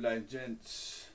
ladies 0.00 0.30
gents. 0.30 1.06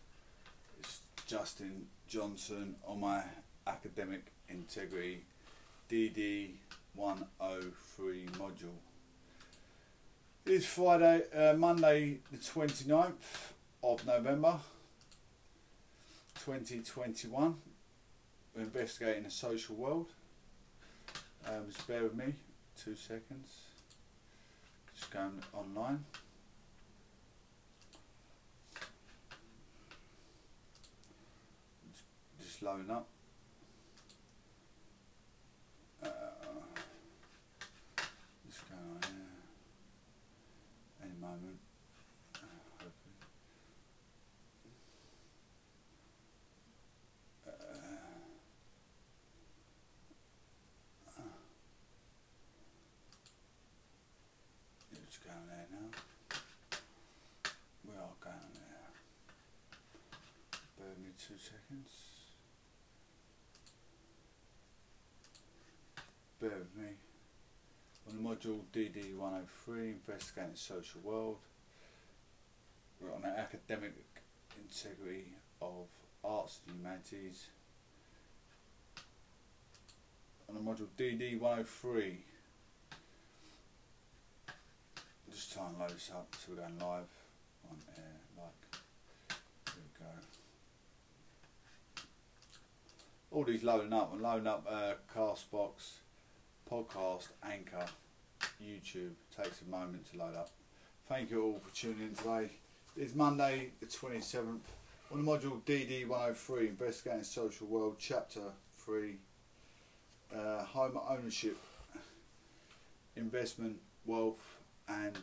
It's 0.80 1.02
Justin 1.28 1.86
Johnson 2.08 2.76
on 2.88 3.00
my 3.00 3.22
academic 3.68 4.32
integrity 4.50 5.22
DD 5.90 6.52
103 6.96 8.26
module. 8.40 8.74
It's 10.46 10.66
Friday, 10.66 11.24
uh, 11.36 11.54
Monday, 11.54 12.18
the 12.32 12.38
29th 12.38 13.52
of 13.84 14.06
November 14.08 14.58
2021. 16.44 17.56
We're 18.56 18.62
investigating 18.64 19.24
the 19.24 19.32
social 19.32 19.76
world. 19.76 20.08
Um, 21.48 21.68
just 21.68 21.88
bear 21.88 22.04
with 22.04 22.16
me 22.16 22.34
two 22.84 22.96
seconds. 22.96 23.60
Just 24.96 25.12
going 25.12 25.44
online. 25.54 26.04
Just 32.62 32.70
up. 32.92 33.08
Uh, 36.04 36.08
here. 38.46 39.34
Any 41.02 41.16
moment. 41.20 41.58
Uh, 42.36 42.40
going 55.18 55.48
there 55.48 55.68
now. 55.72 55.90
We 57.86 57.94
are 57.96 58.16
going 58.22 58.54
there. 58.54 58.92
Me 61.02 61.10
two 61.18 61.38
seconds. 61.40 62.11
Bear 66.42 66.50
with 66.50 66.76
me. 66.76 66.90
On 68.10 68.16
the 68.18 68.30
module 68.30 68.62
DD 68.74 69.16
103, 69.16 69.90
investigating 69.90 70.54
the 70.54 70.58
social 70.58 71.00
world, 71.02 71.38
we're 73.00 73.14
on 73.14 73.22
the 73.22 73.28
academic 73.28 73.94
integrity 74.58 75.36
of 75.62 75.86
arts 76.24 76.62
and 76.66 76.78
humanities. 76.78 77.46
On 80.50 80.56
the 80.56 80.62
module 80.62 80.88
DD 80.98 81.40
103, 81.40 82.18
just 85.30 85.54
try 85.54 85.68
and 85.68 85.78
load 85.78 85.92
this 85.92 86.10
up 86.12 86.34
so 86.40 86.54
we're 86.54 86.62
going 86.62 86.80
live 86.80 87.06
on 87.70 87.78
air 87.98 88.20
like 88.38 88.82
here 89.74 89.84
we 89.84 90.06
go 90.06 90.12
all 93.32 93.46
these 93.46 93.64
loading 93.64 93.94
up 93.94 94.12
and 94.12 94.22
loading 94.22 94.48
up 94.48 94.66
uh, 94.70 94.94
Castbox 95.16 96.02
podcast 96.70 97.28
Anchor 97.44 97.86
YouTube 98.62 99.12
takes 99.36 99.62
a 99.62 99.70
moment 99.70 100.12
to 100.12 100.18
load 100.18 100.36
up 100.36 100.50
thank 101.08 101.32
you 101.32 101.44
all 101.44 101.60
for 101.60 101.74
tuning 101.76 102.02
in 102.10 102.16
today 102.16 102.50
it's 102.98 103.16
Monday 103.16 103.70
the 103.80 103.86
27th 103.86 104.60
on 105.12 105.24
the 105.26 105.32
module 105.32 105.62
DD 105.64 106.08
103 106.08 106.68
investigating 106.68 107.24
social 107.24 107.68
world 107.68 107.96
chapter 108.00 108.42
3 108.80 109.16
uh, 110.36 110.64
home 110.64 111.00
ownership 111.10 111.58
investment 113.16 113.78
wealth 114.06 114.58
and 114.88 115.18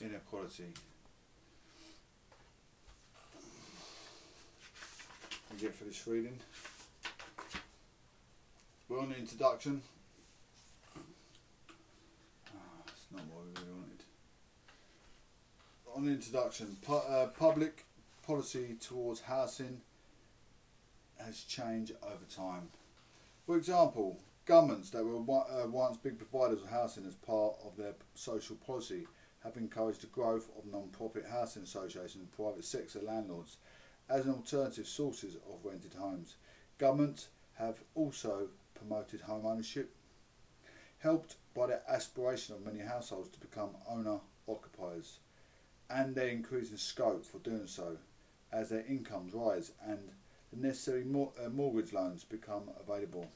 inequality. 0.00 0.72
We 5.52 5.58
get 5.60 5.74
for 5.74 5.84
this 5.84 6.06
reading. 6.06 6.38
We're 8.88 9.00
on 9.00 9.10
the 9.10 9.16
introduction. 9.16 9.82
Ah, 12.48 12.58
that's 12.86 13.06
not 13.12 13.22
what 13.32 13.44
we 13.44 13.50
really 13.60 13.72
wanted. 13.72 14.02
On 15.94 16.04
the 16.04 16.12
introduction, 16.12 16.76
pu- 16.82 16.94
uh, 16.94 17.28
public 17.28 17.84
policy 18.26 18.76
towards 18.80 19.20
housing 19.20 19.80
has 21.18 21.44
changed 21.44 21.92
over 22.02 22.24
time. 22.28 22.68
For 23.46 23.56
example, 23.56 24.18
Governments 24.46 24.90
that 24.90 25.02
were 25.02 25.16
uh, 25.16 25.66
once 25.68 25.96
big 25.96 26.18
providers 26.18 26.62
of 26.62 26.68
housing 26.68 27.06
as 27.06 27.14
part 27.14 27.54
of 27.64 27.78
their 27.78 27.94
social 28.14 28.56
policy 28.56 29.06
have 29.42 29.56
encouraged 29.56 30.02
the 30.02 30.06
growth 30.08 30.50
of 30.58 30.70
non-profit 30.70 31.24
housing 31.24 31.62
associations 31.62 32.16
and 32.16 32.32
private 32.32 32.64
sector 32.64 33.00
landlords 33.00 33.56
as 34.10 34.26
an 34.26 34.32
alternative 34.32 34.86
sources 34.86 35.36
of 35.36 35.64
rented 35.64 35.94
homes. 35.94 36.36
Governments 36.76 37.28
have 37.54 37.82
also 37.94 38.48
promoted 38.74 39.22
home 39.22 39.46
ownership, 39.46 39.94
helped 40.98 41.36
by 41.54 41.68
the 41.68 41.80
aspiration 41.90 42.54
of 42.54 42.66
many 42.66 42.80
households 42.80 43.30
to 43.30 43.40
become 43.40 43.70
owner-occupiers 43.88 45.20
and 45.90 46.14
their 46.14 46.28
increasing 46.28 46.76
scope 46.76 47.24
for 47.24 47.38
doing 47.38 47.66
so 47.66 47.98
as 48.52 48.68
their 48.68 48.84
incomes 48.88 49.34
rise 49.34 49.72
and 49.86 49.98
the 50.52 50.66
necessary 50.66 51.04
mor- 51.04 51.32
uh, 51.44 51.48
mortgage 51.48 51.92
loans 51.92 52.24
become 52.24 52.70
available. 52.80 53.28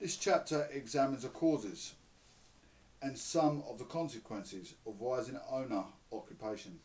This 0.00 0.16
chapter 0.16 0.68
examines 0.72 1.22
the 1.22 1.28
causes 1.28 1.94
and 3.02 3.16
some 3.16 3.62
of 3.68 3.78
the 3.78 3.84
consequences 3.84 4.74
of 4.86 5.00
rising 5.00 5.38
owner 5.50 5.84
occupation, 6.12 6.78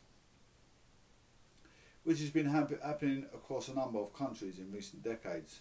which 2.04 2.20
has 2.20 2.30
been 2.30 2.48
hap- 2.48 2.84
happening 2.84 3.26
across 3.34 3.68
a 3.68 3.74
number 3.74 4.00
of 4.00 4.14
countries 4.14 4.60
in 4.60 4.72
recent 4.72 5.04
decades. 5.04 5.60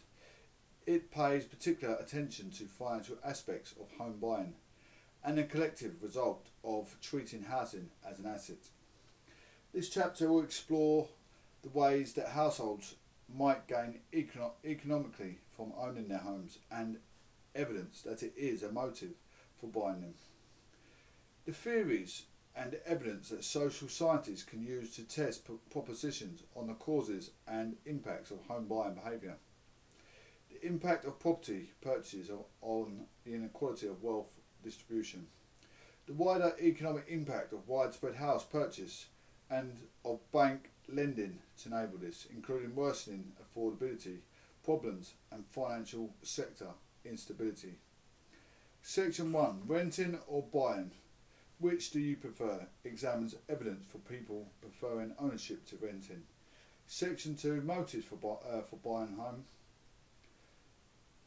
It 0.86 1.10
pays 1.10 1.44
particular 1.44 1.94
attention 1.94 2.50
to 2.52 2.64
financial 2.64 3.16
aspects 3.24 3.74
of 3.80 3.96
home 3.96 4.18
buying 4.20 4.54
and 5.24 5.38
the 5.38 5.44
collective 5.44 6.02
result 6.02 6.48
of 6.64 6.96
treating 7.00 7.44
housing 7.44 7.90
as 8.08 8.18
an 8.18 8.26
asset. 8.26 8.58
This 9.72 9.88
chapter 9.88 10.28
will 10.28 10.42
explore 10.42 11.08
the 11.62 11.70
ways 11.70 12.12
that 12.14 12.28
households 12.28 12.96
might 13.34 13.66
gain 13.66 14.00
econo- 14.12 14.52
economically 14.64 15.38
from 15.56 15.72
owning 15.78 16.08
their 16.08 16.18
homes 16.18 16.58
and 16.70 16.98
evidence 17.54 18.02
that 18.02 18.22
it 18.22 18.34
is 18.36 18.62
a 18.62 18.70
motive 18.70 19.14
for 19.58 19.68
buying 19.68 20.02
them. 20.02 20.14
The 21.46 21.52
theories 21.52 22.24
and 22.54 22.76
evidence 22.84 23.30
that 23.30 23.44
social 23.44 23.88
scientists 23.88 24.42
can 24.42 24.62
use 24.62 24.94
to 24.96 25.04
test 25.04 25.46
p- 25.46 25.54
propositions 25.70 26.42
on 26.54 26.66
the 26.66 26.74
causes 26.74 27.30
and 27.48 27.76
impacts 27.86 28.30
of 28.30 28.44
home 28.46 28.66
buying 28.66 28.94
behaviour. 28.94 29.36
The 30.50 30.66
impact 30.66 31.06
of 31.06 31.18
property 31.18 31.70
purchases 31.80 32.30
on 32.60 33.06
the 33.24 33.34
inequality 33.34 33.86
of 33.86 34.02
wealth 34.02 34.38
distribution. 34.62 35.28
The 36.06 36.12
wider 36.12 36.54
economic 36.60 37.06
impact 37.08 37.54
of 37.54 37.68
widespread 37.68 38.16
house 38.16 38.44
purchase 38.44 39.06
and 39.52 39.76
of 40.04 40.18
bank 40.32 40.70
lending 40.88 41.38
to 41.62 41.68
enable 41.68 41.98
this, 41.98 42.26
including 42.34 42.74
worsening 42.74 43.32
affordability 43.42 44.18
problems 44.64 45.14
and 45.30 45.44
financial 45.44 46.10
sector 46.22 46.68
instability. 47.04 47.74
Section 48.82 49.32
1 49.32 49.62
Renting 49.66 50.18
or 50.26 50.42
buying? 50.42 50.90
Which 51.58 51.90
do 51.90 52.00
you 52.00 52.16
prefer? 52.16 52.66
Examines 52.84 53.36
evidence 53.48 53.84
for 53.86 53.98
people 53.98 54.46
preferring 54.60 55.12
ownership 55.18 55.64
to 55.66 55.76
renting. 55.76 56.22
Section 56.86 57.36
2 57.36 57.60
Motives 57.60 58.04
for, 58.04 58.16
buy, 58.16 58.48
uh, 58.50 58.62
for 58.62 58.76
buying 58.76 59.16
home. 59.16 59.44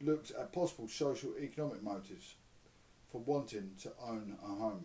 Looks 0.02 0.30
at 0.30 0.52
possible 0.52 0.88
social 0.88 1.30
economic 1.40 1.82
motives 1.82 2.34
for 3.10 3.22
wanting 3.22 3.70
to 3.82 3.92
own 4.06 4.36
a 4.44 4.46
home. 4.46 4.84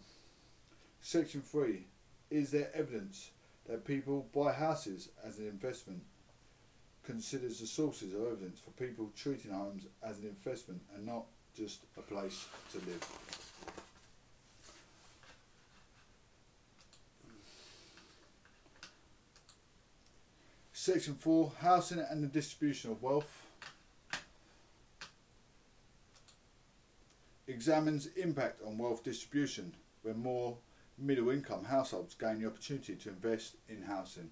Section 1.02 1.42
3 1.42 1.86
Is 2.32 2.50
there 2.50 2.70
evidence 2.74 3.32
that 3.68 3.84
people 3.84 4.26
buy 4.34 4.54
houses 4.54 5.10
as 5.24 5.38
an 5.38 5.48
investment? 5.48 6.02
Considers 7.04 7.60
the 7.60 7.68
sources 7.68 8.14
of 8.14 8.22
evidence 8.22 8.60
for 8.60 8.72
people 8.72 9.12
treating 9.18 9.52
homes 9.52 9.86
as 10.02 10.20
an 10.20 10.28
investment 10.28 10.82
and 10.96 11.06
not 11.06 11.26
just 11.54 11.82
a 11.98 12.02
place 12.02 12.46
to 12.72 12.78
live. 12.78 13.06
Section 20.72 21.16
4 21.16 21.52
Housing 21.60 22.00
and 22.10 22.24
the 22.24 22.28
distribution 22.28 22.92
of 22.92 23.04
wealth 23.04 23.46
examines 27.48 28.08
impact 28.16 28.62
on 28.66 28.78
wealth 28.78 29.04
distribution 29.04 29.74
when 30.04 30.18
more 30.18 30.58
middle 31.02 31.30
income 31.30 31.66
households 31.66 32.16
gain 32.16 32.42
the 32.42 32.48
opportunity 32.48 32.96
to 32.96 33.10
invest 33.10 33.56
in 33.68 33.84
housing. 33.84 34.30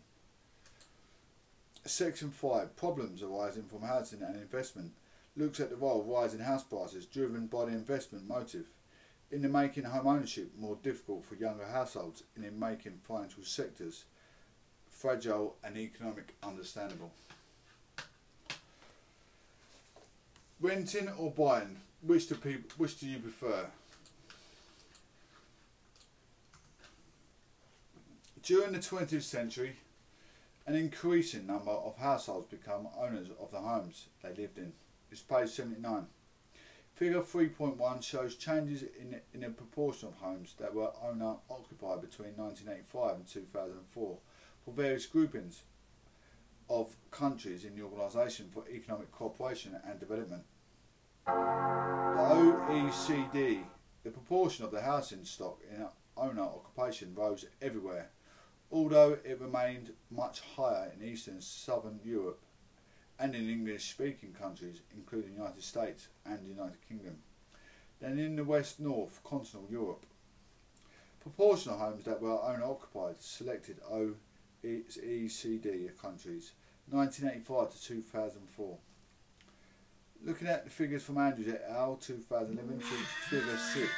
Section 1.85 2.29
5 2.29 2.75
Problems 2.75 3.23
arising 3.23 3.63
from 3.63 3.81
housing 3.81 4.21
and 4.21 4.35
investment 4.35 4.91
looks 5.35 5.59
at 5.59 5.69
the 5.69 5.75
role 5.75 6.01
of 6.01 6.07
rising 6.07 6.39
house 6.39 6.63
prices 6.63 7.05
driven 7.05 7.47
by 7.47 7.65
the 7.65 7.71
investment 7.71 8.27
motive 8.27 8.67
in 9.31 9.41
the 9.41 9.49
making 9.49 9.83
home 9.83 10.07
ownership 10.07 10.51
more 10.57 10.77
difficult 10.83 11.23
for 11.25 11.35
younger 11.35 11.65
households 11.65 12.23
and 12.35 12.45
in 12.45 12.59
making 12.59 12.99
financial 13.07 13.43
sectors 13.43 14.05
fragile 14.89 15.55
and 15.63 15.77
economic 15.77 16.35
understandable. 16.43 17.11
Renting 20.59 21.09
or 21.17 21.31
buying? 21.31 21.77
Which 22.01 22.27
do 22.27 22.35
people? 22.35 22.69
Which 22.77 22.99
do 22.99 23.07
you 23.07 23.19
prefer? 23.19 23.65
During 28.49 28.71
the 28.71 28.79
20th 28.79 29.21
century, 29.21 29.75
an 30.65 30.73
increasing 30.73 31.45
number 31.45 31.69
of 31.69 31.97
households 31.97 32.47
become 32.47 32.87
owners 32.97 33.27
of 33.39 33.51
the 33.51 33.59
homes 33.59 34.07
they 34.23 34.29
lived 34.29 34.57
in. 34.57 34.73
It's 35.11 35.21
page 35.21 35.49
79. 35.49 36.07
Figure 36.95 37.21
3.1 37.21 38.01
shows 38.01 38.37
changes 38.37 38.85
in, 38.99 39.21
in 39.35 39.41
the 39.41 39.49
proportion 39.49 40.07
of 40.07 40.15
homes 40.15 40.55
that 40.59 40.73
were 40.73 40.89
owner 41.03 41.35
occupied 41.47 42.01
between 42.01 42.35
1985 42.37 43.17
and 43.17 43.27
2004 43.27 44.17
for 44.65 44.71
various 44.71 45.05
groupings 45.05 45.61
of 46.71 46.95
countries 47.11 47.65
in 47.65 47.75
the 47.75 47.83
Organisation 47.83 48.49
for 48.51 48.63
Economic 48.67 49.11
Cooperation 49.11 49.75
and 49.87 49.99
Development. 49.99 50.41
The 51.27 51.33
OECD, 51.33 53.59
the 54.03 54.09
proportion 54.09 54.65
of 54.65 54.71
the 54.71 54.81
housing 54.81 55.23
stock 55.23 55.59
in 55.71 55.85
owner 56.17 56.41
occupation 56.41 57.13
rose 57.13 57.45
everywhere, 57.61 58.09
although 58.71 59.17
it 59.23 59.39
remained 59.41 59.93
much 60.11 60.41
higher 60.55 60.91
in 60.95 61.07
Eastern 61.07 61.35
and 61.35 61.43
Southern 61.43 61.99
Europe 62.03 62.39
and 63.19 63.35
in 63.35 63.49
English 63.49 63.89
speaking 63.89 64.33
countries, 64.33 64.81
including 64.95 65.31
the 65.31 65.41
United 65.41 65.63
States 65.63 66.07
and 66.25 66.41
the 66.43 66.49
United 66.49 66.77
Kingdom, 66.87 67.17
than 67.99 68.17
in 68.17 68.35
the 68.35 68.43
West 68.43 68.79
North 68.79 69.19
continental 69.23 69.67
Europe. 69.69 70.05
Proportion 71.19 71.73
of 71.73 71.79
homes 71.79 72.05
that 72.05 72.21
were 72.21 72.41
owner 72.41 72.63
occupied 72.63 73.21
selected 73.21 73.81
OECD 74.63 75.97
countries 76.01 76.53
1985 76.89 77.71
to 77.71 77.81
2004. 77.81 78.77
Looking 80.25 80.47
at 80.47 80.63
the 80.63 80.69
figures 80.69 81.03
from 81.03 81.17
Andrews 81.17 81.53
et 81.53 81.65
al. 81.69 81.95
2011 81.97 82.79
to 82.79 82.85
figure 82.85 83.57
6. 83.57 83.89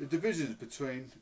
The 0.00 0.06
divisions 0.06 0.56
between 0.56 1.12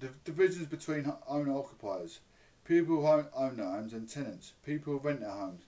the 0.00 0.08
divisions 0.24 0.66
between 0.66 1.12
owner 1.28 1.58
occupiers, 1.58 2.20
people 2.64 2.96
who 2.96 3.06
own, 3.06 3.56
their 3.58 3.66
homes 3.66 3.92
and 3.92 4.08
tenants, 4.08 4.54
people 4.64 4.94
who 4.94 4.98
rent 4.98 5.20
their 5.20 5.28
homes, 5.28 5.60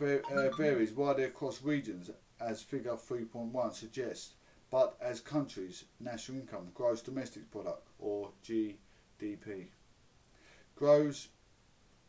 uh, 0.00 0.50
varies 0.56 0.90
widely 0.90 1.22
across 1.22 1.62
regions 1.62 2.10
as 2.40 2.60
figure 2.60 2.96
3.1 2.96 3.72
suggests, 3.72 4.32
but 4.68 4.96
as 5.00 5.20
countries' 5.20 5.84
national 6.00 6.40
income, 6.40 6.72
gross 6.74 7.02
domestic 7.02 7.48
product 7.52 7.86
or 8.00 8.32
GDP, 8.44 9.68
grows 10.74 11.28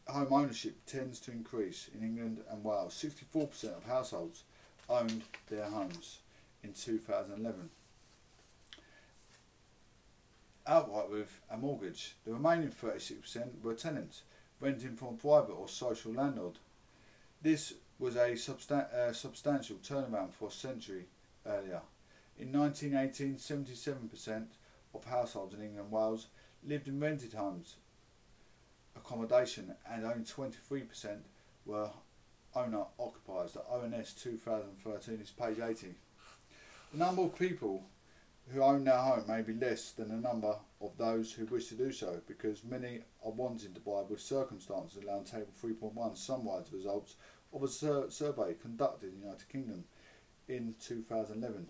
home 0.07 0.33
ownership 0.33 0.75
tends 0.87 1.19
to 1.19 1.31
increase 1.31 1.87
in 1.93 2.01
England 2.01 2.43
and 2.49 2.63
Wales. 2.63 2.95
64% 2.95 3.77
of 3.77 3.83
households 3.83 4.43
owned 4.89 5.21
their 5.49 5.65
homes 5.65 6.17
in 6.63 6.73
2011. 6.73 7.69
Outright 10.69 11.09
with 11.09 11.41
a 11.49 11.57
mortgage. 11.57 12.15
The 12.25 12.33
remaining 12.33 12.69
36% 12.69 13.63
were 13.63 13.73
tenants, 13.73 14.21
renting 14.59 14.95
from 14.95 15.17
private 15.17 15.53
or 15.53 15.67
social 15.67 16.13
landlord. 16.13 16.59
This 17.41 17.73
was 17.97 18.15
a 18.15 18.33
substan 18.33 18.93
uh, 18.93 19.11
substantial 19.11 19.77
turnaround 19.77 20.31
for 20.31 20.49
a 20.49 20.51
century 20.51 21.07
earlier. 21.43 21.81
In 22.37 22.51
1918, 22.51 23.37
77% 23.37 24.45
of 24.93 25.05
households 25.05 25.55
in 25.55 25.61
England 25.61 25.85
and 25.85 25.91
Wales 25.91 26.27
lived 26.63 26.87
in 26.87 26.99
rented 26.99 27.33
homes 27.33 27.77
accommodation 28.95 29.73
and 29.91 30.05
only 30.05 30.23
23% 30.23 31.17
were 31.65 31.89
owner 32.55 32.83
occupiers. 32.99 33.53
The 33.53 33.61
ONS 33.61 34.13
2013 34.13 35.19
is 35.19 35.31
page 35.31 35.57
80. 35.59 35.95
The 36.91 36.97
number 36.97 37.23
of 37.23 37.37
people 37.37 37.85
who 38.51 38.63
own 38.63 38.83
their 38.83 38.97
home 38.97 39.23
may 39.27 39.41
be 39.41 39.53
less 39.53 39.91
than 39.91 40.09
the 40.09 40.15
number 40.15 40.55
of 40.81 40.97
those 40.97 41.31
who 41.31 41.45
wish 41.45 41.67
to 41.67 41.75
do 41.75 41.91
so 41.91 42.19
because 42.27 42.63
many 42.63 42.99
are 43.23 43.31
wanting 43.31 43.73
to 43.73 43.79
buy 43.79 44.01
with 44.01 44.19
circumstances 44.19 45.03
allowing 45.03 45.23
table 45.23 45.53
3.1 45.63 46.17
summarise 46.17 46.69
the 46.69 46.77
results 46.77 47.15
of 47.53 47.63
a 47.63 47.67
sur 47.67 48.09
survey 48.09 48.55
conducted 48.61 49.09
in 49.09 49.19
the 49.19 49.25
United 49.25 49.47
Kingdom 49.49 49.83
in 50.47 50.73
2011 50.79 51.67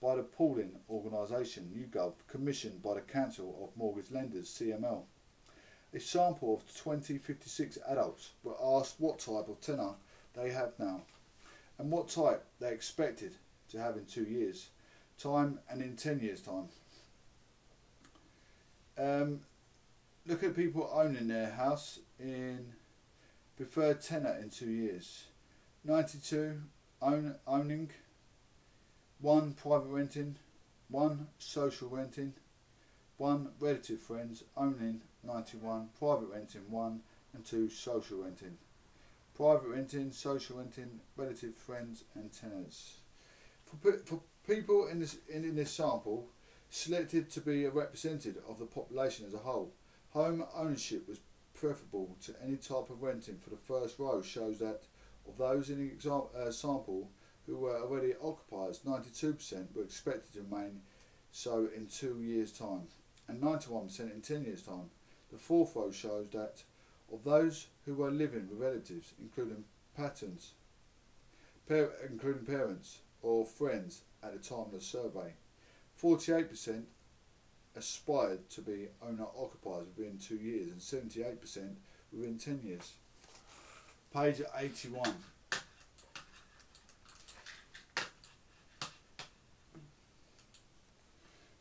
by 0.00 0.14
the 0.14 0.22
pooling 0.22 0.78
organisation 0.88 1.70
YouGov 1.76 2.14
commissioned 2.28 2.80
by 2.82 2.94
the 2.94 3.00
Council 3.00 3.58
of 3.62 3.76
Mortgage 3.76 4.10
Lenders 4.10 4.48
CML. 4.48 5.02
A 5.92 6.00
sample 6.00 6.54
of 6.54 6.74
2056 6.74 7.78
adults 7.88 8.30
were 8.44 8.56
asked 8.62 8.94
what 8.98 9.18
type 9.18 9.48
of 9.48 9.60
tenure 9.60 9.94
they 10.34 10.50
have 10.50 10.72
now 10.78 11.02
and 11.78 11.90
what 11.90 12.08
type 12.08 12.44
they 12.60 12.72
expected 12.72 13.34
to 13.68 13.80
have 13.80 13.96
in 13.96 14.06
two 14.06 14.24
years 14.24 14.68
time 15.22 15.58
and 15.68 15.82
in 15.82 15.96
10 15.96 16.20
years 16.20 16.40
time. 16.40 16.68
Um, 18.98 19.40
look 20.26 20.42
at 20.42 20.56
people 20.56 20.90
owning 20.92 21.28
their 21.28 21.50
house 21.50 21.98
in 22.18 22.72
preferred 23.56 24.00
tenure 24.00 24.38
in 24.42 24.50
two 24.50 24.70
years. 24.70 25.24
92 25.84 26.60
own, 27.02 27.34
owning, 27.46 27.90
1 29.20 29.52
private 29.54 29.88
renting, 29.88 30.36
1 30.88 31.26
social 31.38 31.88
renting, 31.88 32.34
1 33.16 33.48
relative 33.58 34.00
friends 34.00 34.44
owning 34.56 35.00
91, 35.22 35.88
private 35.98 36.28
renting 36.32 36.70
1 36.70 37.00
and 37.34 37.44
2 37.44 37.68
social 37.70 38.22
renting. 38.22 38.56
Private 39.34 39.68
renting, 39.68 40.12
social 40.12 40.58
renting, 40.58 41.00
relative 41.16 41.54
friends 41.54 42.04
and 42.14 42.30
tenants. 42.32 42.96
For, 43.64 43.92
for 44.04 44.20
people 44.46 44.86
in 44.88 45.00
this, 45.00 45.16
in, 45.28 45.44
in 45.44 45.56
this 45.56 45.72
sample 45.72 46.28
selected 46.70 47.30
to 47.30 47.40
be 47.40 47.64
a 47.64 47.70
representative 47.70 48.38
of 48.48 48.58
the 48.58 48.66
population 48.66 49.26
as 49.26 49.34
a 49.34 49.38
whole, 49.38 49.72
home 50.10 50.44
ownership 50.54 51.08
was 51.08 51.20
preferable 51.54 52.16
to 52.24 52.34
any 52.42 52.56
type 52.56 52.88
of 52.90 53.02
renting 53.02 53.36
for 53.36 53.50
the 53.50 53.56
first 53.56 53.98
row 53.98 54.22
shows 54.22 54.58
that 54.58 54.82
of 55.28 55.36
those 55.36 55.70
in 55.70 55.78
the 55.78 55.92
example, 55.92 56.30
uh, 56.36 56.50
sample 56.50 57.10
who 57.46 57.56
were 57.56 57.78
already 57.78 58.14
occupiers, 58.22 58.80
92% 58.86 59.74
were 59.74 59.82
expected 59.82 60.32
to 60.32 60.42
remain 60.42 60.80
so 61.32 61.68
in 61.76 61.86
two 61.86 62.20
years' 62.20 62.52
time 62.52 62.82
and 63.28 63.40
91% 63.40 64.00
in 64.12 64.20
10 64.20 64.44
years' 64.44 64.62
time. 64.62 64.90
The 65.30 65.38
fourth 65.38 65.76
row 65.76 65.90
shows 65.90 66.28
that 66.32 66.62
of 67.12 67.24
those 67.24 67.66
who 67.84 67.94
were 67.94 68.10
living 68.10 68.48
with 68.48 68.58
relatives, 68.58 69.12
including 69.20 69.64
patterns, 69.96 70.52
par 71.68 71.90
including 72.08 72.44
parents 72.44 72.98
or 73.22 73.44
friends 73.44 74.02
at 74.22 74.32
the 74.32 74.48
time 74.48 74.66
of 74.66 74.72
the 74.72 74.80
survey, 74.80 75.34
48% 76.02 76.82
aspired 77.76 78.48
to 78.50 78.60
be 78.60 78.88
owner 79.02 79.26
occupiers 79.36 79.86
within 79.96 80.18
two 80.18 80.36
years 80.36 80.70
and 80.70 80.80
78% 81.10 81.74
within 82.12 82.38
10 82.38 82.60
years. 82.64 82.92
Page 84.12 84.42
81. 84.56 85.14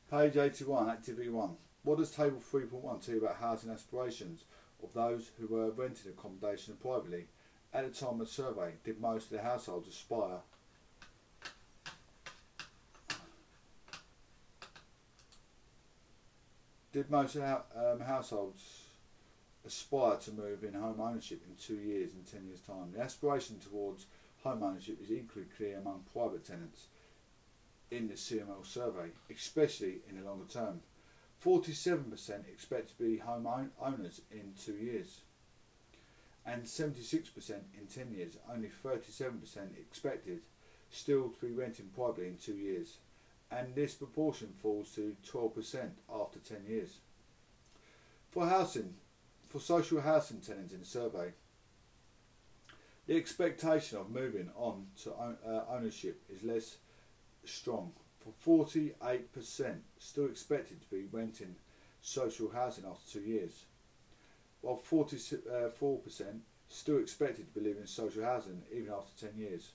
Page 0.09 0.37
81, 0.37 0.89
Activity 0.89 1.29
1. 1.29 1.49
What 1.83 1.99
does 1.99 2.09
Table 2.09 2.41
3.1 2.51 3.05
tell 3.05 3.15
you 3.15 3.21
about 3.21 3.35
housing 3.35 3.69
aspirations 3.69 4.43
of 4.83 4.91
those 4.93 5.29
who 5.39 5.45
were 5.47 5.69
renting 5.69 6.11
accommodation 6.11 6.75
privately? 6.81 7.27
At 7.71 7.85
the 7.85 7.99
time 7.99 8.13
of 8.13 8.19
the 8.19 8.25
survey, 8.25 8.73
did 8.83 8.99
most 8.99 9.25
of 9.25 9.37
the 9.37 9.43
households 9.43 9.87
aspire 9.87 10.39
did 16.91 17.09
most 17.09 17.35
um, 17.35 17.99
households 18.05 18.83
aspire 19.65 20.17
to 20.17 20.31
move 20.31 20.63
in 20.63 20.73
home 20.73 20.99
ownership 20.99 21.41
in 21.47 21.55
two 21.55 21.81
years 21.81 22.13
and 22.13 22.25
ten 22.25 22.45
years' 22.47 22.61
time? 22.61 22.91
The 22.95 23.01
aspiration 23.01 23.59
towards 23.59 24.05
home 24.43 24.63
ownership 24.63 25.01
is 25.01 25.11
equally 25.11 25.45
clear 25.57 25.77
among 25.77 26.05
private 26.13 26.45
tenants 26.45 26.87
in 27.91 28.07
the 28.07 28.13
CML 28.13 28.65
survey, 28.65 29.09
especially 29.29 29.99
in 30.09 30.17
the 30.17 30.27
longer 30.27 30.45
term. 30.51 30.81
47% 31.43 32.47
expect 32.49 32.89
to 32.89 33.03
be 33.03 33.17
home 33.17 33.47
owners 33.81 34.21
in 34.31 34.53
two 34.61 34.73
years, 34.73 35.21
and 36.45 36.63
76% 36.63 37.49
in 37.49 37.87
10 37.87 38.11
years. 38.13 38.37
Only 38.51 38.69
37% 38.83 39.77
expected 39.79 40.41
still 40.91 41.29
to 41.29 41.45
be 41.45 41.53
renting 41.53 41.89
privately 41.95 42.27
in 42.27 42.37
two 42.37 42.55
years, 42.55 42.97
and 43.51 43.73
this 43.75 43.93
proportion 43.93 44.53
falls 44.61 44.91
to 44.95 45.15
12% 45.27 45.89
after 46.13 46.39
10 46.39 46.65
years. 46.67 46.97
For 48.31 48.47
housing, 48.47 48.93
for 49.49 49.59
social 49.59 50.01
housing 50.01 50.39
tenants 50.39 50.73
in 50.73 50.79
the 50.79 50.85
survey, 50.85 51.31
the 53.07 53.17
expectation 53.17 53.97
of 53.97 54.11
moving 54.11 54.51
on 54.55 54.85
to 55.03 55.11
uh, 55.13 55.63
ownership 55.71 56.21
is 56.29 56.43
less 56.43 56.77
strong 57.43 57.91
for 58.19 58.61
48% 58.63 59.77
still 59.97 60.25
expected 60.25 60.81
to 60.81 60.89
be 60.89 61.05
renting 61.11 61.55
social 62.01 62.49
housing 62.49 62.85
after 62.85 63.19
two 63.19 63.25
years, 63.25 63.65
while 64.61 64.81
44% 64.89 66.39
still 66.69 66.99
expected 66.99 67.47
to 67.47 67.59
be 67.59 67.65
living 67.65 67.81
in 67.81 67.87
social 67.87 68.23
housing 68.23 68.61
even 68.71 68.93
after 68.93 69.27
10 69.27 69.37
years. 69.37 69.71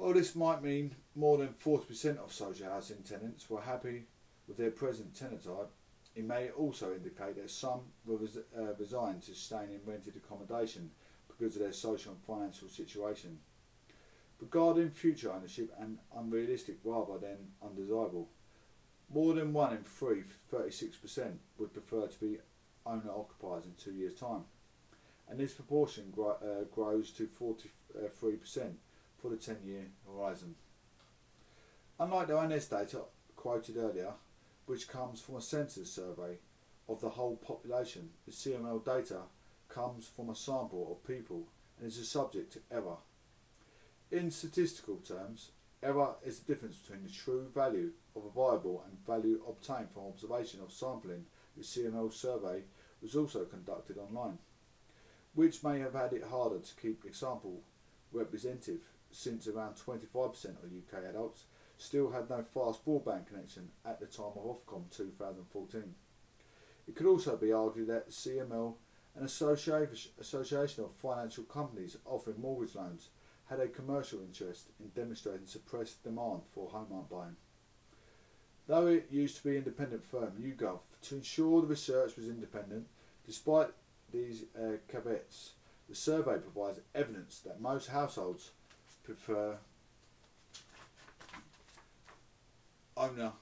While 0.00 0.14
this 0.14 0.34
might 0.34 0.62
mean 0.62 0.96
more 1.14 1.36
than 1.36 1.48
40% 1.62 2.16
of 2.24 2.32
social 2.32 2.70
housing 2.70 3.02
tenants 3.02 3.50
were 3.50 3.60
happy 3.60 4.06
with 4.48 4.56
their 4.56 4.70
present 4.70 5.14
tenant 5.14 5.44
type, 5.44 5.68
it 6.14 6.24
may 6.24 6.48
also 6.48 6.94
indicate 6.94 7.36
that 7.36 7.50
some 7.50 7.80
were 8.06 8.16
res- 8.16 8.38
uh, 8.58 8.72
resign 8.78 9.20
to 9.20 9.34
staying 9.34 9.74
in 9.74 9.80
rented 9.84 10.16
accommodation 10.16 10.90
because 11.28 11.54
of 11.54 11.60
their 11.60 11.74
social 11.74 12.12
and 12.12 12.22
financial 12.22 12.66
situation. 12.68 13.40
Regarding 14.40 14.88
future 14.88 15.34
ownership 15.34 15.70
and 15.78 15.98
unrealistic 16.16 16.78
rather 16.82 17.18
than 17.18 17.52
undesirable, 17.62 18.30
more 19.12 19.34
than 19.34 19.52
one 19.52 19.74
in 19.76 19.84
three, 19.84 20.22
36%, 20.50 21.34
would 21.58 21.74
prefer 21.74 22.06
to 22.06 22.18
be 22.18 22.38
owner 22.86 23.10
occupiers 23.14 23.66
in 23.66 23.74
two 23.74 23.92
years' 23.92 24.18
time, 24.18 24.44
and 25.28 25.38
this 25.38 25.52
proportion 25.52 26.10
uh, 26.18 26.64
grows 26.74 27.10
to 27.10 27.28
43% 27.38 28.76
for 29.20 29.28
the 29.28 29.36
10 29.36 29.58
year 29.64 29.86
horizon. 30.06 30.54
Unlike 31.98 32.28
the 32.28 32.36
ONS 32.36 32.66
data 32.66 33.00
quoted 33.36 33.76
earlier, 33.76 34.12
which 34.66 34.88
comes 34.88 35.20
from 35.20 35.36
a 35.36 35.42
census 35.42 35.92
survey 35.92 36.38
of 36.88 37.00
the 37.00 37.10
whole 37.10 37.36
population, 37.36 38.10
the 38.26 38.32
CML 38.32 38.84
data 38.84 39.22
comes 39.68 40.08
from 40.08 40.30
a 40.30 40.34
sample 40.34 40.88
of 40.90 41.06
people 41.06 41.46
and 41.78 41.88
is 41.88 42.08
subject 42.08 42.52
to 42.52 42.60
error. 42.70 42.96
In 44.10 44.30
statistical 44.30 44.96
terms, 44.96 45.50
error 45.82 46.14
is 46.24 46.40
the 46.40 46.52
difference 46.52 46.78
between 46.78 47.04
the 47.04 47.10
true 47.10 47.46
value 47.54 47.90
of 48.16 48.24
a 48.24 48.30
variable 48.30 48.84
and 48.86 49.06
value 49.06 49.40
obtained 49.48 49.90
from 49.90 50.08
observation 50.08 50.60
of 50.60 50.72
sampling. 50.72 51.26
The 51.56 51.62
CML 51.62 52.12
survey 52.12 52.62
was 53.02 53.16
also 53.16 53.44
conducted 53.44 53.98
online, 53.98 54.38
which 55.34 55.62
may 55.62 55.78
have 55.80 55.94
had 55.94 56.12
it 56.12 56.24
harder 56.24 56.58
to 56.58 56.80
keep 56.80 57.04
example 57.04 57.62
representative 58.12 58.80
since 59.10 59.46
around 59.48 59.74
25% 59.74 60.44
of 60.62 60.72
UK 60.72 61.04
adults 61.08 61.44
still 61.78 62.10
had 62.10 62.28
no 62.28 62.42
fast 62.42 62.84
broadband 62.84 63.26
connection 63.26 63.70
at 63.84 63.98
the 63.98 64.06
time 64.06 64.32
of 64.36 64.44
Ofcom 64.44 64.90
2014. 64.90 65.94
It 66.86 66.96
could 66.96 67.06
also 67.06 67.36
be 67.36 67.52
argued 67.52 67.88
that 67.88 68.10
CML, 68.10 68.74
an 69.16 69.24
association 69.24 70.84
of 70.84 70.94
financial 70.94 71.44
companies 71.44 71.96
offering 72.04 72.40
mortgage 72.40 72.74
loans, 72.74 73.08
had 73.48 73.60
a 73.60 73.68
commercial 73.68 74.20
interest 74.20 74.68
in 74.78 74.88
demonstrating 74.90 75.46
suppressed 75.46 76.04
demand 76.04 76.42
for 76.54 76.68
home 76.68 77.04
buying. 77.10 77.36
Though 78.66 78.86
it 78.86 79.08
used 79.10 79.36
to 79.38 79.42
be 79.42 79.50
an 79.50 79.56
independent 79.56 80.04
firm 80.04 80.32
YouGov, 80.40 80.80
to 81.02 81.16
ensure 81.16 81.60
the 81.60 81.66
research 81.66 82.16
was 82.16 82.28
independent, 82.28 82.86
despite 83.26 83.70
these 84.12 84.44
uh, 84.56 84.76
caveats, 84.88 85.54
the 85.88 85.94
survey 85.94 86.38
provides 86.38 86.78
evidence 86.94 87.40
that 87.40 87.60
most 87.60 87.88
households 87.88 88.52
prefer 89.14 89.56
uh, 92.96 93.00
owner 93.00 93.32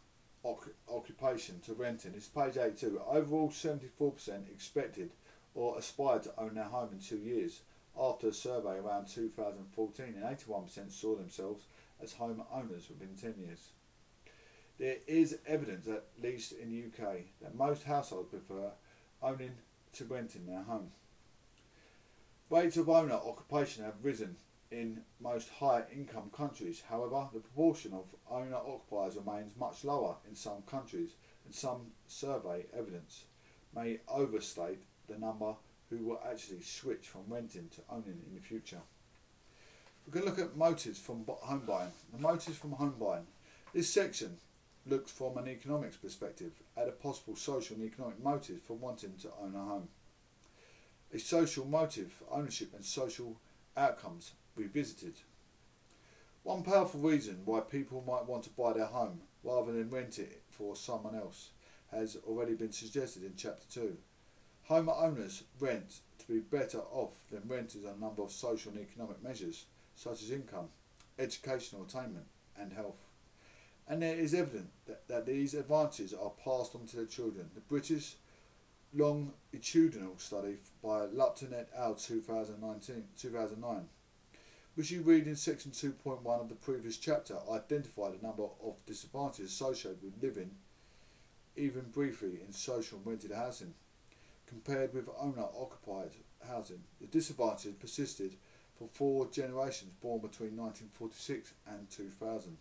occupation 0.89 1.61
to 1.61 1.75
renting. 1.75 2.13
It's 2.17 2.29
page 2.29 2.57
82. 2.57 3.01
Overall, 3.07 3.51
74% 3.51 4.51
expected 4.51 5.11
or 5.55 5.79
aspired 5.79 6.23
to 6.23 6.33
own 6.39 6.55
their 6.55 6.65
home 6.65 6.91
in 6.93 7.01
two 7.01 7.19
years. 7.19 7.61
After 7.99 8.29
a 8.29 8.33
survey 8.33 8.79
around 8.79 9.09
2014, 9.09 10.07
and 10.07 10.25
81% 10.25 10.93
saw 10.93 11.17
themselves 11.17 11.65
as 12.01 12.13
home 12.13 12.43
owners 12.53 12.89
within 12.89 13.17
10 13.21 13.35
years. 13.45 13.71
There 14.79 14.99
is 15.09 15.39
evidence, 15.47 15.89
at 15.89 16.05
least 16.23 16.53
in 16.53 16.71
the 16.71 16.85
UK, 16.85 17.17
that 17.43 17.57
most 17.57 17.83
households 17.83 18.29
prefer 18.31 18.71
owning 19.21 19.57
to 19.95 20.05
renting 20.05 20.47
their 20.47 20.63
home. 20.63 20.93
Rates 22.49 22.77
of 22.77 22.89
owner 22.89 23.15
occupation 23.15 23.85
have 23.85 24.05
risen 24.05 24.37
in 24.71 25.01
most 25.21 25.49
higher 25.49 25.87
income 25.95 26.31
countries. 26.37 26.83
However, 26.89 27.29
the 27.33 27.41
proportion 27.41 27.93
of 27.93 28.05
owner 28.31 28.57
occupiers 28.57 29.17
remains 29.17 29.57
much 29.57 29.85
lower 29.85 30.17
in 30.29 30.35
some 30.35 30.63
countries, 30.63 31.11
and 31.45 31.55
some 31.55 31.93
survey 32.07 32.67
evidence 32.77 33.25
may 33.75 34.01
overstate 34.09 34.79
the 35.09 35.19
number 35.19 35.55
who 35.91 35.99
will 36.05 36.21
actually 36.31 36.61
switch 36.63 37.09
from 37.09 37.23
renting 37.29 37.69
to 37.75 37.83
owning 37.91 38.21
in 38.29 38.35
the 38.35 38.41
future. 38.41 38.81
We 40.07 40.13
can 40.13 40.25
look 40.27 40.39
at 40.39 40.57
motives 40.57 40.99
from 40.99 41.25
home 41.27 41.65
buying. 41.67 41.93
The 42.13 42.19
motives 42.19 42.59
from 42.59 42.73
home 42.73 42.97
buying. 43.01 43.27
This 43.73 43.93
section 43.93 44.37
looks 44.87 45.11
from 45.11 45.37
an 45.37 45.49
economics 45.49 45.97
perspective 45.97 46.53
at 46.77 46.89
a 46.89 46.93
possible 46.93 47.37
social 47.37 47.77
and 47.77 47.85
economic 47.85 48.23
motive 48.23 48.63
for 48.63 48.75
wanting 48.75 49.13
to 49.21 49.29
own 49.43 49.55
a 49.55 49.59
home 49.59 49.89
a 51.13 51.19
social 51.19 51.65
motive 51.65 52.13
for 52.13 52.27
ownership 52.31 52.73
and 52.75 52.85
social 52.85 53.37
outcomes 53.77 54.33
revisited. 54.59 55.15
One 56.43 56.63
powerful 56.63 57.01
reason 57.01 57.43
why 57.45 57.61
people 57.61 58.03
might 58.07 58.27
want 58.27 58.45
to 58.45 58.51
buy 58.51 58.73
their 58.73 58.87
home 58.87 59.21
rather 59.45 59.73
than 59.73 59.91
rent 59.91 60.19
it 60.19 60.43
for 60.51 60.77
someone 60.77 61.15
else 61.15 61.51
has 61.91 62.17
already 62.27 62.55
been 62.55 62.73
suggested 62.73 63.25
in 63.25 63.35
Chapter 63.37 63.67
2. 63.73 63.97
Home 64.65 64.89
owners 64.89 65.45
rent 65.59 66.01
to 66.19 66.27
be 66.27 66.41
better 66.41 66.81
off 66.91 67.15
than 67.31 67.43
renters 67.47 67.85
on 67.85 67.95
a 67.97 68.01
number 68.01 68.23
of 68.23 68.31
social 68.31 68.73
and 68.73 68.81
economic 68.81 69.23
measures, 69.23 69.65
such 69.97 70.23
as 70.23 70.31
income, 70.31 70.69
educational 71.19 71.85
attainment, 71.85 72.27
and 72.61 72.73
health. 72.73 72.99
And 73.89 74.03
there 74.03 74.17
is 74.17 74.35
evidence 74.35 74.73
that, 74.87 75.09
that 75.09 75.27
these 75.27 75.55
advantages 75.55 76.13
are 76.13 76.33
passed 76.45 76.75
on 76.75 76.87
to 76.87 76.97
their 76.97 77.07
children. 77.07 77.49
The 77.55 77.63
British 77.63 78.17
longitudinal 78.95 80.19
study 80.19 80.59
by 80.83 81.05
Lupton 81.07 81.55
et 81.55 81.71
al. 81.77 81.95
2019, 81.95 83.05
2009, 83.19 83.89
which 84.79 84.93
you 84.93 85.03
read 85.03 85.27
in 85.27 85.35
section 85.35 85.73
2.1 85.73 86.25
of 86.41 86.49
the 86.49 86.55
previous 86.55 86.99
chapter, 86.99 87.37
identified 87.51 88.15
a 88.15 88.25
number 88.25 88.45
of 88.65 88.77
disadvantages 88.87 89.51
associated 89.51 90.01
with 90.01 90.23
living, 90.23 90.53
even 91.57 91.83
briefly, 91.91 92.39
in 92.47 92.53
social 92.53 93.01
rented 93.05 93.33
housing. 93.33 93.75
Compared 94.47 94.95
with 94.95 95.09
owner 95.19 95.49
occupied 95.61 96.13
housing, 96.47 96.81
the 97.01 97.09
disadvantages 97.09 97.75
persisted 97.81 98.37
for 98.79 98.87
four 98.93 99.27
generations 99.33 99.91
born 100.01 100.21
between 100.21 100.57
1946 100.57 101.55
and 101.67 101.91
2000. 101.91 102.57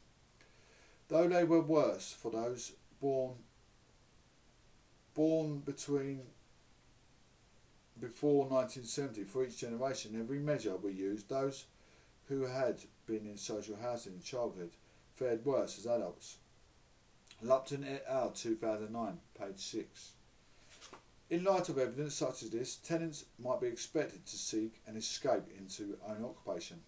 Though 1.10 1.28
they 1.28 1.44
were 1.44 1.62
worse 1.62 2.14
for 2.20 2.32
those 2.32 2.72
born 3.00 3.36
born 5.14 5.60
between 5.60 6.22
before 8.00 8.48
1970 8.48 9.24
for 9.26 9.46
each 9.46 9.60
generation, 9.60 10.20
every 10.20 10.40
measure 10.40 10.76
we 10.78 10.94
used, 10.94 11.30
those 11.30 11.66
who 12.28 12.44
had 12.44 12.82
been 13.06 13.26
in 13.26 13.38
social 13.38 13.78
housing 13.78 14.14
in 14.14 14.22
childhood 14.22 14.72
fared 15.16 15.46
worse 15.46 15.78
as 15.78 15.86
adults. 15.86 16.38
Lupton 17.42 17.84
et 17.84 18.04
al. 18.10 18.32
2009, 18.32 19.20
page 19.40 19.60
6. 19.60 20.12
In 21.30 21.44
light 21.44 21.70
of 21.70 21.78
evidence 21.78 22.16
such 22.16 22.44
as 22.44 22.50
this, 22.50 22.78
tenants 22.78 23.26
might 23.38 23.62
be 23.62 23.68
expected 23.68 24.26
to 24.26 24.38
seek 24.38 24.82
an 24.88 24.96
escape 24.96 25.44
into 25.58 25.98
own 26.08 26.24
occupation 26.24 26.82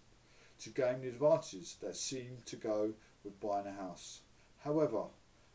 to 0.60 0.70
gain 0.70 1.00
the 1.00 1.08
advantages 1.08 1.76
that 1.80 1.96
seem 1.96 2.38
to 2.46 2.56
go 2.56 2.92
with 3.24 3.40
buying 3.40 3.66
a 3.66 3.72
house. 3.72 4.20
However, 4.64 5.04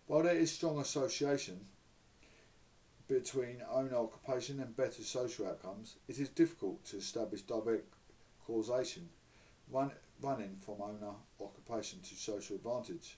while 0.08 0.24
there 0.24 0.36
is 0.36 0.52
strong 0.52 0.80
association 0.80 1.66
between 3.08 3.62
owner 3.72 3.96
occupation 3.96 4.60
and 4.60 4.76
better 4.76 5.04
social 5.04 5.48
outcomes, 5.48 5.96
it 6.08 6.20
is 6.20 6.30
difficult 6.30 6.84
to 6.86 6.98
establish 6.98 7.42
direct 7.42 7.94
causation 8.46 9.10
run, 9.72 9.92
running 10.22 10.58
from 10.58 10.82
owner 10.82 11.14
occupation 11.40 12.00
to 12.02 12.16
social 12.16 12.56
advantage. 12.56 13.18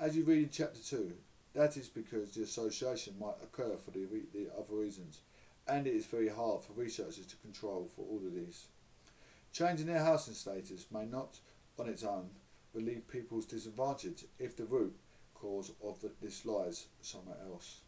As 0.00 0.16
you 0.16 0.24
read 0.24 0.42
in 0.44 0.50
chapter 0.50 0.80
2, 0.80 1.12
that 1.54 1.76
is 1.76 1.88
because 1.88 2.32
the 2.32 2.42
association 2.42 3.14
might 3.18 3.42
occur 3.42 3.76
for 3.76 3.90
the, 3.90 4.06
the 4.32 4.48
other 4.56 4.74
reasons, 4.76 5.20
and 5.66 5.86
it 5.86 5.94
is 5.94 6.06
very 6.06 6.28
hard 6.28 6.62
for 6.62 6.72
researchers 6.74 7.26
to 7.26 7.36
control 7.36 7.90
for 7.94 8.02
all 8.02 8.22
of 8.24 8.34
these. 8.34 8.66
Changing 9.52 9.86
their 9.86 10.04
housing 10.04 10.34
status 10.34 10.86
may 10.92 11.06
not, 11.06 11.40
on 11.78 11.88
its 11.88 12.04
own, 12.04 12.30
relieve 12.74 13.08
people's 13.08 13.46
disadvantage 13.46 14.24
if 14.38 14.56
the 14.56 14.64
root 14.64 14.96
cause 15.34 15.72
of 15.82 16.00
the, 16.00 16.10
this 16.20 16.44
lies 16.44 16.86
somewhere 17.00 17.38
else. 17.50 17.80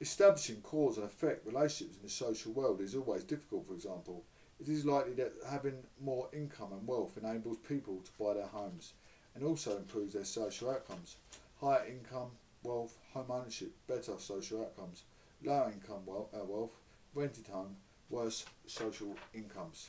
Establishing 0.00 0.60
cause 0.62 0.96
and 0.96 1.06
effect 1.06 1.46
relationships 1.46 1.96
in 1.96 2.02
the 2.02 2.08
social 2.08 2.52
world 2.52 2.80
is 2.80 2.94
always 2.94 3.24
difficult, 3.24 3.66
for 3.66 3.74
example. 3.74 4.24
It 4.60 4.68
is 4.68 4.84
likely 4.84 5.14
that 5.14 5.32
having 5.48 5.82
more 5.98 6.28
income 6.34 6.72
and 6.72 6.86
wealth 6.86 7.16
enables 7.16 7.56
people 7.58 8.02
to 8.02 8.10
buy 8.22 8.34
their 8.34 8.46
homes 8.46 8.92
and 9.34 9.42
also 9.42 9.76
improves 9.76 10.12
their 10.12 10.24
social 10.24 10.70
outcomes. 10.70 11.16
Higher 11.60 11.86
income, 11.86 12.32
wealth, 12.62 12.96
home 13.14 13.30
ownership, 13.30 13.72
better 13.88 14.12
social 14.18 14.60
outcomes. 14.60 15.04
Lower 15.42 15.72
income 15.72 16.04
wealth, 16.04 16.28
uh, 16.34 16.44
wealth 16.44 16.72
rented 17.14 17.46
home, 17.46 17.76
worse 18.10 18.44
social 18.66 19.16
incomes. 19.32 19.88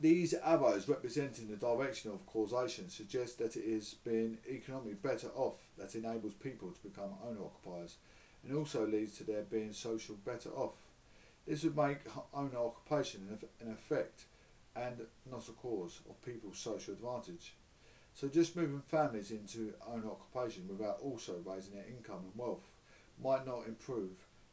These 0.00 0.34
arrows 0.34 0.88
representing 0.88 1.48
the 1.48 1.56
direction 1.56 2.10
of 2.10 2.26
causation 2.26 2.88
suggest 2.88 3.38
that 3.38 3.56
it 3.56 3.64
is 3.64 3.94
being 4.04 4.38
economically 4.48 4.94
better 4.94 5.28
off 5.34 5.56
that 5.76 5.94
enables 5.94 6.34
people 6.34 6.70
to 6.70 6.88
become 6.88 7.10
owner 7.24 7.44
occupiers 7.44 7.96
and 8.44 8.56
also 8.56 8.86
leads 8.86 9.16
to 9.18 9.24
their 9.24 9.42
being 9.42 9.72
social 9.72 10.16
better 10.24 10.50
off. 10.50 10.74
This 11.48 11.64
would 11.64 11.78
make 11.78 12.00
owner 12.34 12.58
occupation 12.58 13.38
an 13.62 13.72
effect 13.72 14.26
and 14.76 15.00
not 15.30 15.48
a 15.48 15.52
cause 15.52 16.00
of 16.06 16.22
people's 16.22 16.58
social 16.58 16.92
advantage. 16.92 17.54
So 18.12 18.28
just 18.28 18.54
moving 18.54 18.82
families 18.82 19.30
into 19.30 19.72
owner 19.86 20.10
occupation 20.10 20.68
without 20.68 20.98
also 21.02 21.36
raising 21.46 21.72
their 21.72 21.86
income 21.88 22.20
and 22.24 22.32
wealth 22.36 22.70
might 23.22 23.46
not 23.46 23.66
improve 23.66 24.10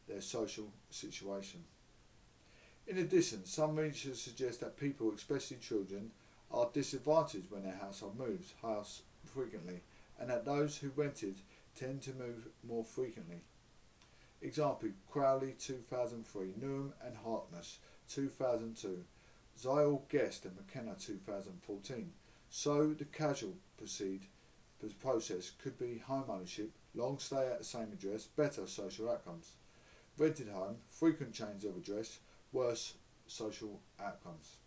their 0.07 0.21
social 0.21 0.71
situation. 0.89 1.65
In 2.87 2.99
addition, 2.99 3.45
some 3.45 3.75
research 3.75 4.15
suggests 4.15 4.59
that 4.59 4.79
people, 4.79 5.11
especially 5.13 5.57
children, 5.57 6.11
are 6.49 6.69
disadvantaged 6.71 7.51
when 7.51 7.63
their 7.63 7.75
household 7.81 8.17
moves 8.17 8.53
house 8.61 9.01
frequently, 9.25 9.81
and 10.17 10.29
that 10.29 10.45
those 10.45 10.77
who 10.77 10.91
rented 10.95 11.41
tend 11.75 12.01
to 12.03 12.13
move 12.13 12.47
more 12.65 12.85
frequently. 12.85 13.41
Example: 14.45 14.89
Crowley 15.09 15.55
2003, 15.57 16.53
Newman 16.61 16.93
and 17.03 17.17
Harkness 17.17 17.79
2002, 18.09 19.03
Ziol-Guest 19.59 20.45
and 20.45 20.55
McKenna 20.55 20.95
2014. 20.99 22.11
So 22.51 22.93
the 22.93 23.05
casual 23.05 23.55
proceed 23.75 24.27
process 25.01 25.49
could 25.49 25.79
be 25.79 25.97
home 25.97 26.25
ownership, 26.29 26.69
long 26.93 27.17
stay 27.17 27.47
at 27.47 27.57
the 27.57 27.65
same 27.65 27.91
address, 27.91 28.25
better 28.25 28.67
social 28.67 29.09
outcomes. 29.09 29.53
Rented 30.15 30.49
home, 30.49 30.77
frequent 30.91 31.33
change 31.33 31.65
of 31.65 31.75
address, 31.75 32.19
worse 32.51 32.93
social 33.25 33.81
outcomes. 33.99 34.57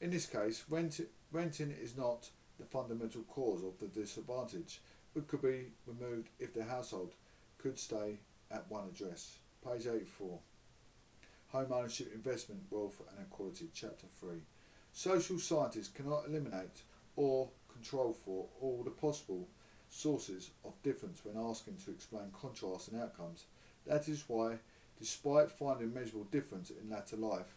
In 0.00 0.10
this 0.10 0.26
case, 0.26 0.64
rent, 0.68 1.00
renting 1.30 1.70
is 1.70 1.96
not 1.96 2.28
the 2.58 2.66
fundamental 2.66 3.22
cause 3.22 3.62
of 3.62 3.78
the 3.78 3.86
disadvantage, 3.86 4.80
but 5.14 5.28
could 5.28 5.42
be 5.42 5.66
removed 5.86 6.30
if 6.40 6.52
the 6.52 6.64
household 6.64 7.12
could 7.56 7.78
stay 7.78 8.18
at 8.54 8.70
one 8.70 8.88
address. 8.88 9.38
Page 9.66 9.86
84. 9.86 10.38
Home 11.48 11.72
Ownership, 11.72 12.12
Investment, 12.14 12.62
Wealth 12.70 13.02
and 13.10 13.26
Equality, 13.26 13.68
Chapter 13.74 14.06
3. 14.20 14.36
Social 14.92 15.38
scientists 15.38 15.88
cannot 15.88 16.26
eliminate 16.28 16.82
or 17.16 17.50
control 17.72 18.12
for 18.12 18.46
all 18.60 18.82
the 18.84 18.90
possible 18.90 19.48
sources 19.90 20.50
of 20.64 20.80
difference 20.82 21.24
when 21.24 21.36
asking 21.36 21.76
to 21.84 21.90
explain 21.90 22.30
contrasts 22.32 22.88
and 22.88 23.00
outcomes. 23.00 23.44
That 23.86 24.08
is 24.08 24.24
why, 24.26 24.58
despite 24.98 25.50
finding 25.50 25.92
measurable 25.92 26.24
difference 26.30 26.70
in 26.70 26.90
latter 26.90 27.16
life, 27.16 27.54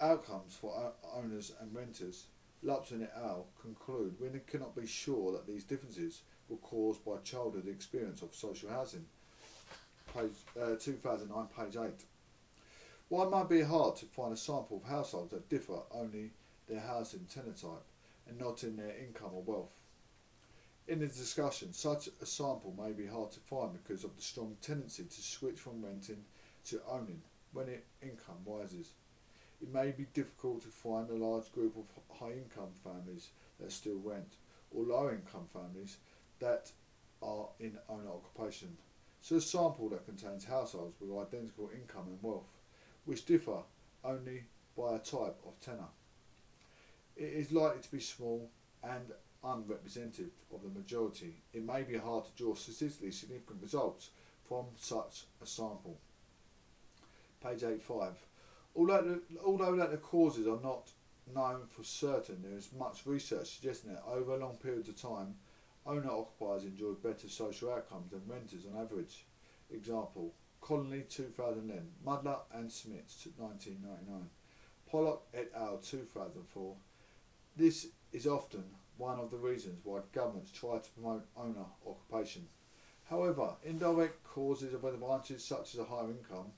outcomes 0.00 0.54
for 0.54 0.92
owners 1.14 1.52
and 1.60 1.74
renters, 1.74 2.24
Lupton 2.62 3.02
et 3.02 3.12
al. 3.16 3.46
conclude 3.60 4.16
we 4.20 4.28
cannot 4.46 4.74
be 4.74 4.86
sure 4.86 5.32
that 5.32 5.46
these 5.46 5.64
differences 5.64 6.22
were 6.48 6.56
caused 6.56 7.04
by 7.04 7.16
childhood 7.18 7.68
experience 7.68 8.22
of 8.22 8.34
social 8.34 8.70
housing. 8.70 9.06
Page 10.16 10.32
uh, 10.58 10.76
2009, 10.80 11.46
page 11.54 11.76
8. 11.76 11.90
While 13.08 13.26
it 13.26 13.30
might 13.30 13.50
be 13.50 13.60
hard 13.60 13.96
to 13.96 14.06
find 14.06 14.32
a 14.32 14.36
sample 14.36 14.80
of 14.82 14.88
households 14.88 15.32
that 15.32 15.50
differ 15.50 15.80
only 15.90 16.30
their 16.66 16.80
housing 16.80 17.26
tenure 17.26 17.52
type 17.52 17.84
and 18.26 18.38
not 18.38 18.64
in 18.64 18.76
their 18.76 18.96
income 18.96 19.32
or 19.34 19.42
wealth. 19.42 19.74
In 20.88 21.00
the 21.00 21.06
discussion, 21.06 21.74
such 21.74 22.08
a 22.22 22.24
sample 22.24 22.74
may 22.78 22.92
be 22.92 23.06
hard 23.06 23.30
to 23.32 23.40
find 23.40 23.74
because 23.74 24.04
of 24.04 24.16
the 24.16 24.22
strong 24.22 24.56
tendency 24.62 25.04
to 25.04 25.22
switch 25.22 25.58
from 25.58 25.84
renting 25.84 26.24
to 26.66 26.80
owning 26.88 27.20
when 27.52 27.66
income 28.00 28.38
rises. 28.46 28.92
It 29.60 29.70
may 29.72 29.90
be 29.90 30.06
difficult 30.14 30.62
to 30.62 30.68
find 30.68 31.10
a 31.10 31.14
large 31.14 31.52
group 31.52 31.76
of 31.76 32.16
high 32.18 32.32
income 32.32 32.72
families 32.82 33.30
that 33.60 33.70
still 33.70 34.00
rent, 34.02 34.36
or 34.70 34.84
low 34.84 35.10
income 35.10 35.46
families 35.52 35.98
that 36.38 36.70
are 37.20 37.48
in 37.60 37.76
owner 37.88 38.10
occupation. 38.10 38.78
So 39.26 39.34
a 39.34 39.40
sample 39.40 39.88
that 39.88 40.06
contains 40.06 40.44
households 40.44 41.00
with 41.00 41.10
identical 41.10 41.68
income 41.74 42.04
and 42.06 42.22
wealth, 42.22 42.60
which 43.06 43.26
differ 43.26 43.58
only 44.04 44.44
by 44.78 44.94
a 44.94 44.98
type 45.00 45.40
of 45.44 45.58
tenure. 45.60 45.90
It 47.16 47.32
is 47.32 47.50
likely 47.50 47.82
to 47.82 47.90
be 47.90 47.98
small 47.98 48.48
and 48.84 49.10
unrepresentative 49.42 50.30
of 50.54 50.62
the 50.62 50.68
majority. 50.68 51.42
It 51.52 51.66
may 51.66 51.82
be 51.82 51.96
hard 51.96 52.26
to 52.26 52.30
draw 52.36 52.54
statistically 52.54 53.10
significant 53.10 53.62
results 53.62 54.10
from 54.44 54.66
such 54.76 55.24
a 55.42 55.46
sample. 55.46 55.98
Page 57.42 57.64
85. 57.64 58.12
Although, 58.76 59.18
although 59.44 59.74
that 59.74 59.90
the 59.90 59.96
causes 59.96 60.46
are 60.46 60.60
not 60.62 60.92
known 61.34 61.62
for 61.68 61.82
certain, 61.82 62.42
there 62.42 62.56
is 62.56 62.70
much 62.78 63.04
research 63.04 63.56
suggesting 63.56 63.92
that 63.92 64.04
over 64.06 64.36
long 64.36 64.54
periods 64.54 64.88
of 64.88 65.02
time, 65.02 65.34
owner 65.86 66.10
occupiers 66.10 66.64
enjoy 66.64 66.92
better 66.92 67.28
social 67.28 67.72
outcomes 67.72 68.10
than 68.10 68.22
renters 68.26 68.66
on 68.66 68.80
average. 68.80 69.26
Example, 69.70 70.32
Connolly 70.60 71.04
2010, 71.08 71.80
Mulder 72.04 72.36
and 72.52 72.70
Smith 72.70 73.28
1999, 73.36 74.28
Pollock 74.90 75.22
et 75.34 75.50
al 75.54 75.78
2004, 75.78 76.74
this 77.56 77.88
is 78.12 78.26
often 78.26 78.64
one 78.96 79.18
of 79.18 79.30
the 79.30 79.36
reasons 79.36 79.80
why 79.84 80.00
governments 80.12 80.50
try 80.50 80.78
to 80.78 80.90
promote 80.90 81.26
owner 81.36 81.66
occupation. 81.86 82.48
However, 83.08 83.54
indirect 83.64 84.24
causes 84.24 84.74
of 84.74 84.84
advantage 84.84 85.40
such 85.40 85.74
as 85.74 85.80
a 85.80 85.84
higher 85.84 86.10
income 86.10 86.52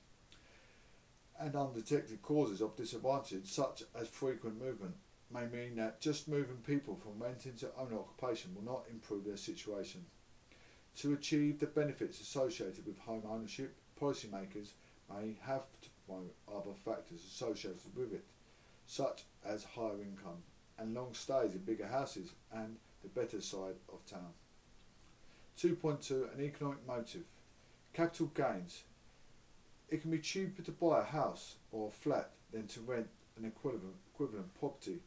and 1.39 1.55
undetected 1.55 2.23
causes 2.23 2.61
of 2.61 2.77
disadvantage 2.77 3.47
such 3.47 3.83
as 3.95 4.09
frequent 4.09 4.61
movement 4.61 4.95
may 5.33 5.47
mean 5.47 5.77
that 5.77 6.01
just 6.01 6.29
moving 6.29 6.57
people 6.67 6.97
from 6.97 7.23
renting 7.23 7.55
to 7.57 7.71
owner 7.79 7.99
occupation 7.99 8.55
will 8.55 8.65
not 8.65 8.85
improve 8.91 9.25
their 9.25 9.37
situation. 9.37 10.05
To 10.97 11.13
achieve 11.13 11.61
the 11.61 11.67
benefits 11.67 12.21
associated 12.21 12.87
with 12.87 12.99
home 12.99 13.23
ownership, 13.29 13.77
policymakers 14.01 14.71
may 15.11 15.37
have 15.43 15.67
to 15.83 15.89
promote 16.07 16.35
other 16.49 16.75
factors 16.85 17.25
associated 17.25 17.95
with 17.95 18.13
it, 18.13 18.25
such 18.87 19.25
as 19.45 19.65
higher 19.65 20.01
income 20.01 20.43
and 20.79 20.95
long 20.95 21.13
stays 21.13 21.53
in 21.53 21.59
bigger 21.59 21.87
houses 21.87 22.33
and 22.53 22.77
the 23.03 23.09
better 23.09 23.41
side 23.41 23.75
of 23.93 24.05
town. 24.07 24.33
2.2 25.61 26.35
An 26.35 26.41
economic 26.41 26.87
motive. 26.87 27.25
Capital 27.93 28.27
gains. 28.35 28.83
It 29.89 30.03
can 30.03 30.11
be 30.11 30.19
cheaper 30.19 30.63
to 30.63 30.71
buy 30.71 31.01
a 31.01 31.05
house 31.05 31.57
or 31.73 31.89
a 31.89 31.91
flat 31.91 32.31
than 32.53 32.67
to 32.69 32.81
rent 32.81 33.09
an 33.37 33.45
equivalent, 33.45 33.97
equivalent 34.15 34.55
property. 34.59 35.01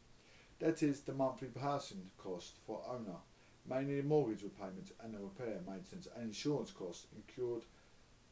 That 0.62 0.80
is 0.80 1.00
the 1.00 1.12
monthly 1.12 1.48
housing 1.60 2.12
cost 2.16 2.52
for 2.64 2.84
owner, 2.88 3.16
mainly 3.68 4.00
mortgage 4.00 4.44
repayments 4.44 4.92
and 5.02 5.12
the 5.12 5.18
repair, 5.18 5.60
maintenance 5.66 6.06
and 6.14 6.22
insurance 6.22 6.70
costs 6.70 7.08
incurred 7.16 7.64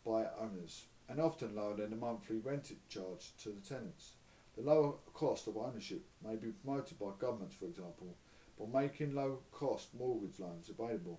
by 0.06 0.28
owners, 0.38 0.84
and 1.08 1.20
often 1.20 1.56
lower 1.56 1.74
than 1.74 1.90
the 1.90 1.96
monthly 1.96 2.36
rented 2.36 2.88
charge 2.88 3.32
to 3.42 3.48
the 3.48 3.60
tenants. 3.60 4.12
The 4.56 4.62
lower 4.62 4.92
cost 5.12 5.48
of 5.48 5.56
ownership 5.56 6.04
may 6.24 6.36
be 6.36 6.52
promoted 6.52 7.00
by 7.00 7.08
governments, 7.18 7.56
for 7.56 7.64
example, 7.64 8.14
by 8.56 8.80
making 8.80 9.16
low 9.16 9.40
cost 9.50 9.92
mortgage 9.92 10.38
loans 10.38 10.68
available. 10.68 11.18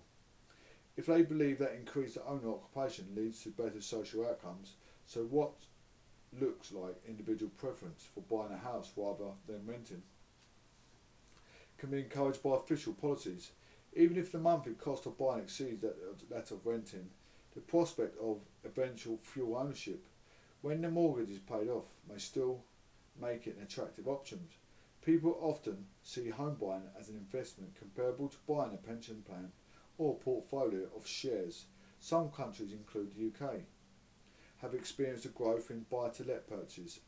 If 0.96 1.04
they 1.04 1.20
believe 1.20 1.58
that 1.58 1.74
increased 1.74 2.16
owner 2.26 2.52
occupation 2.52 3.14
leads 3.14 3.42
to 3.42 3.50
better 3.50 3.82
social 3.82 4.26
outcomes, 4.26 4.76
so 5.04 5.24
what 5.24 5.52
looks 6.40 6.72
like 6.72 6.96
individual 7.06 7.52
preference 7.58 8.08
for 8.14 8.22
buying 8.22 8.54
a 8.54 8.56
house 8.56 8.90
rather 8.96 9.32
than 9.46 9.66
renting 9.66 10.02
can 11.82 11.90
be 11.90 11.98
encouraged 11.98 12.44
by 12.44 12.54
official 12.54 12.92
policies. 12.92 13.50
Even 13.96 14.16
if 14.16 14.30
the 14.30 14.38
monthly 14.38 14.72
cost 14.74 15.04
of 15.04 15.18
buying 15.18 15.42
exceeds 15.42 15.80
that, 15.80 15.96
that 16.30 16.52
of 16.52 16.64
renting, 16.64 17.10
the 17.56 17.60
prospect 17.60 18.16
of 18.20 18.38
eventual 18.64 19.18
fuel 19.20 19.56
ownership 19.56 20.06
when 20.60 20.80
the 20.80 20.88
mortgage 20.88 21.30
is 21.30 21.40
paid 21.40 21.68
off 21.68 21.86
may 22.08 22.18
still 22.18 22.62
make 23.20 23.48
it 23.48 23.56
an 23.56 23.64
attractive 23.64 24.06
option. 24.06 24.38
People 25.04 25.36
often 25.40 25.86
see 26.04 26.28
home 26.28 26.54
buying 26.54 26.84
as 26.96 27.08
an 27.08 27.16
investment 27.16 27.74
comparable 27.76 28.28
to 28.28 28.36
buying 28.48 28.74
a 28.74 28.76
pension 28.76 29.20
plan 29.28 29.50
or 29.98 30.16
portfolio 30.16 30.86
of 30.96 31.04
shares. 31.04 31.64
Some 31.98 32.30
countries, 32.30 32.72
include 32.72 33.10
the 33.12 33.26
UK, 33.26 33.54
have 34.58 34.72
experienced 34.72 35.24
a 35.24 35.30
growth 35.30 35.72
in 35.72 35.84
buy-to-let 35.90 36.46
purchases 36.46 37.00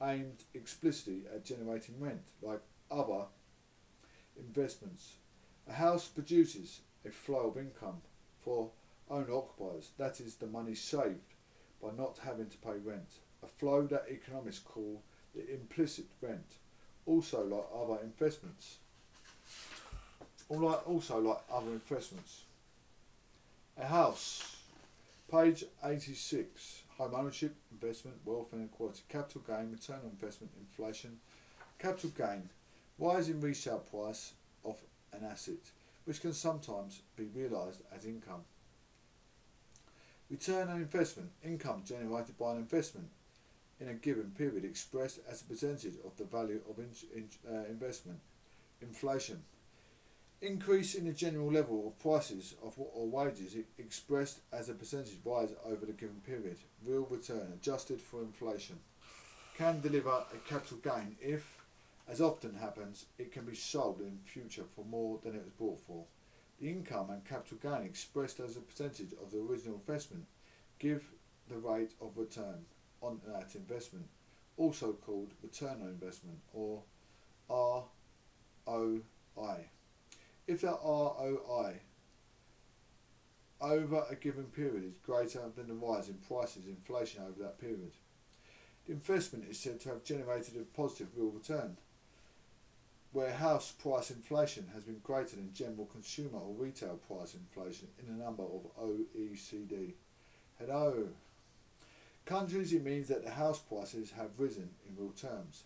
aimed 0.00 0.44
explicitly 0.54 1.24
at 1.34 1.44
generating 1.44 2.00
rent, 2.00 2.28
like 2.40 2.62
other 2.90 3.26
investments. 4.38 5.14
A 5.68 5.72
house 5.72 6.08
produces 6.08 6.80
a 7.04 7.10
flow 7.10 7.50
of 7.50 7.58
income 7.58 8.00
for 8.44 8.70
owner 9.10 9.34
occupiers, 9.34 9.90
that 9.98 10.20
is, 10.20 10.36
the 10.36 10.46
money 10.46 10.74
saved 10.74 11.34
by 11.82 11.90
not 11.96 12.18
having 12.24 12.46
to 12.46 12.56
pay 12.58 12.78
rent. 12.84 13.08
A 13.42 13.46
flow 13.46 13.86
that 13.86 14.06
economists 14.08 14.60
call 14.60 15.02
the 15.34 15.48
implicit 15.52 16.06
rent, 16.20 16.56
also 17.06 17.44
like 17.44 17.66
other 17.74 18.02
investments. 18.02 18.78
Also 20.50 21.18
like 21.20 21.38
other 21.52 21.70
investments. 21.72 22.42
A 23.76 23.86
house, 23.86 24.56
page 25.30 25.64
86, 25.84 26.82
home 26.96 27.14
ownership, 27.14 27.54
investment, 27.70 28.16
wealth 28.24 28.52
and 28.52 28.64
equality, 28.64 29.02
capital 29.08 29.42
gain, 29.46 29.70
return 29.70 30.00
on 30.04 30.10
investment, 30.10 30.52
inflation, 30.58 31.18
Capital 31.78 32.10
gain, 32.10 32.50
rise 32.98 33.28
in 33.28 33.40
resale 33.40 33.78
price 33.78 34.32
of 34.64 34.80
an 35.12 35.24
asset, 35.24 35.70
which 36.04 36.20
can 36.20 36.32
sometimes 36.32 37.02
be 37.16 37.24
realised 37.34 37.82
as 37.94 38.04
income. 38.04 38.42
Return 40.30 40.68
on 40.68 40.76
investment, 40.76 41.30
income 41.42 41.82
generated 41.86 42.36
by 42.36 42.52
an 42.52 42.58
investment 42.58 43.08
in 43.80 43.88
a 43.88 43.94
given 43.94 44.30
period 44.36 44.64
expressed 44.64 45.20
as 45.30 45.42
a 45.42 45.44
percentage 45.44 45.94
of 46.04 46.16
the 46.16 46.24
value 46.24 46.60
of 46.68 46.78
in, 46.78 46.90
in, 47.14 47.28
uh, 47.48 47.64
investment. 47.70 48.18
Inflation, 48.82 49.42
increase 50.40 50.94
in 50.94 51.04
the 51.04 51.12
general 51.12 51.50
level 51.50 51.88
of 51.88 51.98
prices 51.98 52.54
of 52.62 52.74
or 52.78 53.06
wages 53.06 53.56
expressed 53.78 54.40
as 54.52 54.68
a 54.68 54.74
percentage 54.74 55.18
rise 55.24 55.50
over 55.64 55.86
the 55.86 55.92
given 55.92 56.20
period. 56.26 56.56
Real 56.84 57.06
return 57.10 57.52
adjusted 57.54 58.00
for 58.00 58.20
inflation 58.20 58.78
can 59.56 59.80
deliver 59.80 60.10
a 60.10 60.48
capital 60.48 60.78
gain 60.78 61.16
if, 61.20 61.57
as 62.08 62.20
often 62.20 62.54
happens, 62.54 63.06
it 63.18 63.32
can 63.32 63.44
be 63.44 63.54
sold 63.54 64.00
in 64.00 64.18
future 64.24 64.64
for 64.74 64.84
more 64.84 65.18
than 65.22 65.34
it 65.34 65.44
was 65.44 65.52
bought 65.52 65.80
for. 65.86 66.06
The 66.58 66.70
income 66.70 67.10
and 67.10 67.24
capital 67.24 67.58
gain 67.62 67.86
expressed 67.86 68.40
as 68.40 68.56
a 68.56 68.60
percentage 68.60 69.12
of 69.12 69.30
the 69.30 69.38
original 69.38 69.76
investment 69.76 70.26
give 70.78 71.12
the 71.48 71.58
rate 71.58 71.92
of 72.00 72.16
return 72.16 72.64
on 73.02 73.20
that 73.26 73.54
investment, 73.54 74.06
also 74.56 74.92
called 74.92 75.34
return 75.42 75.82
on 75.82 75.88
investment 75.88 76.38
or 76.52 76.82
ROI. 77.48 79.02
If 80.46 80.62
the 80.62 80.68
ROI 80.68 81.80
over 83.60 84.04
a 84.08 84.14
given 84.14 84.44
period 84.44 84.84
is 84.84 84.98
greater 84.98 85.42
than 85.54 85.68
the 85.68 85.74
rise 85.74 86.08
in 86.08 86.14
prices 86.14 86.66
inflation 86.66 87.22
over 87.22 87.42
that 87.42 87.60
period, 87.60 87.92
the 88.86 88.92
investment 88.92 89.44
is 89.48 89.58
said 89.58 89.80
to 89.80 89.90
have 89.90 90.04
generated 90.04 90.56
a 90.56 90.64
positive 90.76 91.08
real 91.14 91.30
return. 91.30 91.76
Where 93.12 93.32
house 93.32 93.72
price 93.72 94.10
inflation 94.10 94.68
has 94.74 94.82
been 94.82 95.00
greater 95.02 95.36
than 95.36 95.54
general 95.54 95.86
consumer 95.86 96.38
or 96.38 96.52
retail 96.54 96.98
price 97.08 97.34
inflation 97.34 97.88
in 97.98 98.14
a 98.14 98.22
number 98.22 98.42
of 98.42 98.66
OECD. 98.78 99.94
Hello. 100.58 101.08
Countries, 102.26 102.74
it 102.74 102.84
means 102.84 103.08
that 103.08 103.24
the 103.24 103.30
house 103.30 103.58
prices 103.60 104.10
have 104.10 104.38
risen 104.38 104.68
in 104.86 105.02
real 105.02 105.12
terms. 105.12 105.62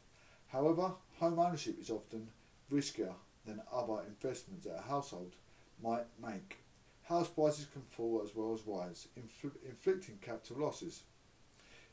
However, 0.48 0.92
home 1.18 1.40
ownership 1.40 1.80
is 1.80 1.90
often 1.90 2.28
riskier 2.70 3.14
than 3.44 3.60
other 3.72 4.02
investments 4.06 4.64
that 4.66 4.78
a 4.78 4.88
household 4.88 5.32
might 5.82 6.06
make. 6.24 6.58
House 7.08 7.28
prices 7.28 7.66
can 7.72 7.82
fall 7.82 8.22
as 8.24 8.36
well 8.36 8.54
as 8.54 8.64
rise, 8.64 9.08
infl- 9.18 9.56
inflicting 9.68 10.18
capital 10.20 10.58
losses. 10.58 11.02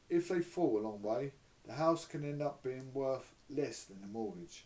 If 0.09 0.29
they 0.29 0.41
fall 0.41 0.77
a 0.77 0.85
long 0.85 1.01
way, 1.01 1.31
the 1.65 1.73
house 1.73 2.05
can 2.05 2.23
end 2.23 2.43
up 2.43 2.61
being 2.61 2.93
worth 2.93 3.33
less 3.49 3.85
than 3.85 4.01
the 4.01 4.07
mortgage. 4.07 4.65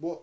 What 0.00 0.22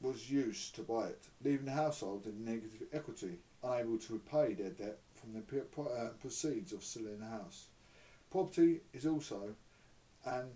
was 0.00 0.30
used 0.30 0.74
to 0.76 0.82
buy 0.82 1.06
it, 1.06 1.24
leaving 1.42 1.66
the 1.66 1.72
household 1.72 2.26
in 2.26 2.44
negative 2.44 2.82
equity, 2.92 3.38
unable 3.62 3.98
to 3.98 4.12
repay 4.12 4.54
their 4.54 4.70
debt 4.70 4.98
from 5.14 5.32
the 5.32 5.82
uh, 5.82 6.08
proceeds 6.20 6.72
of 6.72 6.84
selling 6.84 7.18
the 7.18 7.26
house. 7.26 7.68
Property 8.30 8.80
is 8.92 9.06
also 9.06 9.54
an 10.26 10.50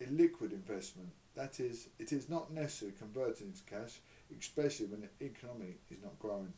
illiquid 0.00 0.52
investment 0.52 1.10
that 1.38 1.60
is, 1.60 1.88
it 2.00 2.12
is 2.12 2.28
not 2.28 2.52
necessary 2.52 2.92
converted 2.98 3.42
into 3.42 3.62
cash, 3.62 4.00
especially 4.36 4.86
when 4.86 5.02
the 5.02 5.24
economy 5.24 5.76
is 5.88 6.02
not 6.02 6.18
growing. 6.18 6.52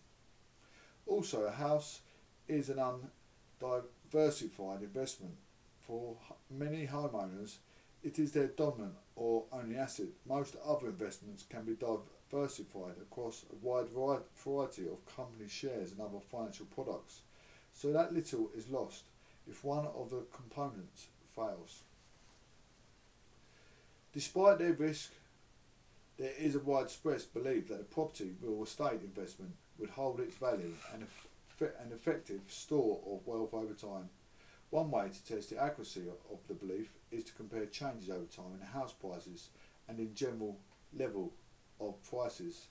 Also, 1.07 1.43
a 1.43 1.51
house 1.51 2.01
is 2.49 2.71
an 2.71 2.79
undiversified 3.61 4.83
investment. 4.83 5.35
For 5.87 6.17
many 6.51 6.87
homeowners, 6.87 7.59
it 8.03 8.19
is 8.19 8.33
their 8.33 8.49
dominant 8.49 8.95
or 9.17 9.45
only 9.53 9.77
asset. 9.77 10.07
Most 10.27 10.57
other 10.67 10.89
investments 10.89 11.45
can 11.49 11.65
be 11.65 11.75
diversified 11.75 12.97
across 13.01 13.45
a 13.51 13.67
wide 13.67 13.89
variety 13.91 14.87
of 14.89 15.17
company 15.17 15.49
shares 15.49 15.93
and 15.93 16.01
other 16.01 16.21
financial 16.31 16.67
products, 16.67 17.21
so 17.75 17.93
that 17.93 18.15
little 18.15 18.51
is 18.57 18.69
lost 18.69 19.05
if 19.49 19.65
one 19.65 19.87
of 19.87 20.11
the 20.11 20.25
components 20.35 21.09
fails. 21.35 21.83
Despite 24.13 24.59
their 24.59 24.73
risk, 24.73 25.13
there 26.19 26.33
is 26.39 26.55
a 26.55 26.61
widespread 26.61 27.23
belief 27.33 27.69
that 27.69 27.81
a 27.81 27.85
property 27.85 28.33
real 28.43 28.63
estate 28.63 29.01
investment 29.03 29.53
would 29.79 29.91
hold 29.91 30.21
its 30.21 30.37
value 30.37 30.75
and 30.93 31.07
an 31.61 31.93
effective 31.93 32.41
store 32.49 33.01
of 33.07 33.27
wealth 33.27 33.55
over 33.55 33.75
time. 33.75 34.09
One 34.71 34.91
way 34.91 35.09
to 35.09 35.35
test 35.35 35.51
the 35.51 35.63
accuracy 35.63 36.03
of 36.31 36.39
the 36.49 36.55
belief 36.55 36.91
is 37.11 37.25
to 37.25 37.33
compare 37.33 37.67
changes 37.67 38.11
over 38.11 38.25
time 38.25 38.53
in 38.59 38.67
house 38.67 38.93
prices 38.93 39.49
and 39.89 39.99
in 39.99 40.15
general 40.15 40.59
level 40.97 41.33
of 41.81 42.03
prices. 42.09 42.67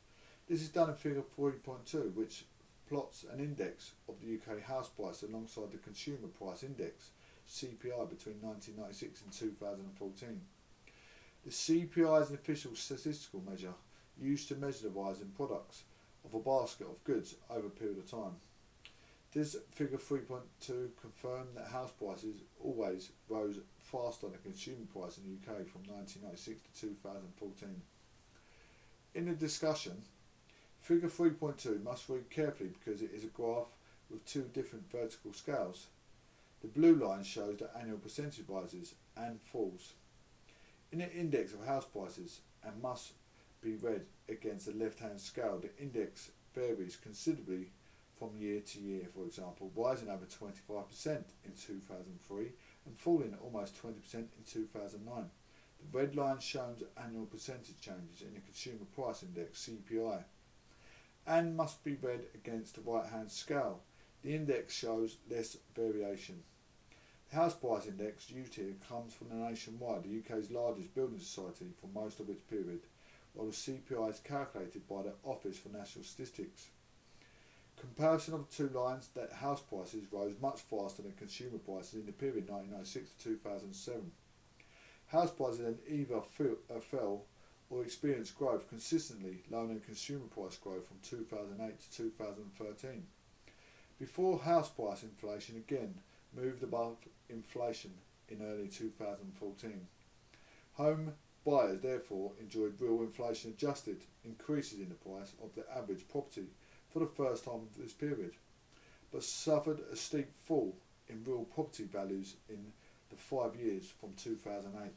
This 0.48 0.62
is 0.62 0.70
done 0.70 0.90
in 0.90 0.96
figure 0.96 1.22
40.2 1.38 2.14
which 2.14 2.46
plots 2.88 3.26
an 3.32 3.40
index 3.40 3.92
of 4.08 4.16
the 4.20 4.34
UK 4.34 4.64
house 4.64 4.90
price 4.90 5.24
alongside 5.24 5.72
the 5.72 5.78
consumer 5.78 6.28
price 6.28 6.64
index 6.64 7.12
CPI 7.48 8.10
between 8.10 8.42
1996 8.42 9.22
and 9.24 9.32
2014. 9.32 10.42
The 11.46 11.52
CPI 11.52 12.22
is 12.22 12.30
an 12.30 12.36
official 12.36 12.76
statistical 12.76 13.42
measure 13.48 13.74
used 14.20 14.48
to 14.50 14.56
measure 14.56 14.84
the 14.84 14.90
rise 14.90 15.22
in 15.22 15.30
products 15.30 15.84
of 16.26 16.34
a 16.34 16.40
basket 16.40 16.88
of 16.88 17.04
goods 17.04 17.36
over 17.50 17.68
a 17.68 17.72
period 17.72 17.98
of 17.98 18.10
time. 18.10 18.36
Does 19.32 19.58
figure 19.70 19.98
3.2 19.98 20.90
confirm 21.00 21.48
that 21.56 21.68
house 21.68 21.92
prices 21.92 22.42
always 22.64 23.12
rose 23.28 23.60
faster 23.78 24.26
than 24.26 24.32
the 24.32 24.38
consumer 24.40 24.86
price 24.92 25.20
in 25.20 25.24
the 25.24 25.36
UK 25.36 25.68
from 25.68 25.84
1996 25.84 26.62
to 26.62 26.88
2014? 26.88 27.82
In 29.14 29.26
the 29.26 29.34
discussion, 29.34 30.02
figure 30.82 31.10
3.2 31.10 31.84
must 31.84 32.10
read 32.10 32.30
carefully 32.32 32.70
because 32.70 33.04
it 33.04 33.12
is 33.14 33.24
a 33.24 33.28
graph 33.28 33.68
with 34.10 34.26
two 34.26 34.50
different 34.52 34.92
vertical 34.92 35.32
scales. 35.34 35.88
The 36.62 36.68
blue 36.68 36.96
line 36.96 37.24
shows 37.24 37.58
the 37.58 37.70
annual 37.78 38.00
percentage 38.00 38.46
rises 38.48 38.96
and 39.16 39.40
falls 39.40 39.94
in 40.92 41.02
an 41.02 41.12
index 41.12 41.54
of 41.54 41.66
house 41.66 41.86
prices 41.86 42.42
and 42.64 42.82
must 42.82 43.12
be 43.62 43.76
read 43.76 44.06
against 44.28 44.66
the 44.66 44.74
left-hand 44.74 45.22
scale. 45.22 45.60
The 45.62 45.76
index 45.82 46.32
varies 46.56 46.96
considerably 46.96 47.68
from 48.20 48.38
year 48.38 48.60
to 48.60 48.80
year, 48.80 49.08
for 49.16 49.26
example, 49.26 49.72
rising 49.76 50.10
over 50.10 50.26
25% 50.26 51.08
in 51.08 51.52
2003 51.56 52.52
and 52.86 52.98
falling 52.98 53.36
almost 53.42 53.82
20% 53.82 54.14
in 54.14 54.28
2009. 54.46 55.30
The 55.80 55.98
red 55.98 56.16
line 56.16 56.40
shows 56.40 56.84
annual 57.02 57.26
percentage 57.26 57.80
changes 57.80 58.22
in 58.22 58.34
the 58.34 58.42
Consumer 58.42 58.86
Price 58.94 59.24
Index, 59.24 59.70
CPI, 59.70 60.24
and 61.26 61.56
must 61.56 61.84
be 61.84 61.96
read 61.96 62.26
against 62.36 62.76
the 62.76 62.82
right-hand 62.82 63.32
scale. 63.32 63.80
The 64.22 64.36
index 64.36 64.76
shows 64.76 65.18
less 65.30 65.56
variation. 65.74 66.44
The 67.30 67.38
House 67.38 67.54
Price 67.54 67.86
Index 67.86 68.26
here 68.26 68.74
comes 68.90 69.14
from 69.14 69.30
the 69.30 69.36
Nationwide, 69.36 70.04
the 70.04 70.20
UK's 70.20 70.52
largest 70.52 70.94
building 70.94 71.20
society 71.20 71.68
for 71.80 71.88
most 71.88 72.20
of 72.20 72.30
its 72.30 72.42
period, 72.42 72.82
while 73.34 73.48
the 73.48 73.54
CPI 73.54 74.10
is 74.10 74.20
calculated 74.20 74.88
by 74.90 75.04
the 75.04 75.14
Office 75.24 75.58
for 75.58 75.70
National 75.70 76.04
Statistics. 76.04 76.70
Comparison 77.80 78.34
of 78.34 78.50
two 78.50 78.70
lines 78.70 79.10
that 79.16 79.32
house 79.32 79.62
prices 79.62 80.04
rose 80.12 80.36
much 80.42 80.60
faster 80.62 81.02
than 81.02 81.14
consumer 81.14 81.58
prices 81.58 81.94
in 81.94 82.06
the 82.06 82.12
period 82.12 82.50
1996 82.50 83.12
to 83.12 83.30
2007. 83.36 84.12
House 85.08 85.32
prices 85.32 85.60
then 85.60 85.78
either 85.88 86.18
uh, 86.18 86.80
fell 86.80 87.24
or 87.70 87.84
experienced 87.84 88.38
growth 88.38 88.68
consistently 88.68 89.44
lower 89.50 89.74
consumer 89.86 90.26
price 90.26 90.58
growth 90.58 90.88
from 90.88 90.98
2008 91.04 91.80
to 91.80 91.98
2013. 91.98 93.06
Before 93.98 94.40
house 94.40 94.70
price 94.70 95.04
inflation 95.04 95.56
again 95.56 96.02
moved 96.36 96.64
above 96.64 96.98
inflation 97.30 97.94
in 98.28 98.42
early 98.42 98.68
2014. 98.68 99.88
Home 100.74 101.14
buyers 101.46 101.82
therefore 101.82 102.34
enjoyed 102.40 102.80
real 102.80 103.02
inflation 103.02 103.52
adjusted 103.52 104.02
increases 104.26 104.80
in 104.80 104.90
the 104.90 104.96
price 104.96 105.34
of 105.42 105.56
the 105.56 105.66
average 105.76 106.08
property 106.10 106.48
for 106.92 107.00
the 107.00 107.06
first 107.06 107.46
time 107.46 107.62
of 107.62 107.78
this 107.78 107.94
period, 107.94 108.32
but 109.12 109.24
suffered 109.24 109.80
a 109.92 109.96
steep 109.96 110.34
fall 110.46 110.76
in 111.08 111.24
real 111.24 111.46
property 111.46 111.84
values 111.84 112.36
in 112.50 112.72
the 113.10 113.16
five 113.16 113.56
years 113.56 113.92
from 114.00 114.14
2008. 114.14 114.92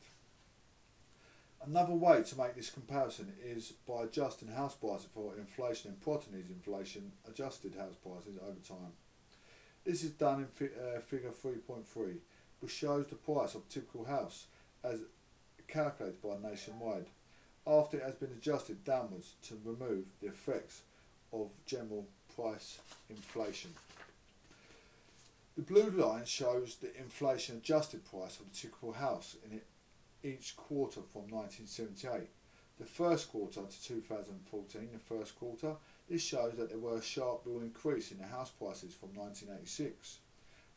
Another 1.65 1.95
way 1.95 2.23
to 2.23 2.39
make 2.39 2.57
this 2.57 2.71
comparison 2.71 3.33
is 3.45 3.73
by 3.87 4.03
adjusting 4.03 4.49
house 4.49 4.75
prices 4.75 5.07
for 5.15 5.37
inflation 5.39 5.93
and 5.93 6.01
property 6.01 6.45
inflation 6.51 7.13
adjusted 7.29 7.75
house 7.77 7.95
prices 8.03 8.37
over 8.43 8.59
time. 8.67 8.93
This 9.85 10.03
is 10.03 10.11
done 10.11 10.41
in 10.41 10.47
fi 10.47 10.67
uh, 10.67 11.01
figure 11.01 11.31
3.3, 11.31 12.17
which 12.61 12.73
shows 12.73 13.07
the 13.07 13.15
price 13.15 13.55
of 13.55 13.63
a 13.69 13.73
typical 13.73 14.05
house 14.05 14.47
as 14.83 15.01
calculated 15.69 16.21
by 16.21 16.37
Nationwide, 16.49 17.07
after 17.67 17.97
it 17.97 18.03
has 18.03 18.17
been 18.17 18.33
adjusted 18.33 18.85
downwards 18.85 19.35
to 19.43 19.59
remove 19.65 20.05
the 20.21 20.29
effects 20.29 20.83
of 21.33 21.49
general 21.67 22.07
price 22.35 22.79
inflation. 23.09 23.71
The 25.57 25.63
blue 25.63 25.91
line 25.91 26.25
shows 26.25 26.77
the 26.77 26.97
inflation 26.99 27.59
adjusted 27.59 28.05
price 28.05 28.41
of 28.41 28.51
the 28.51 28.57
typical 28.57 28.93
house 28.93 29.37
in 29.45 29.61
each 30.23 30.57
quarter 30.57 31.01
from 31.13 31.23
1978. 31.29 32.29
The 32.79 32.87
first 32.87 33.31
quarter 33.31 33.61
to 33.61 33.85
2014, 33.85 34.89
the 34.93 34.99
first 34.99 35.39
quarter, 35.39 35.75
this 36.09 36.23
shows 36.23 36.55
that 36.57 36.71
there 36.71 36.79
were 36.79 36.97
a 36.97 37.03
sharp 37.03 37.43
real 37.45 37.61
increase 37.61 38.11
in 38.11 38.19
the 38.19 38.27
house 38.27 38.51
prices 38.51 38.95
from 38.95 39.11
1986 39.15 40.19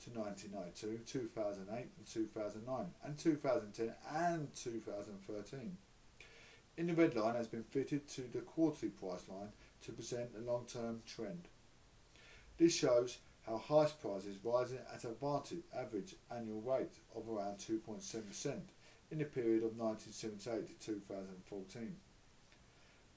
to 0.03 0.19
1992, 0.19 1.19
2008 1.19 1.87
and 1.97 2.05
2009, 2.05 2.85
and 3.05 3.17
2010 3.17 3.93
and 4.13 4.53
2013. 4.53 5.77
In 6.77 6.87
the 6.87 6.93
red 6.93 7.15
line 7.15 7.35
has 7.35 7.47
been 7.47 7.63
fitted 7.63 8.07
to 8.09 8.23
the 8.33 8.41
quarterly 8.41 8.89
price 8.89 9.23
line 9.29 9.49
to 9.83 9.91
present 9.91 10.31
a 10.35 10.41
long-term 10.41 11.01
trend. 11.05 11.47
This 12.57 12.73
shows 12.73 13.17
how 13.45 13.57
house 13.57 13.91
prices 13.91 14.37
rising 14.43 14.79
at 14.93 15.03
an 15.03 15.15
average 15.77 16.15
annual 16.35 16.61
rate 16.61 16.99
of 17.15 17.29
around 17.29 17.57
2.7% 17.57 18.59
in 19.11 19.19
the 19.19 19.25
period 19.25 19.63
of 19.63 19.77
1978 19.77 20.79
to 20.79 20.85
2014. 20.85 21.95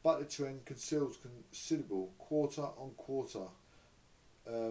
But 0.02 0.18
the 0.18 0.24
trend 0.26 0.64
conceals 0.64 1.16
considerable 1.16 2.12
quarter-on-quarter 2.18 3.46
uh, 4.46 4.70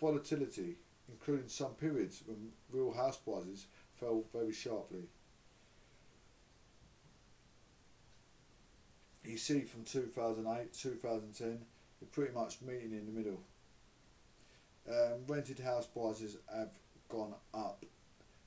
volatility, 0.00 0.76
including 1.08 1.48
some 1.48 1.72
periods 1.72 2.22
when 2.26 2.50
real 2.70 2.92
house 2.92 3.16
prices 3.16 3.66
fell 3.94 4.24
very 4.32 4.52
sharply. 4.52 5.04
You 9.26 9.38
see 9.38 9.62
from 9.62 9.82
2008, 9.82 10.72
2010, 10.72 11.48
you're 12.00 12.08
pretty 12.12 12.32
much 12.32 12.62
meeting 12.62 12.92
in 12.92 13.06
the 13.06 13.12
middle. 13.12 13.40
Um, 14.88 15.26
rented 15.26 15.58
house 15.58 15.86
prices 15.86 16.36
have 16.54 16.70
gone 17.08 17.34
up 17.52 17.84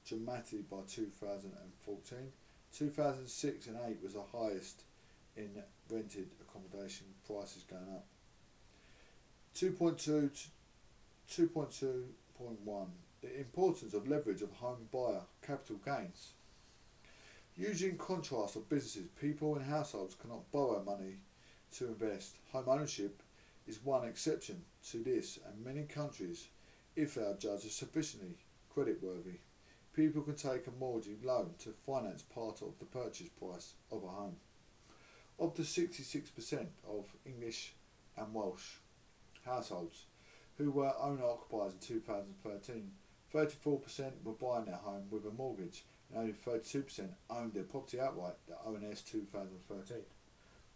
dramatically 0.08 0.64
by 0.72 0.78
2014. 0.88 2.18
2006 2.72 3.68
and 3.68 3.78
8 3.88 3.98
was 4.02 4.14
the 4.14 4.24
highest 4.32 4.84
in 5.36 5.50
rented 5.90 6.30
accommodation 6.42 7.08
prices 7.28 7.64
going 7.70 7.84
up. 7.94 8.06
2.2 9.56 10.30
2.2.1 11.30 12.88
The 13.22 13.38
importance 13.38 13.94
of 13.94 14.08
leverage 14.08 14.42
of 14.42 14.52
home 14.54 14.88
buyer 14.92 15.22
capital 15.46 15.80
gains. 15.84 16.32
In 17.60 17.98
contrast 17.98 18.56
of 18.56 18.70
businesses, 18.70 19.10
people 19.20 19.56
and 19.56 19.66
households 19.66 20.16
cannot 20.16 20.50
borrow 20.50 20.82
money 20.82 21.18
to 21.76 21.88
invest. 21.88 22.38
Home 22.54 22.70
ownership 22.70 23.22
is 23.68 23.84
one 23.84 24.08
exception 24.08 24.64
to 24.92 25.04
this 25.04 25.40
and 25.46 25.66
many 25.66 25.84
countries, 25.84 26.48
if 26.96 27.16
they 27.16 27.22
are 27.22 27.34
judged 27.34 27.70
sufficiently 27.70 28.38
creditworthy, 28.74 29.40
people 29.92 30.22
can 30.22 30.36
take 30.36 30.68
a 30.68 30.80
mortgage 30.80 31.22
loan 31.22 31.50
to 31.60 31.74
finance 31.86 32.22
part 32.22 32.62
of 32.62 32.80
the 32.80 32.86
purchase 32.86 33.28
price 33.28 33.74
of 33.92 34.06
a 34.06 34.08
home. 34.08 34.38
Of 35.38 35.54
the 35.56 35.64
66% 35.64 36.66
of 36.88 37.14
English 37.26 37.74
and 38.16 38.34
Welsh 38.34 38.78
households 39.44 40.06
who 40.58 40.72
were 40.72 40.94
owner 40.98 41.26
occupiers 41.26 41.74
in 41.74 41.80
2013, 41.80 42.90
34% 43.34 44.12
were 44.24 44.32
buying 44.32 44.64
their 44.64 44.76
home 44.76 45.08
with 45.12 45.26
a 45.26 45.32
mortgage 45.32 45.84
and 46.10 46.20
only 46.20 46.34
32% 46.34 47.10
owned 47.30 47.54
their 47.54 47.64
property 47.64 48.00
outright, 48.00 48.36
the 48.48 48.56
ONS 48.66 49.02
2013. 49.02 49.98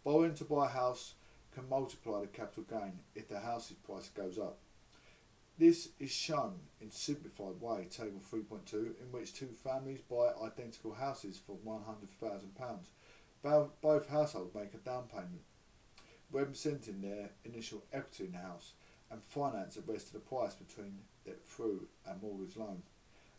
Borrowing 0.04 0.34
to 0.34 0.44
buy 0.44 0.66
a 0.66 0.70
house 0.70 1.14
can 1.54 1.68
multiply 1.68 2.20
the 2.20 2.26
capital 2.26 2.64
gain 2.68 3.00
if 3.14 3.28
the 3.28 3.40
house's 3.40 3.76
price 3.76 4.08
goes 4.08 4.38
up. 4.38 4.58
This 5.56 5.90
is 6.00 6.10
shown 6.10 6.54
in 6.80 6.90
simplified 6.90 7.60
way, 7.60 7.86
table 7.88 8.20
3.2, 8.32 8.74
in 8.74 9.12
which 9.12 9.34
two 9.34 9.50
families 9.62 10.00
buy 10.00 10.32
identical 10.44 10.94
houses 10.94 11.40
for 11.46 11.56
£100,000. 11.64 13.70
Both 13.80 14.08
households 14.08 14.54
make 14.54 14.74
a 14.74 14.78
down 14.78 15.04
payment, 15.08 15.42
representing 16.32 17.00
their 17.00 17.30
initial 17.44 17.84
equity 17.92 18.24
in 18.24 18.32
the 18.32 18.38
house, 18.38 18.72
and 19.10 19.22
finance 19.22 19.76
the 19.76 19.82
rest 19.82 20.08
of 20.08 20.14
the 20.14 20.20
price 20.20 20.54
between 20.54 20.98
it 21.24 21.42
through 21.46 21.86
a 22.04 22.16
mortgage 22.20 22.56
loan. 22.56 22.82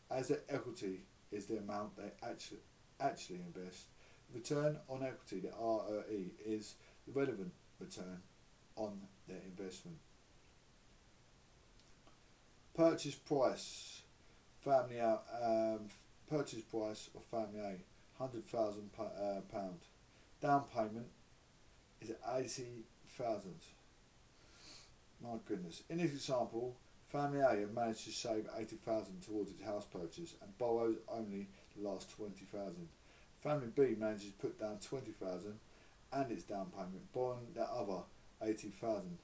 As 0.09 0.29
the 0.29 0.39
equity 0.47 1.01
is 1.35 1.45
the 1.45 1.57
amount 1.57 1.97
they 1.97 2.11
actually, 2.27 2.59
actually 2.99 3.39
invest, 3.45 3.85
return 4.33 4.77
on 4.87 5.03
equity, 5.03 5.41
the 5.41 5.51
ROE, 5.59 6.03
is 6.45 6.75
the 7.05 7.13
relevant 7.13 7.51
return 7.79 8.21
on 8.75 8.99
their 9.27 9.41
investment. 9.45 9.97
Purchase 12.75 13.15
price, 13.15 14.01
family 14.57 14.99
out, 14.99 15.23
um, 15.41 15.87
purchase 16.29 16.61
price 16.61 17.09
of 17.15 17.23
family 17.25 17.59
A, 17.59 18.21
hundred 18.21 18.45
thousand 18.45 18.89
uh, 18.99 19.41
pound. 19.51 19.79
Down 20.41 20.63
payment 20.73 21.07
is 22.01 22.11
eighty 22.35 22.85
thousand. 23.17 23.59
My 25.21 25.37
goodness. 25.47 25.83
In 25.89 25.97
this 25.97 26.11
example, 26.11 26.75
family 27.07 27.39
A 27.39 27.59
have 27.59 27.73
managed 27.73 28.05
to 28.05 28.11
save 28.11 28.47
eighty 28.57 28.75
thousand 28.75 29.21
towards 29.21 29.51
its 29.51 29.63
house 29.63 29.85
purchase 29.85 30.35
and 30.41 30.57
borrows 30.57 30.97
only 31.07 31.47
the 31.75 31.87
last 31.87 32.09
twenty 32.11 32.45
thousand. 32.45 32.87
Family 33.35 33.67
B 33.75 33.95
manages 33.97 34.31
to 34.31 34.37
put 34.37 34.59
down 34.59 34.79
twenty 34.79 35.11
thousand 35.11 35.59
and 36.11 36.31
its 36.31 36.43
down 36.43 36.67
payment, 36.71 37.11
borrowing 37.13 37.47
the 37.53 37.63
other 37.63 38.03
eighty 38.41 38.69
thousand. 38.69 39.17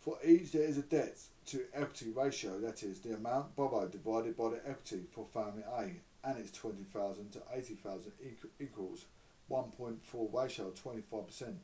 For 0.00 0.18
each 0.24 0.52
there 0.52 0.62
is 0.62 0.78
a 0.78 0.82
debt 0.82 1.18
to 1.46 1.64
equity 1.74 2.12
ratio, 2.14 2.60
that 2.60 2.82
is, 2.82 3.00
the 3.00 3.14
amount 3.14 3.56
borrowed 3.56 3.90
divided 3.90 4.36
by 4.36 4.50
the 4.50 4.68
equity 4.68 5.04
for 5.10 5.26
family 5.26 5.64
A 5.64 6.00
and 6.26 6.38
its 6.38 6.50
20,000 6.52 7.30
to 7.32 7.42
80,000 7.52 8.12
equals 8.60 9.04
1.4 9.50 9.98
ratio 10.32 10.70
25%. 10.70 11.54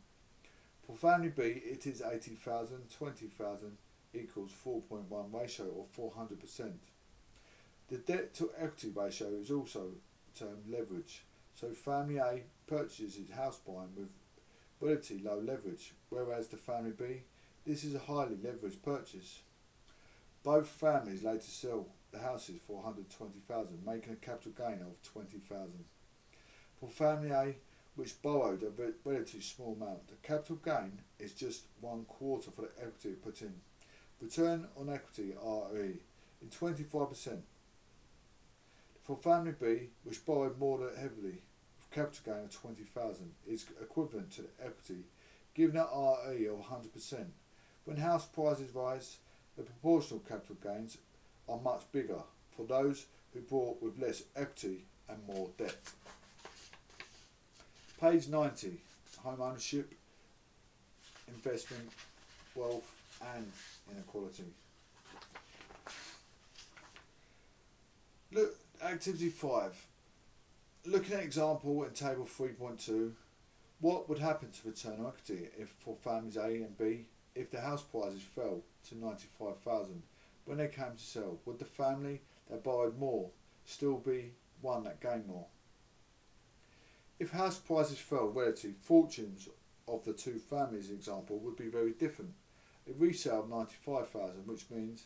For 0.87 0.96
family 0.96 1.29
B 1.29 1.42
it 1.42 1.87
is 1.87 2.03
80,000, 2.03 2.90
20,000 2.96 3.77
equals 4.14 4.53
4.1 4.64 5.33
ratio 5.33 5.66
or 5.66 6.11
400%. 6.11 6.72
The 7.88 7.98
debt 7.98 8.35
to 8.35 8.51
equity 8.59 8.92
ratio 8.94 9.29
is 9.29 9.51
also 9.51 9.90
termed 10.38 10.68
leverage. 10.68 11.25
So 11.55 11.70
family 11.72 12.18
A 12.18 12.42
purchases 12.66 13.18
its 13.18 13.33
house 13.33 13.59
buying 13.66 13.94
with 13.96 14.11
relatively 14.81 15.22
low 15.22 15.38
leverage, 15.38 15.92
whereas 16.09 16.48
the 16.48 16.57
family 16.57 16.92
B, 16.92 17.22
this 17.66 17.85
is 17.85 17.94
a 17.94 17.98
highly 17.98 18.37
leveraged 18.37 18.83
purchase. 18.83 19.40
Both 20.42 20.68
families 20.68 21.22
later 21.22 21.42
sell 21.42 21.87
the 22.11 22.18
houses 22.18 22.61
for 22.66 22.77
120,000, 22.77 23.87
making 23.87 24.12
a 24.12 24.16
capital 24.16 24.53
gain 24.57 24.81
of 24.83 25.01
20,000. 25.03 25.85
For 26.81 26.88
family 26.88 27.31
A, 27.31 27.57
which 27.94 28.20
borrowed 28.22 28.62
a 28.62 28.70
relatively 29.05 29.40
small 29.40 29.75
amount, 29.75 30.09
the 30.09 30.16
capital 30.27 30.57
gain 30.57 31.01
is 31.18 31.33
just 31.33 31.64
one 31.81 32.05
quarter 32.05 32.51
for 32.51 32.62
the 32.62 32.70
equity 32.81 33.11
put 33.11 33.42
in. 33.42 33.55
Return 34.22 34.68
on 34.78 34.88
equity 34.88 35.35
RE 35.44 35.98
in 36.40 36.48
25%. 36.48 37.40
For 39.02 39.16
family 39.16 39.54
B, 39.61 39.88
which 40.04 40.24
borrowed 40.24 40.58
more 40.61 40.78
heavily, 40.96 41.42
with 41.76 41.90
capital 41.90 42.32
gain 42.32 42.44
of 42.44 42.52
20,000 42.52 43.32
is 43.48 43.66
equivalent 43.80 44.30
to 44.32 44.44
equity, 44.64 45.02
given 45.54 45.76
an 45.76 45.87
RE 45.92 46.46
of 46.46 46.58
100%. 46.58 47.26
When 47.85 47.96
house 47.96 48.26
prices 48.26 48.72
rise, 48.72 49.16
the 49.56 49.64
proportional 49.64 50.20
capital 50.20 50.56
gains 50.62 50.98
are 51.48 51.58
much 51.58 51.82
bigger 51.90 52.22
for 52.56 52.64
those 52.64 53.06
who 53.35 53.40
bought 53.40 53.82
with 53.82 53.98
less 53.98 54.22
equity 54.37 54.85
and 55.08 55.18
more 55.26 55.48
debt. 55.58 55.76
Page 58.00 58.28
90 58.28 58.78
Home 59.24 59.40
ownership, 59.40 59.92
investment, 61.28 61.88
wealth, 62.56 62.92
and 63.37 63.46
inequality. 63.90 64.45
Look, 68.33 68.57
activity 68.83 69.29
5. 69.29 69.87
Looking 70.87 71.14
at 71.14 71.23
example 71.23 71.85
in 71.85 71.92
table 71.92 72.27
3.2, 72.27 73.12
what 73.81 74.09
would 74.09 74.18
happen 74.18 74.51
to 74.51 74.68
return 74.68 75.05
equity 75.07 75.49
if 75.59 75.71
for 75.79 75.97
families 75.97 76.37
A 76.37 76.47
and 76.47 76.77
B 76.79 77.07
if 77.35 77.51
the 77.51 77.61
house 77.61 77.83
prices 77.83 78.23
fell 78.23 78.62
to 78.88 78.99
95,000 78.99 80.03
when 80.45 80.59
they 80.59 80.68
came 80.68 80.92
to 80.97 81.03
sell, 81.03 81.38
would 81.45 81.59
the 81.59 81.64
family 81.64 82.21
that 82.51 82.64
borrowed 82.64 82.99
more 82.99 83.31
still 83.64 83.97
be 83.97 84.33
one 84.61 84.85
that 84.85 85.01
gained 85.01 85.27
more? 85.27 85.47
If 87.18 87.31
house 87.31 87.59
prices 87.59 87.99
fell 87.99 88.27
relative, 88.27 88.75
fortunes 88.77 89.49
of 89.87 90.05
the 90.05 90.12
two 90.12 90.38
families 90.38 90.90
example 90.90 91.38
would 91.38 91.57
be 91.57 91.68
very 91.68 91.92
different. 91.92 92.33
Resale 92.87 93.40
of 93.40 93.49
95,000 93.49 94.47
which 94.47 94.71
means 94.71 95.05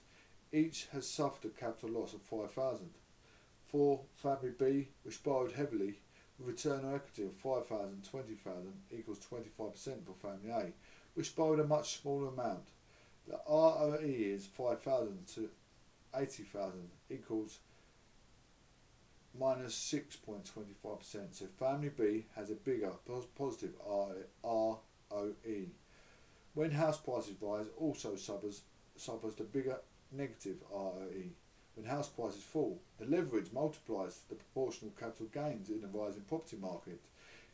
each 0.53 0.87
has 0.93 1.09
suffered 1.09 1.51
a 1.51 1.61
capital 1.61 1.91
loss 1.91 2.15
of 2.15 2.23
5,000. 2.23 2.91
For 3.65 4.01
family 4.15 4.53
B, 4.57 4.89
which 5.03 5.23
borrowed 5.23 5.53
heavily, 5.53 6.01
with 6.39 6.49
return 6.49 6.85
on 6.85 6.95
equity 6.95 7.25
of 7.25 7.35
5,000, 7.35 8.05
20,000 8.05 8.73
equals 8.97 9.19
25% 9.19 10.05
for 10.05 10.15
family 10.15 10.51
A, 10.51 10.73
which 11.15 11.35
borrowed 11.35 11.61
a 11.61 11.65
much 11.65 12.01
smaller 12.01 12.29
amount. 12.29 12.69
The 13.27 13.41
ROE 13.49 13.99
is 14.03 14.47
5,000 14.47 15.27
to 15.35 15.51
80,000 16.15 16.89
equals 17.11 17.59
minus 19.39 19.75
6.25%. 19.93 21.35
So 21.35 21.47
family 21.59 21.91
B 21.91 22.27
has 22.37 22.51
a 22.51 22.55
bigger 22.55 22.93
positive 23.37 23.75
ROE. 23.85 24.79
When 26.57 26.71
house 26.71 26.97
prices 26.97 27.35
rise, 27.43 27.67
also 27.77 28.17
suffers, 28.17 28.63
suffers 28.97 29.35
the 29.35 29.45
bigger 29.45 29.77
negative 30.11 30.57
ROE. 30.73 31.29
When 31.75 31.85
house 31.85 32.09
prices 32.09 32.43
fall, 32.43 32.81
the 32.99 33.05
leverage 33.05 33.53
multiplies 33.53 34.21
the 34.31 34.37
proportional 34.37 34.95
capital 34.99 35.27
gains 35.27 35.69
in 35.69 35.85
a 35.85 35.99
rising 35.99 36.23
property 36.23 36.57
market. 36.57 36.99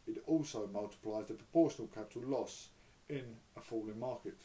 It 0.06 0.22
also 0.28 0.68
multiplies 0.72 1.26
the 1.26 1.34
proportional 1.34 1.88
capital 1.88 2.22
loss 2.28 2.68
in 3.08 3.24
a 3.56 3.60
falling 3.60 3.98
market. 3.98 4.36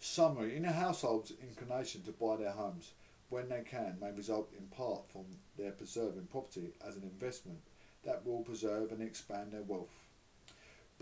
Summary 0.00 0.56
In 0.56 0.64
a 0.64 0.72
household's 0.72 1.34
inclination 1.42 2.00
to 2.04 2.12
buy 2.12 2.36
their 2.36 2.52
homes 2.52 2.92
when 3.28 3.50
they 3.50 3.64
can 3.68 3.98
may 4.00 4.12
result 4.12 4.50
in 4.58 4.64
part 4.68 5.10
from 5.12 5.26
their 5.58 5.72
preserving 5.72 6.28
property 6.30 6.72
as 6.88 6.96
an 6.96 7.02
investment 7.02 7.60
that 8.02 8.24
will 8.24 8.40
preserve 8.40 8.92
and 8.92 9.02
expand 9.02 9.52
their 9.52 9.60
wealth. 9.60 10.01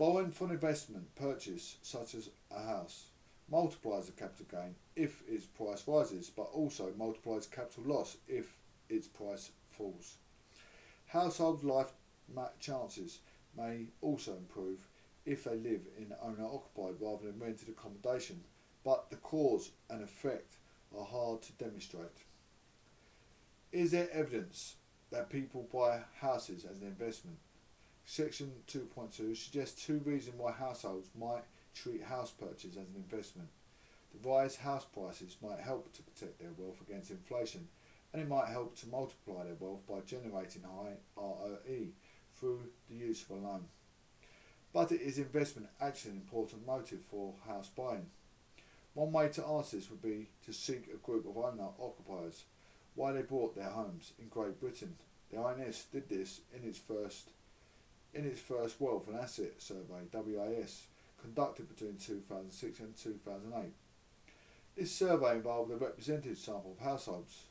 Borrowing 0.01 0.31
for 0.31 0.45
an 0.45 0.51
investment 0.53 1.13
purchase, 1.13 1.77
such 1.83 2.15
as 2.15 2.31
a 2.49 2.59
house, 2.59 3.09
multiplies 3.47 4.07
the 4.07 4.13
capital 4.13 4.47
gain 4.49 4.73
if 4.95 5.21
its 5.29 5.45
price 5.45 5.83
rises, 5.87 6.31
but 6.35 6.49
also 6.53 6.91
multiplies 6.97 7.45
capital 7.45 7.83
loss 7.83 8.17
if 8.27 8.57
its 8.89 9.07
price 9.07 9.51
falls. 9.69 10.15
Household 11.05 11.63
life 11.63 11.91
chances 12.59 13.19
may 13.55 13.89
also 14.01 14.37
improve 14.37 14.87
if 15.27 15.43
they 15.43 15.57
live 15.57 15.81
in 15.95 16.15
owner 16.19 16.45
occupied 16.45 16.95
rather 16.99 17.27
than 17.27 17.39
rented 17.39 17.69
accommodation, 17.69 18.43
but 18.83 19.11
the 19.11 19.17
cause 19.17 19.69
and 19.91 20.01
effect 20.01 20.55
are 20.97 21.05
hard 21.05 21.43
to 21.43 21.51
demonstrate. 21.63 22.25
Is 23.71 23.91
there 23.91 24.09
evidence 24.11 24.77
that 25.11 25.29
people 25.29 25.69
buy 25.71 25.99
houses 26.19 26.65
as 26.65 26.81
an 26.81 26.87
investment? 26.87 27.37
Section 28.05 28.51
2.2 28.67 29.37
suggests 29.37 29.85
two 29.85 29.99
reasons 29.99 30.35
why 30.37 30.51
households 30.51 31.09
might 31.17 31.43
treat 31.73 32.03
house 32.03 32.31
purchase 32.31 32.71
as 32.71 32.77
an 32.77 32.95
investment. 32.95 33.49
The 34.13 34.29
rise 34.29 34.57
house 34.57 34.85
prices 34.85 35.37
might 35.41 35.59
help 35.59 35.93
to 35.93 36.03
protect 36.03 36.39
their 36.39 36.51
wealth 36.57 36.81
against 36.81 37.11
inflation, 37.11 37.67
and 38.11 38.21
it 38.21 38.27
might 38.27 38.49
help 38.49 38.75
to 38.79 38.89
multiply 38.89 39.45
their 39.45 39.55
wealth 39.59 39.87
by 39.87 40.01
generating 40.01 40.63
high 40.63 40.97
ROE 41.15 41.87
through 42.35 42.61
the 42.89 42.95
use 42.95 43.23
of 43.23 43.29
a 43.31 43.33
loan. 43.35 43.65
But 44.73 44.91
is 44.91 45.17
investment 45.17 45.69
actually 45.79 46.11
an 46.11 46.17
important 46.17 46.65
motive 46.65 47.01
for 47.01 47.33
house 47.45 47.69
buying? 47.69 48.07
One 48.93 49.11
way 49.13 49.29
to 49.29 49.45
answer 49.45 49.77
this 49.77 49.89
would 49.89 50.01
be 50.01 50.27
to 50.45 50.51
seek 50.51 50.89
a 50.93 50.97
group 50.97 51.25
of 51.25 51.37
owner 51.37 51.69
occupiers 51.79 52.43
why 52.95 53.13
they 53.13 53.21
bought 53.21 53.55
their 53.55 53.69
homes 53.69 54.11
in 54.19 54.27
Great 54.27 54.59
Britain. 54.59 54.95
The 55.31 55.37
ONS 55.37 55.85
did 55.93 56.09
this 56.09 56.41
in 56.53 56.67
its 56.67 56.77
first 56.77 57.29
in 58.13 58.25
its 58.25 58.39
first 58.39 58.79
Wealth 58.79 59.07
and 59.07 59.17
Asset 59.17 59.61
Survey 59.61 60.03
(WAS) 60.11 60.87
conducted 61.21 61.69
between 61.69 61.97
2006 61.97 62.79
and 62.79 62.95
2008. 62.95 63.71
This 64.75 64.91
survey 64.91 65.35
involved 65.35 65.71
a 65.71 65.75
representative 65.75 66.37
sample 66.37 66.75
of 66.77 66.85
households 66.85 67.43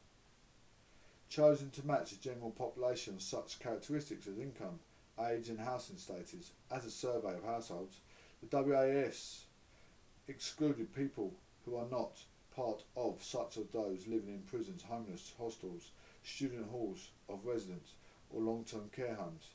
chosen 1.29 1.71
to 1.71 1.87
match 1.87 2.11
the 2.11 2.17
general 2.17 2.51
population 2.51 3.15
of 3.15 3.23
such 3.23 3.61
characteristics 3.61 4.27
as 4.27 4.39
income, 4.39 4.81
age 5.29 5.49
and 5.49 5.61
housing 5.61 5.97
status. 5.97 6.51
As 6.71 6.85
a 6.85 6.91
survey 6.91 7.37
of 7.37 7.45
households, 7.45 8.01
the 8.43 8.61
WAS 8.61 9.45
excluded 10.29 10.95
people 10.95 11.33
who 11.65 11.77
are 11.77 11.87
not 11.91 12.19
part 12.55 12.83
of 12.97 13.23
such 13.23 13.57
as 13.57 13.69
those 13.69 14.07
living 14.09 14.35
in 14.35 14.43
prisons, 14.43 14.83
homeless, 14.83 15.33
hostels, 15.39 15.91
student 16.25 16.69
halls 16.71 17.09
of 17.29 17.47
residence 17.47 17.93
or 18.31 18.41
long-term 18.41 18.91
care 18.95 19.15
homes. 19.15 19.51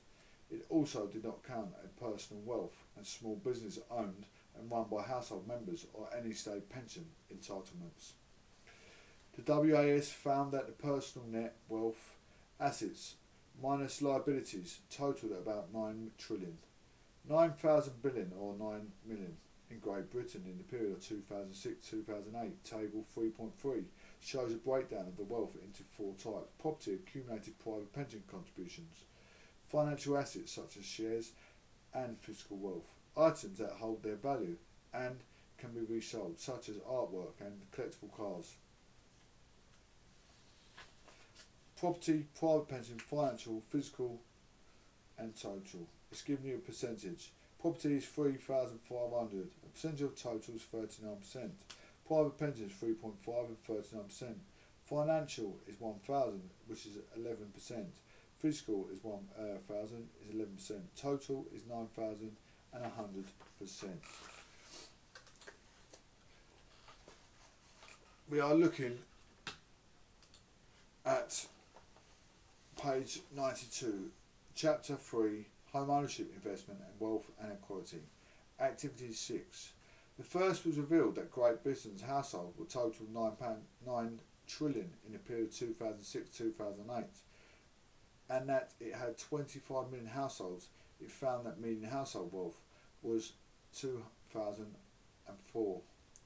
It 0.52 0.66
also 0.70 1.08
did 1.08 1.24
not 1.24 1.44
count 1.44 1.70
a 1.84 1.88
personal 2.00 2.42
wealth 2.44 2.76
and 2.96 3.06
small 3.06 3.36
business 3.36 3.80
owned 3.90 4.26
and 4.58 4.72
run 4.72 4.86
by 4.92 5.04
household 5.04 5.48
members 5.48 5.86
or 5.94 6.10
any 6.18 6.34
state 6.34 6.70
pension 6.70 7.06
entitlements. 7.34 8.14
The 9.36 9.54
WAS 9.54 10.12
found 10.12 10.54
that 10.54 10.68
the 10.68 10.74
personal 10.74 11.28
net 11.28 11.56
wealth 11.68 12.16
assets 12.60 13.16
minus 13.62 14.02
liabilities 14.02 14.80
totaled 14.90 15.34
about 15.34 15.74
9 15.74 16.12
trillion. 16.18 16.58
9,000 17.28 18.02
billion 18.02 18.32
or 18.40 18.54
9 18.54 18.92
million 19.06 19.38
in 19.70 19.80
Great 19.80 20.12
Britain 20.12 20.44
in 20.46 20.58
the 20.58 20.64
period 20.64 20.92
of 20.92 21.00
2006-2008, 21.00 22.52
table 22.64 23.04
3.3 23.18 23.84
shows 24.22 24.54
a 24.54 24.58
breakdown 24.58 25.08
of 25.08 25.18
the 25.18 25.24
wealth 25.24 25.56
into 25.64 25.84
four 25.84 26.14
types. 26.14 26.52
Property 26.60 26.94
accumulated 26.94 27.58
private 27.60 27.92
pension 27.94 28.24
contributions, 28.30 29.06
financial 29.70 30.18
assets 30.18 30.52
such 30.52 30.78
as 30.78 30.86
shares 30.86 31.32
and 31.94 32.18
physical 32.18 32.58
wealth, 32.58 32.88
items 33.18 33.58
that 33.60 33.72
hold 33.72 34.04
their 34.04 34.16
value 34.16 34.56
and 34.94 35.18
can 35.58 35.72
be 35.72 35.94
resold 35.94 36.40
such 36.40 36.70
as 36.70 36.76
artwork 36.78 37.40
and 37.40 37.54
collectible 37.76 38.16
cars. 38.16 38.54
Property, 41.80 42.26
private 42.40 42.70
pension, 42.70 43.00
financial, 43.00 43.62
physical 43.70 44.20
and 45.18 45.36
total. 45.36 45.88
It's 46.12 46.22
giving 46.22 46.46
you 46.46 46.56
a 46.56 46.60
percentage. 46.60 47.32
Property 47.62 47.98
is 47.98 48.06
3,500. 48.06 49.48
A 49.66 49.70
percentage 49.70 50.02
of 50.02 50.16
total 50.16 50.56
is 50.56 50.66
39%. 50.74 51.50
Private 52.08 52.38
pension 52.38 52.66
is 52.66 52.72
3.5 52.74 53.48
and 53.48 53.58
39%. 53.68 54.36
Financial 54.86 55.58
is 55.68 55.80
1,000, 55.80 56.42
which 56.68 56.86
is 56.86 56.98
11%. 57.20 57.86
Physical 58.40 58.88
is 58.92 59.04
1,000, 59.04 59.28
uh, 59.40 60.30
is 60.30 60.72
11%. 60.72 60.80
Total 61.00 61.46
is 61.54 61.64
9,000 61.70 62.32
and 62.74 62.84
100%. 62.84 63.88
We 68.30 68.40
are 68.40 68.54
looking 68.54 68.98
at 71.06 71.46
page 72.82 73.22
92, 73.36 74.10
chapter 74.56 74.96
3 74.96 75.46
home 75.72 75.90
ownership 75.90 76.32
investment 76.34 76.80
and 76.80 77.00
wealth 77.00 77.30
and 77.40 77.52
inequality. 77.52 78.02
Activity 78.60 79.12
6. 79.12 79.72
The 80.18 80.24
first 80.24 80.66
was 80.66 80.78
revealed 80.78 81.16
that 81.16 81.32
Great 81.32 81.62
Britain's 81.64 82.02
household 82.02 82.54
would 82.58 82.70
total 82.70 83.06
9, 83.14 83.32
pound, 83.40 83.62
9 83.86 84.20
trillion 84.48 84.90
in 85.06 85.14
the 85.14 85.20
period 85.20 85.52
2006-2008 85.52 87.04
and 88.30 88.50
that 88.50 88.72
it 88.80 88.96
had 88.96 89.18
25 89.18 89.92
million 89.92 90.08
households. 90.08 90.70
It 91.00 91.12
found 91.12 91.46
that 91.46 91.60
median 91.60 91.90
household 91.90 92.32
wealth 92.34 92.58
was 93.02 93.34
2004, 93.78 95.82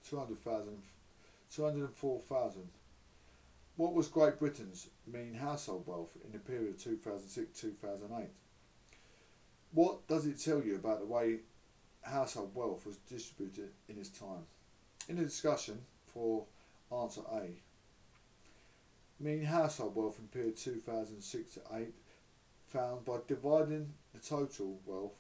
200,000, 0.10 0.84
204,000. 1.54 2.70
What 3.76 3.94
was 3.94 4.08
Great 4.08 4.40
Britain's 4.40 4.88
mean 5.08 5.34
household 5.34 5.88
wealth 5.88 6.16
in 6.24 6.32
the 6.32 6.40
period 6.40 6.80
2006-2008? 6.80 8.28
What 9.72 10.08
does 10.08 10.26
it 10.26 10.40
tell 10.40 10.62
you 10.62 10.76
about 10.76 11.00
the 11.00 11.06
way 11.06 11.40
household 12.02 12.56
wealth 12.56 12.86
was 12.86 12.98
distributed 12.98 13.72
in 13.88 13.98
its 13.98 14.10
time? 14.10 14.46
In 15.08 15.16
the 15.16 15.24
discussion 15.24 15.80
for 16.08 16.46
answer 16.92 17.22
A, 17.34 17.62
mean 19.20 19.44
household 19.44 19.96
wealth 19.96 20.20
in 20.20 20.28
period 20.28 20.58
2006 20.58 21.54
to 21.56 21.62
8 21.74 21.94
found 22.70 23.04
by 23.06 23.18
dividing 23.28 23.94
the 24.14 24.20
total 24.20 24.80
wealth 24.86 25.16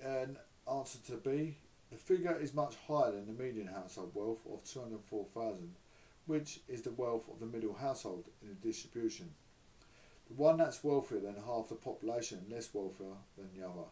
And 0.03 0.39
answer 0.71 0.99
to 1.07 1.17
B, 1.17 1.57
the 1.91 1.97
figure 1.97 2.39
is 2.39 2.55
much 2.55 2.77
higher 2.87 3.13
than 3.13 3.27
the 3.27 3.43
median 3.43 3.67
household 3.67 4.13
wealth 4.15 4.47
of 4.53 4.63
204,000, 4.65 5.75
which 6.27 6.61
is 6.69 6.83
the 6.83 6.93
wealth 6.93 7.29
of 7.31 7.41
the 7.41 7.47
middle 7.47 7.75
household 7.75 8.29
in 8.43 8.49
the 8.49 8.55
distribution. 8.55 9.35
One 10.37 10.59
that's 10.59 10.85
wealthier 10.85 11.21
than 11.21 11.37
half 11.45 11.69
the 11.69 11.75
population 11.75 12.47
less 12.49 12.73
wealthier 12.73 13.17
than 13.37 13.51
the 13.55 13.67
other. 13.67 13.89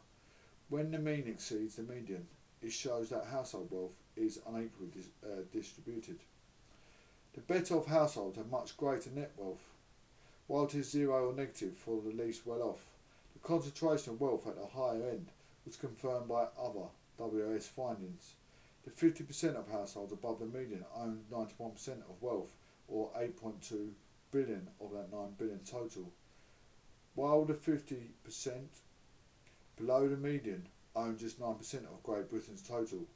When 0.69 0.91
the 0.91 0.99
mean 0.99 1.27
exceeds 1.27 1.77
the 1.77 1.83
median, 1.83 2.27
it 2.63 2.73
shows 2.73 3.11
that 3.11 3.27
household 3.27 3.69
wealth 3.71 3.93
is 4.17 4.41
unequally 4.47 4.91
dis 4.95 5.07
uh, 5.25 5.43
distributed. 5.53 6.19
The 7.35 7.41
better 7.41 7.75
off 7.75 7.87
households 7.87 8.37
have 8.37 8.51
much 8.51 8.77
greater 8.77 9.11
net 9.11 9.33
wealth, 9.37 9.65
while 10.47 10.65
it 10.65 10.75
is 10.75 10.91
zero 10.91 11.31
or 11.31 11.35
negative 11.35 11.77
for 11.77 12.01
the 12.01 12.11
least 12.11 12.47
well 12.47 12.63
off. 12.63 12.85
The 13.35 13.41
concentration 13.41 14.15
of 14.15 14.21
wealth 14.21 14.47
at 14.47 14.57
the 14.57 14.67
higher 14.67 15.11
end 15.11 15.29
was 15.65 15.77
confirmed 15.77 16.29
by 16.29 16.47
other 16.61 16.89
WAS 17.19 17.67
findings. 17.69 18.35
The 18.85 18.91
50% 18.91 19.57
of 19.57 19.71
households 19.71 20.13
above 20.13 20.39
the 20.39 20.47
median 20.47 20.85
own 20.97 21.25
91% 21.31 21.89
of 21.89 22.23
wealth, 22.23 22.53
or 22.89 23.11
8.2 23.19 23.91
billion 24.31 24.69
of 24.81 24.93
that 24.93 25.13
9 25.13 25.35
billion 25.37 25.61
total, 25.61 26.13
while 27.19 27.45
the 27.45 27.53
50% 27.53 28.07
below 29.77 30.07
the 30.07 30.17
median, 30.17 30.69
own 30.95 31.19
just 31.19 31.41
9% 31.41 31.75
of 31.75 32.03
Great 32.05 32.31
Britain's 32.31 32.63
total, 32.63 33.09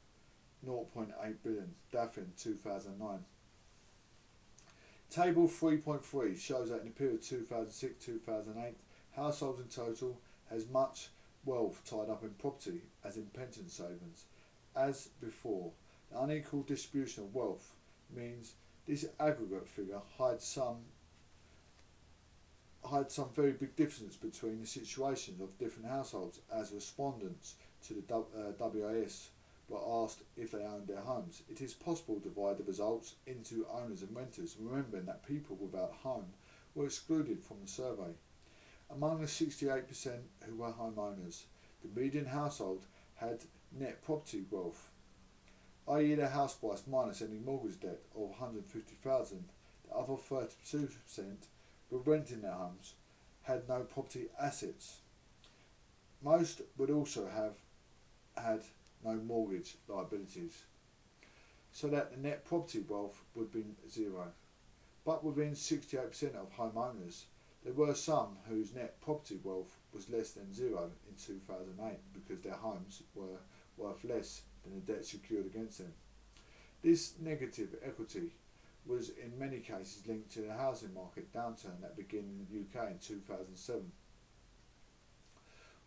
0.8 0.67 1.07
billion, 1.41 1.73
Daffin 1.89 2.33
2009. 2.37 3.19
Table 5.09 5.47
3.3 5.47 6.37
shows 6.37 6.69
that 6.69 6.81
in 6.81 6.87
the 6.87 6.91
period 6.91 7.21
2006-2008, 7.21 8.73
households 9.15 9.61
in 9.61 9.67
total 9.67 10.19
has 10.49 10.67
much 10.67 11.07
wealth 11.45 11.81
tied 11.89 12.09
up 12.09 12.23
in 12.23 12.31
property 12.31 12.81
as 13.05 13.15
in 13.15 13.27
pension 13.27 13.69
savings. 13.69 14.25
As 14.75 15.11
before, 15.21 15.71
the 16.11 16.19
unequal 16.19 16.63
distribution 16.63 17.23
of 17.23 17.33
wealth 17.33 17.71
means 18.13 18.55
this 18.85 19.05
aggregate 19.17 19.69
figure 19.69 20.01
hides 20.17 20.43
some 20.43 20.79
hides 22.85 23.13
some 23.13 23.29
very 23.35 23.51
big 23.51 23.75
difference 23.75 24.15
between 24.15 24.59
the 24.59 24.67
situations 24.67 25.41
of 25.41 25.57
different 25.57 25.89
households 25.89 26.39
as 26.53 26.71
respondents 26.71 27.55
to 27.87 27.93
the 27.93 28.15
uh, 28.15 28.51
WAS 28.59 29.29
were 29.69 30.03
asked 30.03 30.23
if 30.37 30.51
they 30.51 30.59
owned 30.59 30.87
their 30.87 31.01
homes. 31.01 31.43
It 31.49 31.61
is 31.61 31.73
possible 31.73 32.15
to 32.15 32.29
divide 32.29 32.57
the 32.57 32.63
results 32.63 33.15
into 33.25 33.65
owners 33.73 34.01
and 34.01 34.15
renters, 34.15 34.55
remembering 34.59 35.05
that 35.05 35.27
people 35.27 35.55
without 35.55 35.93
home 36.03 36.25
were 36.75 36.85
excluded 36.85 37.41
from 37.41 37.57
the 37.61 37.67
survey. 37.67 38.13
Among 38.89 39.21
the 39.21 39.27
68% 39.27 40.19
who 40.45 40.55
were 40.55 40.71
homeowners, 40.71 41.43
the 41.81 41.99
median 41.99 42.25
household 42.25 42.85
had 43.15 43.39
net 43.71 44.03
property 44.03 44.45
wealth, 44.51 44.89
i.e. 45.87 46.15
their 46.15 46.29
house 46.29 46.55
price 46.55 46.83
minus 46.87 47.21
any 47.21 47.39
mortgage 47.39 47.79
debt 47.79 48.01
of 48.15 48.29
150,000. 48.29 49.45
The 49.87 49.95
other 49.95 50.13
32% 50.13 50.89
were 51.93 51.99
renting 51.99 52.41
their 52.41 52.51
homes, 52.51 52.93
had 53.43 53.69
no 53.69 53.81
property 53.81 54.25
assets. 54.41 54.97
Most 56.23 56.61
would 56.77 56.89
also 56.89 57.27
have 57.27 57.55
had 58.35 58.61
no 59.03 59.15
mortgage 59.15 59.75
liabilities, 59.87 60.63
so 61.71 61.87
that 61.87 62.11
the 62.11 62.17
net 62.17 62.45
property 62.45 62.83
wealth 62.87 63.21
would 63.35 63.51
be 63.51 63.65
zero. 63.89 64.31
But 65.05 65.23
within 65.23 65.51
68% 65.51 66.35
of 66.35 66.55
homeowners, 66.55 67.23
there 67.63 67.73
were 67.73 67.93
some 67.93 68.37
whose 68.49 68.73
net 68.73 68.99
property 69.01 69.39
wealth 69.43 69.77
was 69.93 70.09
less 70.09 70.31
than 70.31 70.53
zero 70.53 70.89
in 71.07 71.15
2008 71.15 71.97
because 72.13 72.41
their 72.41 72.53
homes 72.53 73.03
were 73.13 73.39
worth 73.77 74.03
less 74.03 74.41
than 74.63 74.73
the 74.75 74.93
debt 74.93 75.05
secured 75.05 75.45
against 75.45 75.79
them. 75.79 75.93
This 76.81 77.13
negative 77.21 77.75
equity 77.85 78.31
was 78.85 79.09
in 79.09 79.37
many 79.37 79.59
cases 79.59 80.05
linked 80.07 80.31
to 80.31 80.41
the 80.41 80.53
housing 80.53 80.93
market 80.93 81.31
downturn 81.31 81.81
that 81.81 81.95
began 81.95 82.21
in 82.21 82.47
the 82.49 82.79
UK 82.79 82.91
in 82.91 82.99
2007. 82.99 83.91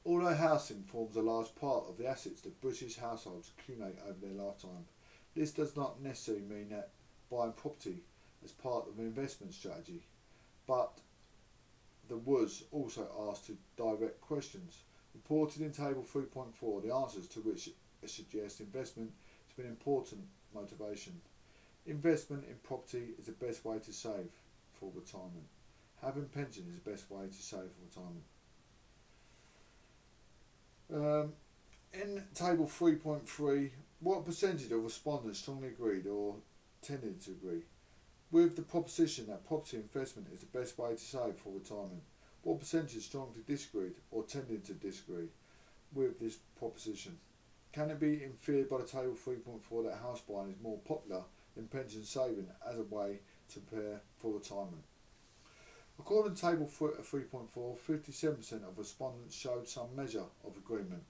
Although 0.05 0.35
housing 0.35 0.85
forms 0.85 1.17
a 1.17 1.21
large 1.21 1.55
part 1.57 1.87
of 1.89 1.99
the 1.99 2.07
assets 2.07 2.41
that 2.43 2.61
British 2.61 2.97
households 2.97 3.51
accumulate 3.59 3.97
over 4.09 4.19
their 4.21 4.45
lifetime, 4.45 4.87
this 5.35 5.51
does 5.51 5.77
not 5.77 6.01
necessarily 6.01 6.45
mean 6.45 6.69
that 6.71 6.91
buying 7.31 7.53
property 7.53 8.05
as 8.45 8.53
part 8.53 8.89
of 8.89 8.99
an 8.99 9.05
investment 9.05 9.53
strategy, 9.53 10.07
but 10.67 11.01
the 12.09 12.17
was 12.17 12.63
also 12.71 13.09
asked 13.29 13.47
to 13.47 13.57
direct 13.77 14.21
questions. 14.21 14.85
Reported 15.13 15.63
in 15.63 15.73
Table 15.73 16.05
3.4, 16.05 16.83
the 16.83 16.95
answers 16.95 17.27
to 17.29 17.41
which 17.41 17.71
suggest 18.07 18.61
investment 18.61 19.11
to 19.51 19.57
be 19.57 19.63
an 19.63 19.69
important 19.69 20.23
motivation. 20.55 21.21
Investment 21.87 22.45
in 22.49 22.57
property 22.65 23.15
is 23.19 23.27
the 23.27 23.33
best 23.33 23.65
way 23.65 23.79
to 23.79 23.93
save 23.93 24.31
for 24.73 24.91
retirement. 24.95 25.47
Having 26.03 26.27
pension 26.27 26.65
is 26.69 26.83
the 26.83 26.91
best 26.91 27.11
way 27.11 27.27
to 27.27 27.43
save 27.43 27.61
for 27.61 27.85
retirement. 27.89 28.25
Um, 30.93 31.33
in 31.93 32.25
table 32.35 32.67
3.3, 32.67 33.71
what 34.01 34.27
percentage 34.27 34.71
of 34.73 34.83
respondents 34.83 35.39
strongly 35.39 35.69
agreed 35.69 36.07
or 36.07 36.37
tended 36.83 37.21
to 37.23 37.31
agree 37.31 37.63
with 38.31 38.57
the 38.57 38.63
proposition 38.63 39.27
that 39.29 39.47
property 39.47 39.77
investment 39.77 40.29
is 40.33 40.41
the 40.41 40.59
best 40.59 40.79
way 40.79 40.91
to 40.91 41.01
save 41.01 41.37
for 41.37 41.53
retirement? 41.53 42.03
What 42.43 42.61
percentage 42.61 43.03
strongly 43.05 43.43
disagreed 43.47 43.95
or 44.11 44.25
tended 44.25 44.65
to 44.67 44.75
disagree 44.75 45.29
with 45.95 46.19
this 46.19 46.39
proposition? 46.59 47.19
Can 47.73 47.91
it 47.91 48.01
be 48.01 48.23
inferred 48.23 48.69
by 48.69 48.79
the 48.79 48.85
table 48.85 49.15
3.4 49.15 49.85
that 49.85 49.99
house 49.99 50.23
buying 50.29 50.51
is 50.51 50.63
more 50.63 50.79
popular 50.79 51.23
than 51.57 51.67
pension 51.67 52.05
saving 52.05 52.47
as 52.69 52.79
a 52.79 52.83
way 52.83 53.19
to 53.49 53.61
prepare 53.61 54.01
for 54.19 54.35
retirement? 54.35 54.85
According 55.99 56.35
to 56.35 56.41
table 56.41 56.71
3.4, 56.79 57.33
uh, 57.35 57.77
57% 57.77 58.69
of 58.69 58.79
respondents 58.79 59.35
showed 59.35 59.67
some 59.67 59.97
measure 59.97 60.25
of 60.45 60.57
agreement 60.57 61.03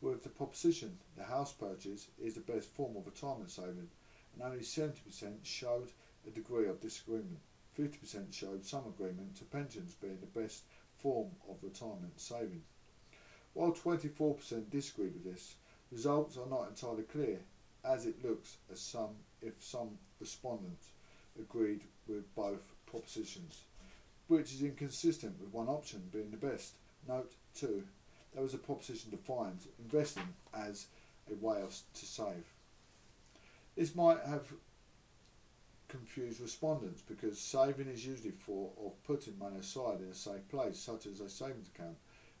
with 0.00 0.22
the 0.22 0.28
proposition 0.28 0.98
the 1.16 1.24
house 1.24 1.52
purchase 1.52 2.08
is 2.22 2.34
the 2.34 2.40
best 2.40 2.68
form 2.68 2.96
of 2.96 3.06
retirement 3.06 3.50
saving 3.50 3.88
and 4.34 4.42
only 4.42 4.60
70% 4.60 4.92
showed 5.42 5.90
a 6.26 6.30
degree 6.30 6.68
of 6.68 6.80
disagreement. 6.80 7.40
50% 7.78 8.32
showed 8.32 8.64
some 8.64 8.86
agreement 8.86 9.34
to 9.36 9.44
pensions 9.44 9.94
being 9.94 10.18
the 10.20 10.40
best 10.40 10.64
form 10.98 11.30
of 11.48 11.56
retirement 11.62 12.20
saving. 12.20 12.62
While 13.54 13.72
24% 13.72 14.70
disagreed 14.70 15.14
with 15.14 15.24
this, 15.24 15.56
Results 15.94 16.36
are 16.36 16.46
not 16.46 16.68
entirely 16.68 17.04
clear, 17.04 17.38
as 17.84 18.04
it 18.04 18.24
looks 18.24 18.56
as 18.72 18.80
some 18.80 19.14
if 19.44 19.62
some 19.62 19.98
respondents 20.20 20.88
agreed 21.38 21.82
with 22.06 22.34
both 22.34 22.72
propositions, 22.86 23.62
which 24.28 24.52
is 24.52 24.62
inconsistent 24.62 25.40
with 25.40 25.52
one 25.52 25.68
option 25.68 26.02
being 26.12 26.30
the 26.30 26.36
best. 26.36 26.74
Note 27.08 27.32
2. 27.56 27.82
There 28.32 28.42
was 28.42 28.54
a 28.54 28.58
proposition 28.58 29.10
defined 29.10 29.60
investing 29.78 30.34
as 30.54 30.86
a 31.30 31.34
way 31.44 31.60
of, 31.60 31.76
to 31.94 32.06
save. 32.06 32.44
This 33.76 33.94
might 33.94 34.20
have 34.26 34.52
confused 35.88 36.40
respondents 36.40 37.02
because 37.02 37.38
saving 37.38 37.88
is 37.88 38.06
usually 38.06 38.32
for 38.32 38.70
of 38.84 39.02
putting 39.04 39.38
money 39.38 39.58
aside 39.58 40.00
in 40.00 40.08
a 40.08 40.14
safe 40.14 40.48
place, 40.48 40.78
such 40.78 41.06
as 41.06 41.20
a 41.20 41.28
savings 41.28 41.68
account 41.68 41.96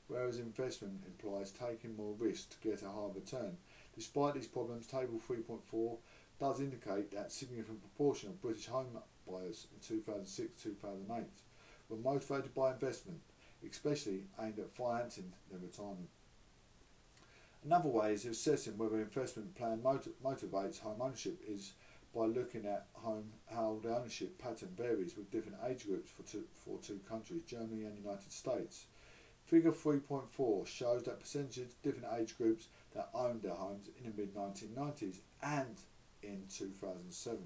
whereas 0.08 0.38
investment 0.38 1.02
implies 1.06 1.50
taking 1.50 1.96
more 1.96 2.14
risk 2.18 2.50
to 2.50 2.68
get 2.68 2.82
a 2.82 2.88
higher 2.88 3.08
return. 3.14 3.56
Despite 3.94 4.34
these 4.34 4.46
problems, 4.46 4.86
Table 4.86 5.20
3.4 5.28 5.96
does 6.44 6.60
indicate 6.60 7.10
that 7.10 7.32
significant 7.32 7.80
proportion 7.80 8.28
of 8.28 8.42
British 8.42 8.66
home 8.66 8.98
buyers 9.26 9.66
in 9.72 9.98
2006-2008 9.98 11.24
were 11.88 11.96
motivated 11.96 12.54
by 12.54 12.70
investment, 12.70 13.18
especially 13.66 14.24
aimed 14.38 14.58
at 14.58 14.68
financing 14.68 15.32
their 15.50 15.58
retirement. 15.58 16.10
Another 17.64 17.88
way 17.88 18.12
of 18.12 18.26
assessing 18.26 18.76
whether 18.76 19.00
investment 19.00 19.54
plan 19.54 19.82
motiv- 19.82 20.12
motivates 20.22 20.80
home 20.80 21.00
ownership 21.00 21.40
is 21.48 21.72
by 22.14 22.26
looking 22.26 22.66
at 22.66 22.88
home 22.92 23.24
how 23.50 23.78
the 23.82 23.96
ownership 23.96 24.36
pattern 24.36 24.68
varies 24.76 25.16
with 25.16 25.30
different 25.30 25.56
age 25.66 25.86
groups 25.86 26.10
for 26.10 26.24
two, 26.30 26.44
for 26.62 26.78
two 26.78 27.00
countries, 27.08 27.44
Germany 27.46 27.84
and 27.84 27.96
United 27.96 28.30
States. 28.30 28.84
Figure 29.40 29.72
3.4 29.72 30.66
shows 30.66 31.04
that 31.04 31.20
percentage 31.20 31.58
of 31.58 31.82
different 31.82 32.08
age 32.18 32.36
groups 32.36 32.68
that 32.94 33.08
owned 33.14 33.40
their 33.40 33.54
homes 33.54 33.88
in 33.96 34.04
the 34.04 34.22
mid 34.22 34.34
1990s 34.34 35.20
and 35.42 35.78
in 36.26 36.44
2007. 36.48 37.38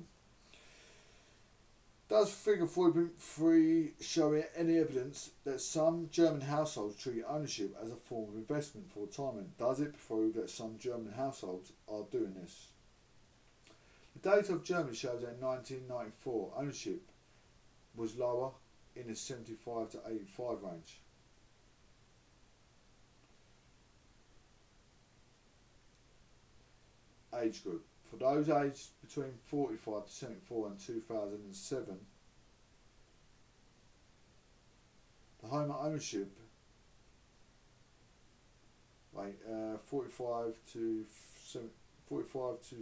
Does 2.09 2.33
figure 2.33 2.67
4.3 2.67 3.93
show 4.01 4.33
any 4.57 4.79
evidence 4.79 5.31
that 5.45 5.61
some 5.61 6.09
German 6.11 6.41
households 6.41 6.97
treat 6.97 7.23
ownership 7.29 7.77
as 7.83 7.91
a 7.91 7.97
form 7.97 8.31
of 8.31 8.37
investment 8.37 8.91
for 8.91 9.01
retirement? 9.01 9.59
Does 9.59 9.81
it 9.81 9.95
prove 10.07 10.35
that 10.35 10.49
some 10.49 10.79
German 10.79 11.13
households 11.13 11.73
are 11.87 12.05
doing 12.11 12.35
this? 12.35 12.69
The 14.15 14.31
data 14.31 14.55
of 14.55 14.65
Germany 14.65 14.97
shows 14.97 15.21
that 15.21 15.35
in 15.35 15.41
1994 15.41 16.53
ownership 16.57 17.03
was 17.95 18.17
lower 18.17 18.53
in 18.97 19.09
the 19.09 19.15
75 19.15 19.91
to 19.91 19.99
85 20.09 20.63
range. 20.63 21.01
age 27.43 27.63
group. 27.63 27.85
For 28.11 28.17
those 28.17 28.49
aged 28.49 28.89
between 29.01 29.33
45 29.47 30.07
to 30.07 30.13
74 30.13 30.69
in 30.69 30.77
2007, 30.77 31.99
the 35.43 35.49
home 35.49 35.75
ownership 35.79 36.31
wait, 39.13 39.35
uh, 39.51 39.79
45 39.85 40.55
to 40.73 41.05
45 42.09 42.61
to 42.71 42.77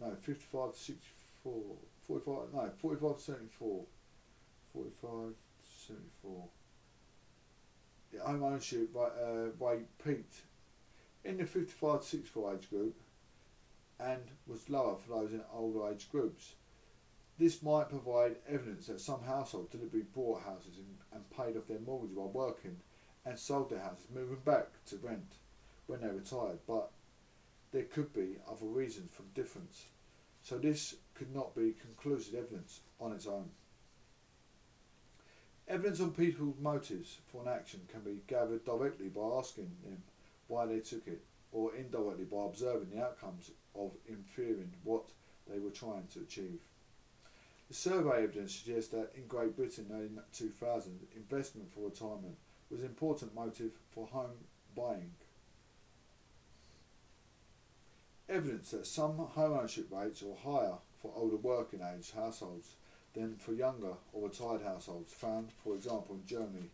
no 0.00 0.14
55 0.20 0.72
to 0.72 0.78
64 0.78 1.52
45 2.06 2.54
no 2.54 2.70
45 2.80 3.16
to 3.16 3.22
74 3.22 3.84
45 4.72 5.10
to 5.10 5.34
74 5.86 6.44
the 8.12 8.18
home 8.20 8.42
ownership 8.42 8.92
by, 8.92 9.00
uh, 9.00 9.48
rate 9.60 9.86
peaked 10.04 10.42
in 11.24 11.38
the 11.38 11.46
55 11.46 12.00
to 12.00 12.06
64 12.06 12.54
age 12.54 12.70
group 12.70 13.00
and 14.00 14.22
was 14.46 14.68
lower 14.68 14.96
for 14.96 15.20
those 15.20 15.32
in 15.32 15.42
older 15.52 15.88
age 15.90 16.08
groups. 16.10 16.54
This 17.38 17.62
might 17.62 17.88
provide 17.88 18.36
evidence 18.48 18.86
that 18.86 19.00
some 19.00 19.22
households 19.22 19.70
deliberately 19.70 20.08
bought 20.14 20.42
houses 20.42 20.78
and, 21.12 21.30
paid 21.30 21.56
off 21.56 21.66
their 21.66 21.80
mortgage 21.80 22.14
while 22.14 22.28
working 22.28 22.76
and 23.24 23.38
sold 23.38 23.70
their 23.70 23.80
houses, 23.80 24.06
moving 24.12 24.40
back 24.44 24.66
to 24.86 24.96
rent 24.96 25.36
when 25.86 26.00
they 26.00 26.08
retired, 26.08 26.58
but 26.66 26.90
there 27.70 27.84
could 27.84 28.12
be 28.12 28.36
other 28.50 28.66
reasons 28.66 29.10
for 29.14 29.22
the 29.22 29.40
difference. 29.40 29.86
So 30.42 30.58
this 30.58 30.96
could 31.14 31.34
not 31.34 31.54
be 31.54 31.74
conclusive 31.80 32.34
evidence 32.34 32.80
on 33.00 33.12
its 33.12 33.26
own. 33.26 33.50
Evidence 35.68 36.00
on 36.00 36.10
people's 36.10 36.58
motives 36.60 37.18
for 37.30 37.42
an 37.42 37.48
action 37.48 37.80
can 37.90 38.00
be 38.00 38.20
gathered 38.26 38.64
directly 38.64 39.08
by 39.08 39.22
asking 39.38 39.70
them 39.84 40.02
why 40.52 40.66
they 40.66 40.80
took 40.80 41.08
it, 41.08 41.24
or 41.50 41.74
indirectly 41.74 42.24
by 42.24 42.44
observing 42.44 42.90
the 42.90 43.02
outcomes 43.02 43.50
of 43.74 43.92
inferring 44.06 44.70
what 44.84 45.08
they 45.50 45.58
were 45.58 45.70
trying 45.70 46.06
to 46.12 46.20
achieve. 46.20 46.60
The 47.68 47.74
survey 47.74 48.24
evidence 48.24 48.54
suggests 48.54 48.90
that 48.90 49.12
in 49.16 49.26
Great 49.26 49.56
Britain 49.56 49.86
in 49.90 50.20
2000, 50.34 51.06
investment 51.16 51.72
for 51.72 51.80
retirement 51.80 52.36
was 52.70 52.80
an 52.80 52.86
important 52.86 53.34
motive 53.34 53.72
for 53.90 54.06
home 54.08 54.44
buying. 54.76 55.12
Evidence 58.28 58.72
that 58.72 58.86
some 58.86 59.16
home 59.16 59.54
ownership 59.54 59.86
rates 59.90 60.22
are 60.22 60.50
higher 60.50 60.74
for 61.00 61.12
older 61.16 61.36
working 61.36 61.80
age 61.80 62.12
households 62.12 62.74
than 63.14 63.36
for 63.36 63.52
younger 63.52 63.94
or 64.12 64.28
retired 64.28 64.62
households 64.62 65.12
found, 65.12 65.50
for 65.64 65.74
example, 65.74 66.14
in 66.14 66.26
Germany, 66.26 66.70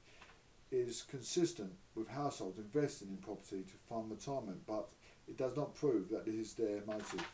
is 0.71 1.03
consistent 1.03 1.73
with 1.95 2.09
households 2.09 2.59
investing 2.59 3.09
in 3.09 3.17
property 3.17 3.63
to 3.63 3.75
fund 3.89 4.11
retirement, 4.11 4.61
but 4.67 4.89
it 5.27 5.37
does 5.37 5.57
not 5.57 5.75
prove 5.75 6.09
that 6.11 6.25
this 6.25 6.35
is 6.35 6.55
their 6.55 6.81
motive. 6.87 7.27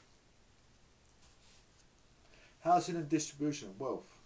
Housing 2.61 2.97
and 2.97 3.09
distribution 3.09 3.69
of 3.69 3.81
wealth. 3.81 4.17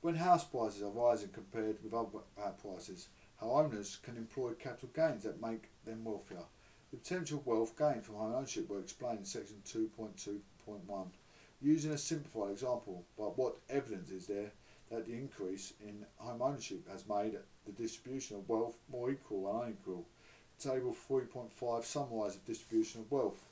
When 0.00 0.14
house 0.14 0.44
prices 0.44 0.82
are 0.82 0.90
rising 0.90 1.30
compared 1.30 1.82
with 1.82 1.92
other 1.92 2.20
prices, 2.62 3.08
how 3.40 3.50
owners 3.50 3.98
can 4.02 4.16
employ 4.16 4.52
capital 4.52 4.90
gains 4.94 5.24
that 5.24 5.42
make 5.42 5.68
them 5.84 6.04
wealthier. 6.04 6.44
The 6.90 6.96
potential 6.96 7.42
wealth 7.44 7.76
gained 7.76 8.04
from 8.04 8.14
home 8.14 8.34
ownership 8.34 8.68
were 8.68 8.80
explained 8.80 9.18
in 9.18 9.24
section 9.24 9.56
2.2.1. 9.66 11.06
Using 11.60 11.92
a 11.92 11.98
simplified 11.98 12.52
example, 12.52 13.04
but 13.16 13.36
what 13.36 13.58
evidence 13.68 14.10
is 14.10 14.26
there 14.26 14.52
that 14.90 15.06
the 15.06 15.14
increase 15.14 15.72
in 15.80 16.04
home 16.16 16.42
ownership 16.42 16.88
has 16.90 17.08
made 17.08 17.36
the 17.66 17.72
distribution 17.72 18.36
of 18.36 18.48
wealth 18.48 18.76
more 18.90 19.10
equal 19.10 19.48
and 19.62 19.68
unequal? 19.68 20.06
Table 20.58 20.96
3.5 21.08 21.84
summarises 21.84 22.40
the 22.40 22.52
distribution 22.52 23.02
of 23.02 23.10
wealth 23.10 23.44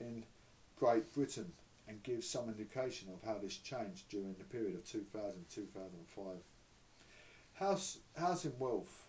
in 0.00 0.24
Great 0.78 1.12
Britain 1.14 1.52
and 1.88 2.02
gives 2.02 2.28
some 2.28 2.48
indication 2.48 3.08
of 3.12 3.26
how 3.26 3.38
this 3.38 3.56
changed 3.56 4.08
during 4.08 4.34
the 4.38 4.44
period 4.44 4.74
of 4.74 4.84
2000-2005. 4.84 6.36
House, 7.54 7.98
housing 8.16 8.58
wealth 8.58 9.06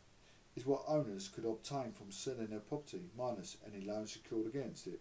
is 0.55 0.65
what 0.65 0.83
owners 0.87 1.29
could 1.29 1.45
obtain 1.45 1.91
from 1.91 2.11
selling 2.11 2.47
their 2.47 2.59
property 2.59 3.01
minus 3.17 3.57
any 3.65 3.85
loan 3.85 4.07
secured 4.07 4.47
against 4.47 4.87
it, 4.87 4.99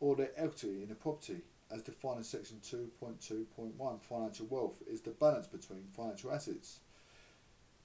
or 0.00 0.16
their 0.16 0.30
equity 0.36 0.82
in 0.82 0.88
the 0.88 0.94
property 0.94 1.42
as 1.72 1.82
defined 1.82 2.18
in 2.18 2.24
section 2.24 2.58
2.2.1 2.62 4.00
financial 4.02 4.46
wealth 4.50 4.82
is 4.90 5.00
the 5.00 5.10
balance 5.10 5.46
between 5.46 5.84
financial 5.96 6.32
assets 6.32 6.80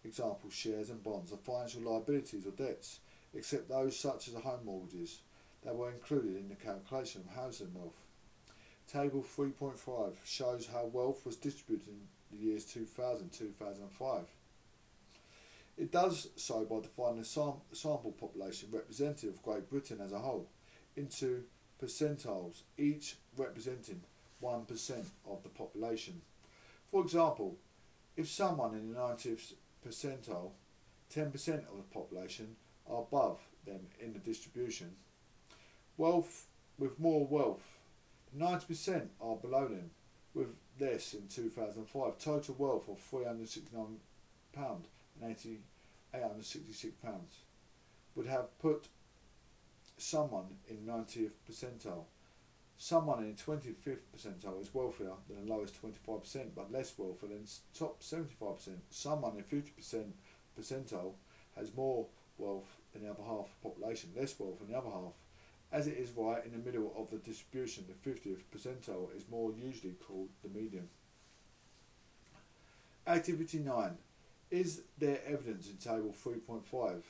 example 0.03 0.49
shares 0.49 0.89
and 0.89 1.03
bonds 1.03 1.31
of 1.31 1.39
financial 1.39 1.81
liabilities 1.81 2.45
or 2.45 2.51
debts 2.51 2.99
except 3.33 3.69
those 3.69 3.97
such 3.97 4.27
as 4.27 4.33
home 4.35 4.65
mortgages 4.65 5.19
that 5.63 5.75
were 5.75 5.91
included 5.91 6.35
in 6.37 6.49
the 6.49 6.55
calculation 6.55 7.21
of 7.21 7.35
housing 7.35 7.73
wealth. 7.73 7.99
Table 8.91 9.25
3.5 9.37 10.13
shows 10.23 10.69
how 10.71 10.85
wealth 10.85 11.25
was 11.25 11.35
distributed 11.35 11.89
in 11.89 11.99
the 12.31 12.45
years 12.45 12.65
2000-2005 12.65 14.23
it 15.77 15.91
does 15.91 16.29
so 16.35 16.65
by 16.65 16.79
defining 16.79 17.19
the 17.19 17.25
sam- 17.25 17.61
sample 17.71 18.11
population 18.11 18.69
representative 18.71 19.35
of 19.35 19.43
Great 19.43 19.69
Britain 19.69 19.99
as 20.03 20.11
a 20.11 20.17
whole 20.17 20.47
into 20.95 21.43
percentiles, 21.81 22.61
each 22.77 23.15
representing 23.37 24.01
1% 24.43 25.05
of 25.29 25.43
the 25.43 25.49
population. 25.49 26.21
For 26.91 27.03
example, 27.03 27.57
if 28.15 28.29
someone 28.29 28.73
in 28.73 28.93
the 28.93 28.99
90th 28.99 29.53
percentile, 29.85 30.51
10% 31.15 31.27
of 31.69 31.77
the 31.77 31.93
population 31.93 32.55
are 32.89 33.01
above 33.01 33.39
them 33.65 33.81
in 33.99 34.13
the 34.13 34.19
distribution, 34.19 34.91
wealth 35.97 36.47
with 36.77 36.99
more 36.99 37.25
wealth, 37.25 37.77
90% 38.37 39.07
are 39.21 39.35
below 39.35 39.67
them 39.67 39.91
with 40.33 40.47
less 40.79 41.13
in 41.13 41.27
2005. 41.27 42.17
Total 42.19 42.55
wealth 42.57 42.87
of 42.89 42.99
369 42.99 43.97
pound 44.53 44.85
and 45.19 45.31
80, 45.31 45.59
866 46.13 46.93
pounds 47.03 47.37
would 48.15 48.27
have 48.27 48.57
put 48.59 48.87
someone 49.97 50.45
in 50.67 50.77
90th 50.77 51.31
percentile. 51.49 52.05
Someone 52.79 53.23
in 53.23 53.35
the 53.35 53.41
25th 53.41 54.01
percentile 54.15 54.61
is 54.61 54.73
wealthier 54.73 55.13
than 55.27 55.45
the 55.45 55.51
lowest 55.51 55.81
25%, 55.81 56.49
but 56.55 56.71
less 56.71 56.93
wealthy 56.95 57.27
than 57.27 57.43
the 57.43 57.79
top 57.79 58.03
75%. 58.03 58.69
Someone 58.91 59.35
in 59.35 59.43
50% 59.43 60.11
percentile 60.59 61.13
has 61.55 61.75
more 61.75 62.05
wealth 62.37 62.77
than 62.93 63.03
the 63.03 63.09
other 63.09 63.23
half 63.23 63.45
of 63.45 63.49
the 63.61 63.69
population, 63.69 64.11
less 64.15 64.39
wealth 64.39 64.59
than 64.59 64.71
the 64.71 64.77
other 64.77 64.89
half. 64.89 65.13
As 65.71 65.87
it 65.87 65.97
is 65.97 66.11
right 66.15 66.45
in 66.45 66.51
the 66.51 66.59
middle 66.59 66.93
of 66.95 67.09
the 67.09 67.17
distribution, 67.17 67.85
the 67.87 68.09
50th 68.09 68.43
percentile 68.55 69.15
is 69.15 69.25
more 69.29 69.51
usually 69.51 69.93
called 69.93 70.29
the 70.43 70.49
median. 70.49 70.87
Activity 73.07 73.57
9. 73.57 73.97
Is 74.51 74.83
there 74.97 75.19
evidence 75.25 75.67
in 75.67 75.77
table 75.77 76.13
3.5 76.23 77.01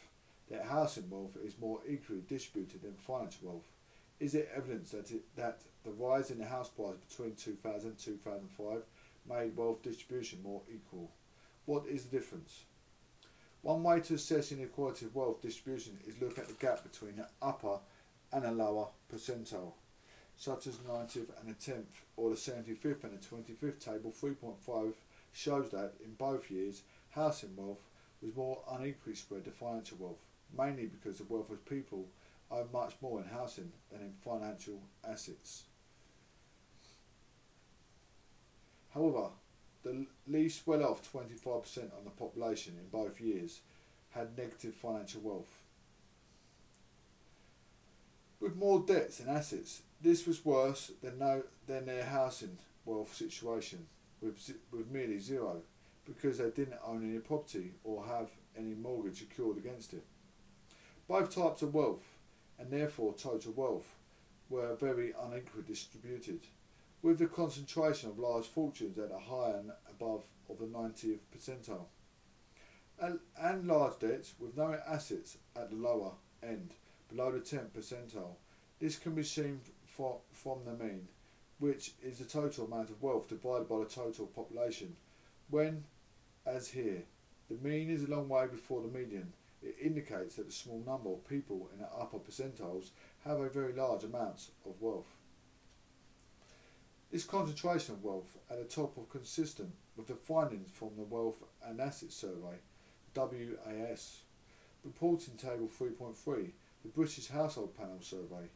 that 0.50 0.66
housing 0.66 1.10
wealth 1.10 1.38
is 1.44 1.60
more 1.60 1.82
equally 1.88 2.22
distributed 2.28 2.84
than 2.84 2.94
financial 2.94 3.50
wealth? 3.50 3.68
Is 4.20 4.32
there 4.32 4.48
evidence 4.56 4.92
that, 4.92 5.12
it, 5.12 5.24
that 5.36 5.62
the 5.84 5.92
rise 5.92 6.32
in 6.32 6.40
the 6.40 6.46
house 6.46 6.70
price 6.70 6.96
between 7.08 7.36
2000 7.36 7.90
and 7.90 8.00
2005 8.00 8.82
made 9.30 9.56
wealth 9.56 9.84
distribution 9.84 10.42
more 10.42 10.62
equal? 10.74 11.12
What 11.66 11.86
is 11.86 12.06
the 12.06 12.18
difference? 12.18 12.64
One 13.62 13.84
way 13.84 14.00
to 14.02 14.16
assess 14.16 14.52
inequality 14.52 15.06
of 15.06 15.16
wealth 15.16 15.42
distribution 15.42 16.00
is 16.08 16.20
look 16.22 16.40
at 16.40 16.48
the 16.48 16.54
gap 16.54 16.84
between 16.84 17.18
the 17.18 17.28
upper 17.42 17.80
and 18.32 18.46
a 18.46 18.52
lower 18.52 18.88
percentile, 19.14 19.74
such 20.36 20.68
as 20.68 20.78
the 20.78 20.90
90th 20.90 21.30
and 21.40 21.50
the 21.50 21.72
10th, 21.72 22.02
or 22.16 22.30
the 22.30 22.36
75th 22.36 23.04
and 23.04 23.20
the 23.20 23.26
25th 23.26 23.80
table 23.80 24.14
3.5 24.22 24.94
shows 25.34 25.70
that 25.72 25.94
in 26.04 26.14
both 26.14 26.50
years, 26.50 26.84
housing 27.12 27.56
wealth 27.56 27.82
was 28.22 28.36
more 28.36 28.62
unequally 28.72 29.16
spread 29.16 29.46
to 29.46 29.52
financial 29.52 29.98
wealth, 30.00 30.24
mainly 30.58 30.86
because 30.86 31.18
the 31.18 31.26
wealth 31.26 31.52
of 31.52 31.64
people 31.66 32.08
own 32.52 32.70
much 32.72 32.96
more 33.02 33.20
in 33.20 33.28
housing 33.28 33.72
than 33.92 34.02
in 34.02 34.12
financial 34.12 34.82
assets. 35.08 35.64
However, 38.94 39.30
the 39.84 40.06
least 40.28 40.66
well 40.66 40.84
off 40.84 41.12
25% 41.14 41.78
of 41.98 42.04
the 42.04 42.10
population 42.10 42.76
in 42.80 42.90
both 42.90 43.22
years 43.22 43.62
had 44.12 44.38
negative 44.38 44.74
financial 44.74 45.22
wealth. 45.22 45.62
With 48.40 48.56
more 48.56 48.80
debts 48.80 49.20
and 49.20 49.30
assets, 49.30 49.82
this 50.02 50.28
was 50.28 50.46
worse 50.46 50.92
than, 51.02 51.20
no, 51.20 51.44
than 51.66 51.86
their 51.86 52.06
housing 52.06 52.58
wealth 52.86 53.14
situation, 53.14 53.88
with, 54.22 54.52
with 54.72 54.90
merely 54.92 55.20
zero, 55.20 55.62
because 56.06 56.38
they 56.38 56.50
didn't 56.50 56.80
own 56.86 57.04
any 57.04 57.20
property 57.20 57.74
or 57.84 58.06
have 58.06 58.30
any 58.58 58.74
mortgage 58.74 59.20
secured 59.20 59.58
against 59.58 59.94
it. 59.94 60.04
Both 61.08 61.36
types 61.36 61.62
of 61.62 61.74
wealth, 61.74 62.04
and 62.60 62.72
therefore 62.72 63.14
total 63.14 63.54
wealth, 63.54 63.96
were 64.50 64.76
very 64.76 65.14
unequally 65.24 65.64
distributed, 65.66 66.42
with 67.02 67.20
the 67.20 67.28
concentration 67.28 68.10
of 68.10 68.20
large 68.20 68.46
fortunes 68.46 68.98
at 68.98 69.10
the 69.10 69.20
high 69.20 69.52
and 69.52 69.72
above 69.90 70.24
of 70.50 70.60
the 70.60 70.66
90th 70.66 71.20
percentile, 71.36 71.86
and, 73.00 73.20
and 73.40 73.68
large 73.68 74.00
debts 74.00 74.34
with 74.40 74.58
no 74.58 74.78
assets 74.88 75.38
at 75.56 75.70
the 75.70 75.76
lower 75.76 76.12
end 76.42 76.74
below 77.10 77.32
the 77.32 77.40
10th 77.40 77.70
percentile. 77.70 78.36
This 78.80 78.98
can 78.98 79.14
be 79.14 79.24
seen 79.24 79.62
for, 79.86 80.20
from 80.32 80.64
the 80.66 80.74
mean, 80.74 81.08
which 81.60 81.94
is 82.04 82.20
the 82.20 82.26
total 82.26 82.66
amount 82.66 82.90
of 82.90 83.02
wealth 83.02 83.28
divided 83.28 83.68
by 83.68 83.80
the 83.80 83.86
total 83.86 84.28
population. 84.28 84.96
When, 85.50 85.84
as 86.46 86.70
here, 86.70 87.04
the 87.50 87.56
mean 87.68 87.90
is 87.90 88.04
a 88.04 88.12
long 88.12 88.30
way 88.30 88.48
before 88.48 88.82
the 88.82 88.88
median, 88.88 89.34
it 89.62 89.76
indicates 89.82 90.36
that 90.36 90.48
a 90.48 90.52
small 90.52 90.82
number 90.86 91.10
of 91.10 91.28
people 91.28 91.70
in 91.74 91.80
the 91.80 91.88
upper 91.88 92.20
percentiles 92.20 92.90
have 93.24 93.40
a 93.40 93.50
very 93.50 93.74
large 93.74 94.04
amount 94.04 94.50
of 94.66 94.80
wealth. 94.80 95.16
This 97.12 97.24
concentration 97.24 97.96
of 97.96 98.04
wealth 98.04 98.38
at 98.50 98.60
the 98.60 98.66
top 98.66 98.98
of 98.98 99.10
consistent 99.10 99.72
with 99.96 100.08
the 100.08 100.16
findings 100.16 100.70
from 100.70 100.90
the 100.98 101.04
Wealth 101.04 101.42
and 101.66 101.80
Assets 101.80 102.16
Survey, 102.16 102.58
WAS, 103.16 104.22
reporting 104.84 105.36
table 105.38 105.70
3.3 105.80 106.52
the 106.84 106.90
British 106.90 107.28
Household 107.28 107.76
Panel 107.76 108.00
survey. 108.02 108.50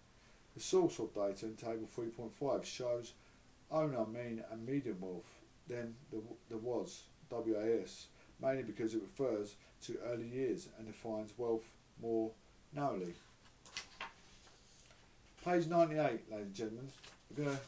The 0.54 0.62
source 0.62 1.00
of 1.00 1.14
data 1.14 1.46
in 1.46 1.56
table 1.56 1.88
3.5 1.98 2.64
shows 2.64 3.14
owner 3.72 4.06
mean 4.06 4.44
and 4.52 4.66
median 4.66 4.98
wealth, 5.00 5.40
then 5.68 5.96
there 6.12 6.58
was, 6.58 7.04
WAS, 7.30 8.08
mainly 8.42 8.64
because 8.64 8.94
it 8.94 9.02
refers 9.02 9.56
to 9.88 9.98
early 10.12 10.28
years 10.28 10.68
and 10.78 10.88
defines 10.88 11.32
wealth 11.38 11.64
more 12.02 12.32
narrowly. 12.74 13.14
Page 15.44 15.68
98, 15.68 16.00
ladies 16.00 16.22
and 16.32 16.54
gentlemen. 16.54 16.88
We're 17.30 17.46
gonna, 17.46 17.60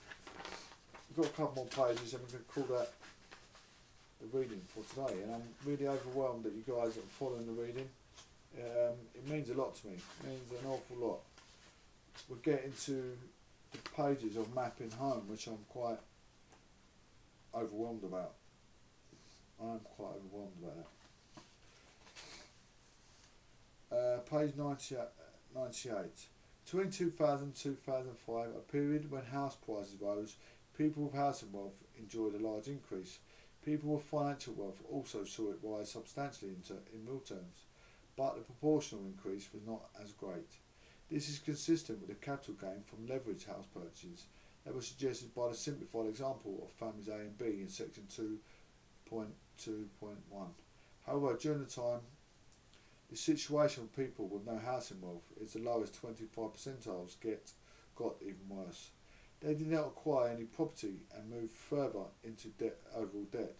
we've 1.09 1.17
got 1.17 1.25
a 1.25 1.35
couple 1.35 1.55
more 1.55 1.87
pages 1.87 2.13
and 2.13 2.21
we're 2.23 2.29
going 2.29 2.43
to 2.43 2.51
call 2.53 2.77
that 2.77 2.93
the 4.21 4.37
reading 4.37 4.61
for 4.67 4.83
today. 4.93 5.21
And 5.23 5.33
I'm 5.33 5.43
really 5.65 5.87
overwhelmed 5.87 6.43
that 6.43 6.53
you 6.53 6.63
guys 6.67 6.97
are 6.97 7.07
following 7.17 7.45
the 7.45 7.61
reading. 7.61 7.89
Um, 8.57 8.93
it 9.15 9.27
means 9.27 9.49
a 9.49 9.55
lot 9.55 9.75
to 9.75 9.87
me. 9.87 9.93
It 9.93 10.27
means 10.27 10.51
an 10.51 10.67
awful 10.69 10.97
lot. 10.97 11.19
We're 12.29 12.37
getting 12.37 12.73
to 12.85 13.17
the 13.71 13.89
pages 13.97 14.37
of 14.37 14.53
mapping 14.53 14.91
home, 14.91 15.23
which 15.27 15.47
I'm 15.47 15.57
quite 15.69 15.97
overwhelmed 17.55 18.03
about. 18.03 18.33
I'm 19.61 19.79
quite 19.79 20.11
overwhelmed 20.25 20.53
about 20.61 20.77
that. 20.77 21.02
Uh, 23.93 24.17
page 24.21 24.55
90, 24.57 24.95
98. 25.53 25.95
Between 26.65 26.89
2000 26.89 27.43
and 27.43 27.55
2005, 27.55 28.47
a 28.47 28.71
period 28.71 29.11
when 29.11 29.23
house 29.25 29.55
prices 29.55 29.97
rose, 30.01 30.35
people 30.75 31.03
with 31.03 31.13
housing 31.13 31.51
wealth 31.51 31.75
enjoyed 31.99 32.33
a 32.33 32.39
large 32.39 32.67
increase. 32.67 33.19
People 33.63 33.93
with 33.93 34.03
financial 34.03 34.53
wealth 34.55 34.81
also 34.91 35.23
saw 35.23 35.51
it 35.51 35.59
rise 35.61 35.91
substantially 35.91 36.51
in, 36.51 36.63
in 36.91 37.05
real 37.05 37.19
terms, 37.19 37.67
but 38.17 38.35
the 38.35 38.41
proportional 38.41 39.05
increase 39.05 39.47
was 39.53 39.61
not 39.67 39.89
as 40.01 40.11
great. 40.13 40.57
This 41.11 41.29
is 41.29 41.37
consistent 41.37 41.99
with 41.99 42.09
the 42.09 42.15
capital 42.15 42.55
gain 42.55 42.81
from 42.85 43.05
leveraged 43.05 43.45
house 43.45 43.67
purchases 43.71 44.25
that 44.65 44.73
was 44.73 44.87
suggested 44.87 45.35
by 45.35 45.49
the 45.49 45.55
simplified 45.55 46.07
example 46.07 46.63
of 46.63 46.71
families 46.71 47.09
A 47.09 47.15
and 47.15 47.37
B 47.37 47.45
in 47.61 47.69
section 47.69 48.07
2.2.1. 48.09 49.85
However, 51.05 51.37
during 51.39 51.59
the 51.59 51.65
time, 51.69 51.99
the 53.13 53.19
situation 53.19 53.87
for 53.87 54.01
people 54.01 54.27
with 54.27 54.43
no 54.43 54.57
housing 54.57 54.99
wealth 54.99 55.31
is 55.39 55.53
the 55.53 55.59
lowest 55.59 55.93
25 55.93 56.45
percentiles 56.45 57.19
get 57.21 57.51
got 57.95 58.15
even 58.23 58.49
worse. 58.49 58.89
They 59.39 59.53
did 59.53 59.67
not 59.67 59.85
acquire 59.85 60.31
any 60.31 60.45
property 60.45 60.95
and 61.15 61.29
moved 61.29 61.55
further 61.55 62.05
into 62.23 62.47
debt, 62.47 62.79
overall 62.95 63.27
debt. 63.31 63.57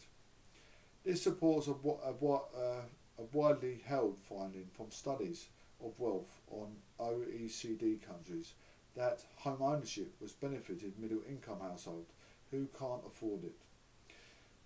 This 1.06 1.22
supports 1.22 1.68
a, 1.68 1.74
a, 1.74 2.14
a, 2.14 2.36
uh, 2.36 2.82
a 3.20 3.24
widely 3.32 3.84
held 3.86 4.18
finding 4.28 4.66
from 4.76 4.90
studies 4.90 5.46
of 5.86 6.00
wealth 6.00 6.42
on 6.50 6.70
OECD 7.00 8.02
countries 8.02 8.54
that 8.96 9.22
home 9.36 9.62
ownership 9.62 10.16
was 10.20 10.32
benefited 10.32 10.98
middle 10.98 11.22
income 11.30 11.60
households 11.62 12.10
who 12.50 12.68
can't 12.80 13.04
afford 13.06 13.44
it. 13.44 13.62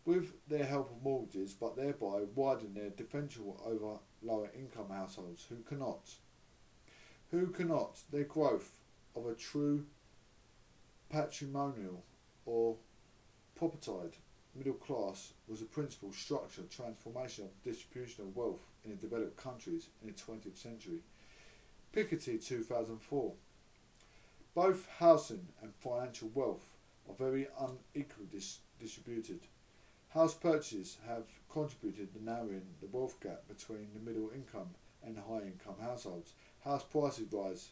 With 0.06 0.32
their 0.48 0.64
help 0.64 0.92
of 0.92 1.04
mortgages, 1.04 1.54
but 1.54 1.76
thereby 1.76 2.22
widen 2.34 2.74
their 2.74 2.90
differential 2.90 3.62
over 3.66 3.98
lower 4.24 4.50
income 4.58 4.90
households 4.90 5.46
who 5.50 5.58
cannot. 5.68 6.10
Who 7.32 7.48
cannot, 7.48 8.00
their 8.12 8.24
growth 8.24 8.78
of 9.16 9.26
a 9.26 9.34
true 9.34 9.86
patrimonial 11.10 12.04
or 12.46 12.76
propertied 13.56 14.16
middle 14.56 14.74
class 14.74 15.34
was 15.48 15.62
a 15.62 15.66
principal 15.66 16.12
structure 16.12 16.64
transformation 16.70 17.46
of 17.46 17.64
distribution 17.64 18.24
of 18.24 18.36
wealth 18.36 18.62
in 18.84 18.92
the 18.92 18.98
developed 18.98 19.38
countries 19.38 19.88
in 20.02 20.08
the 20.08 20.14
20th 20.14 20.58
century. 20.58 21.02
Piketty 21.94 22.46
2004. 22.46 23.34
Both 24.56 24.88
housing 24.98 25.48
and 25.62 25.74
financial 25.76 26.30
wealth 26.34 26.74
are 27.08 27.16
very 27.16 27.48
unequally 27.60 28.28
dis 28.32 28.60
distributed. 28.80 29.40
House 30.18 30.34
purchases 30.34 30.98
have 31.08 31.28
contributed 31.48 32.12
to 32.12 32.24
narrowing 32.24 32.64
the 32.82 32.88
wealth 32.92 33.20
gap 33.22 33.48
between 33.48 33.90
the 33.94 34.00
middle 34.00 34.32
income 34.34 34.70
and 35.06 35.16
high 35.16 35.46
income 35.46 35.76
households. 35.80 36.32
House 36.66 36.84
prices 36.84 37.32
rise. 37.32 37.70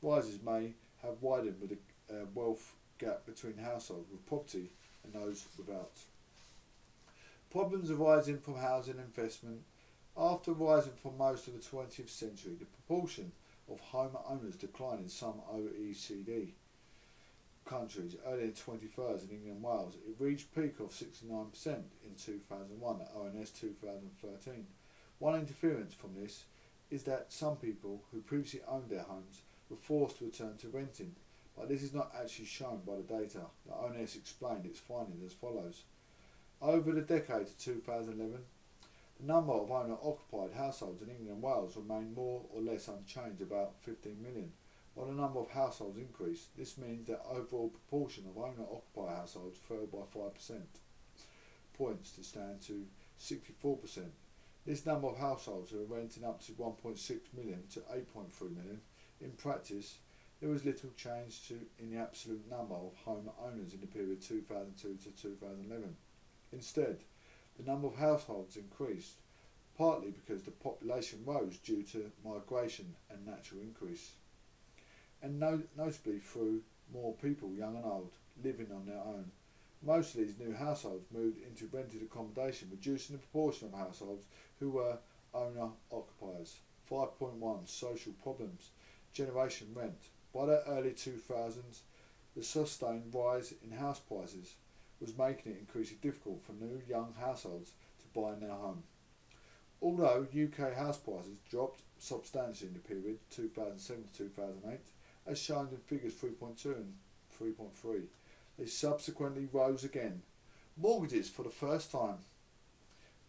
Rises 0.00 0.38
may 0.42 0.72
have 1.02 1.20
widened 1.20 1.60
with 1.60 1.72
the 1.72 1.76
uh, 2.10 2.24
wealth 2.34 2.72
gap 2.98 3.26
between 3.26 3.58
households 3.58 4.10
with 4.10 4.24
property 4.24 4.70
and 5.04 5.12
those 5.12 5.44
without. 5.58 5.92
Problems 7.50 7.90
arising 7.90 8.38
from 8.38 8.56
housing 8.56 8.96
investment 8.96 9.60
after 10.16 10.54
rising 10.54 10.94
for 10.96 11.12
most 11.12 11.48
of 11.48 11.52
the 11.52 11.76
20th 11.76 12.08
century, 12.08 12.54
the 12.58 12.64
proportion 12.64 13.30
of 13.70 13.78
home 13.80 14.16
owners 14.26 14.56
declined 14.56 15.00
in 15.00 15.08
some 15.10 15.42
OECD 15.52 16.52
countries 17.64 18.16
earlier 18.26 18.44
in 18.44 18.52
23rd 18.52 19.24
in 19.24 19.36
England 19.36 19.56
and 19.56 19.62
Wales. 19.62 19.96
It 20.06 20.16
reached 20.18 20.54
peak 20.54 20.80
of 20.80 20.90
69% 20.90 21.66
in 21.66 22.14
2001 22.16 23.00
at 23.00 23.12
ONS 23.16 23.50
2013. 23.50 24.66
One 25.18 25.38
interference 25.38 25.94
from 25.94 26.14
this 26.14 26.44
is 26.90 27.04
that 27.04 27.32
some 27.32 27.56
people 27.56 28.02
who 28.12 28.20
previously 28.20 28.60
owned 28.68 28.90
their 28.90 29.02
homes 29.02 29.42
were 29.68 29.76
forced 29.76 30.18
to 30.18 30.26
return 30.26 30.56
to 30.58 30.68
renting, 30.68 31.14
but 31.56 31.68
this 31.68 31.82
is 31.82 31.94
not 31.94 32.12
actually 32.20 32.46
shown 32.46 32.80
by 32.86 32.96
the 32.96 33.02
data. 33.02 33.40
The 33.66 33.72
ONS 33.72 34.16
explained 34.16 34.66
its 34.66 34.80
findings 34.80 35.24
as 35.24 35.32
follows. 35.32 35.82
Over 36.60 36.92
the 36.92 37.00
decade 37.00 37.42
of 37.42 37.58
2011, 37.58 38.38
the 39.20 39.26
number 39.26 39.52
of 39.52 39.70
owner-occupied 39.70 40.52
households 40.56 41.02
in 41.02 41.08
England 41.08 41.30
and 41.30 41.42
Wales 41.42 41.76
remained 41.76 42.14
more 42.14 42.42
or 42.52 42.60
less 42.60 42.88
unchanged, 42.88 43.42
about 43.42 43.74
15 43.80 44.20
million. 44.22 44.52
While 44.94 45.08
the 45.08 45.14
number 45.14 45.40
of 45.40 45.50
households 45.50 45.98
increased, 45.98 46.56
this 46.56 46.78
means 46.78 47.08
that 47.08 47.26
overall 47.28 47.68
proportion 47.68 48.26
of 48.28 48.38
owner-occupier 48.38 49.16
households 49.16 49.58
fell 49.58 49.86
by 49.86 50.06
5% 50.06 50.60
points 51.76 52.12
to 52.12 52.22
stand 52.22 52.60
to 52.62 52.86
64%. 53.20 54.10
This 54.64 54.86
number 54.86 55.08
of 55.08 55.18
households 55.18 55.72
are 55.72 55.84
renting 55.84 56.24
up 56.24 56.40
to 56.46 56.52
1.6 56.52 57.20
million 57.36 57.64
to 57.72 57.80
8.3 57.80 58.40
million. 58.56 58.80
In 59.20 59.32
practice, 59.32 59.98
there 60.40 60.48
was 60.48 60.64
little 60.64 60.90
change 60.96 61.48
to 61.48 61.58
in 61.78 61.90
the 61.90 61.98
absolute 61.98 62.48
number 62.48 62.74
of 62.74 62.94
home 63.04 63.28
owners 63.42 63.74
in 63.74 63.80
the 63.80 63.86
period 63.86 64.22
2002 64.22 64.96
to 64.96 65.10
2011. 65.10 65.96
Instead, 66.52 66.98
the 67.56 67.68
number 67.68 67.88
of 67.88 67.96
households 67.96 68.56
increased, 68.56 69.16
partly 69.76 70.10
because 70.10 70.42
the 70.42 70.50
population 70.50 71.20
rose 71.26 71.58
due 71.58 71.82
to 71.82 72.10
migration 72.24 72.94
and 73.10 73.26
natural 73.26 73.60
increase, 73.60 74.12
and 75.24 75.40
no 75.40 75.62
notably 75.76 76.18
through 76.18 76.60
more 76.92 77.14
people, 77.14 77.50
young 77.54 77.76
and 77.76 77.84
old, 77.84 78.12
living 78.44 78.68
on 78.70 78.84
their 78.84 79.00
own. 79.00 79.32
Most 79.82 80.14
of 80.14 80.20
these 80.20 80.38
new 80.38 80.54
households 80.54 81.06
moved 81.10 81.38
into 81.42 81.68
rented 81.74 82.02
accommodation, 82.02 82.68
reducing 82.70 83.16
the 83.16 83.22
proportion 83.22 83.68
of 83.68 83.78
households 83.78 84.26
who 84.60 84.70
were 84.70 84.98
owner 85.32 85.70
occupiers. 85.90 86.58
5.1 86.90 87.68
Social 87.68 88.12
problems. 88.22 88.70
Generation 89.14 89.68
rent. 89.74 90.08
By 90.34 90.46
the 90.46 90.62
early 90.68 90.90
2000s, 90.90 91.80
the 92.36 92.42
sustained 92.42 93.14
rise 93.14 93.54
in 93.62 93.76
house 93.78 94.00
prices 94.00 94.54
was 95.00 95.16
making 95.16 95.52
it 95.52 95.58
increasingly 95.58 96.00
difficult 96.02 96.42
for 96.42 96.52
new 96.52 96.82
young 96.88 97.14
households 97.18 97.72
to 98.00 98.20
buy 98.20 98.34
their 98.34 98.54
home. 98.54 98.82
Although 99.80 100.26
UK 100.34 100.74
house 100.74 100.98
prices 100.98 101.36
dropped 101.50 101.80
substantially 101.98 102.68
in 102.68 102.74
the 102.74 102.80
period 102.80 103.18
2007 103.30 104.04
to 104.12 104.18
2008, 104.18 104.80
as 105.26 105.38
shown 105.38 105.68
in 105.70 105.78
figures 105.78 106.14
3.2 106.14 106.64
and 106.76 106.94
3.3, 107.40 108.02
they 108.58 108.66
subsequently 108.66 109.48
rose 109.52 109.84
again. 109.84 110.22
Mortgages 110.76 111.28
for 111.28 111.42
the 111.42 111.50
first 111.50 111.90
time 111.90 112.18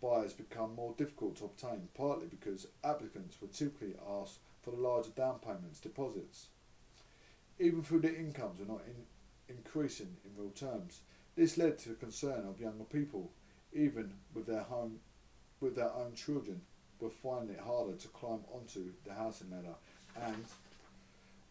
buyers 0.01 0.33
become 0.33 0.75
more 0.75 0.93
difficult 0.97 1.37
to 1.37 1.45
obtain, 1.45 1.87
partly 1.95 2.27
because 2.27 2.67
applicants 2.83 3.37
were 3.41 3.47
typically 3.47 3.95
asked 4.21 4.39
for 4.61 4.71
the 4.71 4.77
larger 4.77 5.11
down 5.11 5.39
payments 5.39 5.79
deposits. 5.79 6.47
Even 7.59 7.83
though 7.89 7.99
their 7.99 8.15
incomes 8.15 8.59
were 8.59 8.65
not 8.65 8.81
in 8.87 9.55
increasing 9.55 10.17
in 10.25 10.41
real 10.41 10.51
terms, 10.51 11.01
this 11.35 11.57
led 11.57 11.77
to 11.79 11.93
concern 11.93 12.45
of 12.47 12.59
younger 12.59 12.83
people, 12.83 13.31
even 13.73 14.11
with 14.33 14.45
their 14.45 14.63
home, 14.63 14.99
with 15.59 15.75
their 15.75 15.93
own 15.93 16.13
children, 16.15 16.61
were 16.99 17.09
finding 17.09 17.55
it 17.55 17.61
harder 17.61 17.93
to 17.93 18.07
climb 18.09 18.39
onto 18.53 18.91
the 19.05 19.13
housing 19.13 19.51
ladder 19.51 19.75
and 20.21 20.45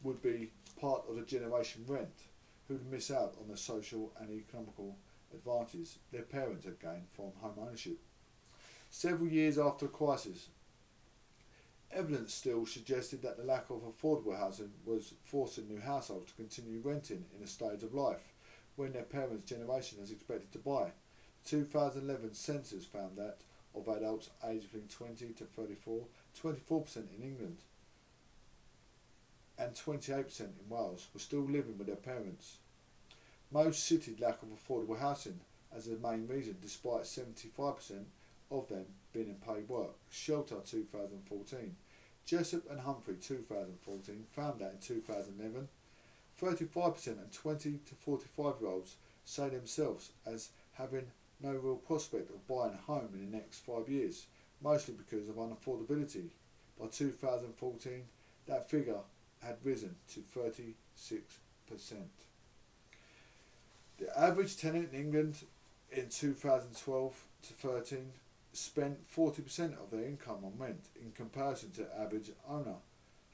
would 0.05 0.23
be 0.23 0.51
part 0.81 1.03
of 1.09 1.17
the 1.17 1.23
generation 1.23 1.85
rent 1.89 2.23
who 2.69 2.75
would 2.75 2.91
miss 2.91 3.11
out 3.11 3.35
on 3.41 3.49
the 3.49 3.57
social 3.57 4.13
and 4.21 4.31
economical 4.31 4.97
advantages 5.33 5.99
their 6.13 6.23
parents 6.23 6.65
had 6.65 6.79
gained 6.79 7.09
from 7.11 7.33
home 7.41 7.55
ownership. 7.61 7.99
Several 8.91 9.29
years 9.29 9.59
after 9.59 9.87
the 9.87 9.93
crisis, 9.93 10.49
evidence 11.91 12.33
still 12.33 12.67
suggested 12.67 13.23
that 13.23 13.37
the 13.37 13.45
lack 13.45 13.71
of 13.71 13.83
affordable 13.83 14.39
housing 14.39 14.71
was 14.85 15.15
forcing 15.25 15.67
new 15.67 15.81
households 15.81 16.31
to 16.31 16.37
continue 16.37 16.81
renting 16.83 17.25
in 17.37 17.43
a 17.43 17.49
stage 17.49 17.83
of 17.83 17.95
life 17.95 18.33
when 18.77 18.93
their 18.93 19.03
parents' 19.03 19.49
generation 19.49 19.99
is 20.03 20.11
expected 20.11 20.53
to 20.53 20.59
buy. 20.59 20.93
The 21.45 21.51
2011 21.51 22.35
census 22.35 22.85
found 22.85 23.17
that 23.17 23.39
of 23.75 23.89
adults 23.89 24.31
aged 24.47 24.73
between 24.73 24.89
20 24.89 25.33
to 25.35 25.45
34, 25.45 26.05
24% 26.41 26.97
in 27.17 27.23
England 27.23 27.59
and 29.59 29.75
28% 29.75 30.41
in 30.41 30.69
Wales 30.69 31.09
were 31.13 31.21
still 31.21 31.43
living 31.43 31.79
with 31.79 31.87
their 31.87 31.97
parents. 31.97 32.59
Most 33.51 33.87
cited 33.87 34.21
lack 34.21 34.43
of 34.43 34.49
affordable 34.49 34.99
housing 34.99 35.41
as 35.75 35.87
the 35.87 35.97
main 35.97 36.27
reason, 36.27 36.57
despite 36.61 37.03
75% 37.03 38.05
of 38.51 38.69
them 38.69 38.87
being 39.13 39.29
in 39.29 39.35
paid 39.37 39.69
work. 39.69 39.95
Shelter 40.11 40.57
2014. 40.65 41.77
Jessup 42.27 42.71
and 42.71 42.81
Humphrey 42.81 43.17
2014 43.21 44.25
found 44.35 44.61
that 44.61 44.73
in 44.73 44.79
2011, 44.79 45.69
35% 46.43 47.07
and 47.07 47.33
20 47.33 47.81
to 47.87 47.95
45 47.95 48.55
year 48.61 48.71
olds 48.71 48.97
say 49.25 49.49
themselves 49.49 50.11
as 50.27 50.51
having 50.73 51.07
no 51.41 51.53
real 51.53 51.77
prospect 51.77 52.31
of 52.31 52.47
buying 52.49 52.75
a 52.75 52.93
home 52.93 53.11
in 53.15 53.31
the 53.31 53.37
next 53.37 53.65
five 53.65 53.89
years, 53.89 54.27
mostly 54.63 54.95
because 54.95 55.29
of 55.29 55.37
unaffordability. 55.37 56.31
By 56.81 56.87
2014, 56.87 58.03
that 58.47 58.71
figure 58.71 58.99
had 59.45 59.57
risen 59.63 59.97
to 60.15 60.21
36%. 60.21 60.75
The 63.99 64.19
average 64.19 64.57
tenant 64.57 64.93
in 64.93 65.01
England 65.01 65.37
in 65.93 66.09
2012 66.09 67.25
to 67.43 67.53
13 67.53 68.13
spent 68.53 68.99
40% 69.11 69.81
of 69.83 69.91
their 69.91 70.05
income 70.05 70.45
on 70.45 70.53
rent 70.59 70.87
in 71.01 71.13
comparison 71.13 71.71
to 71.73 71.83
the 71.83 72.01
average 72.01 72.31
owner. 72.49 72.77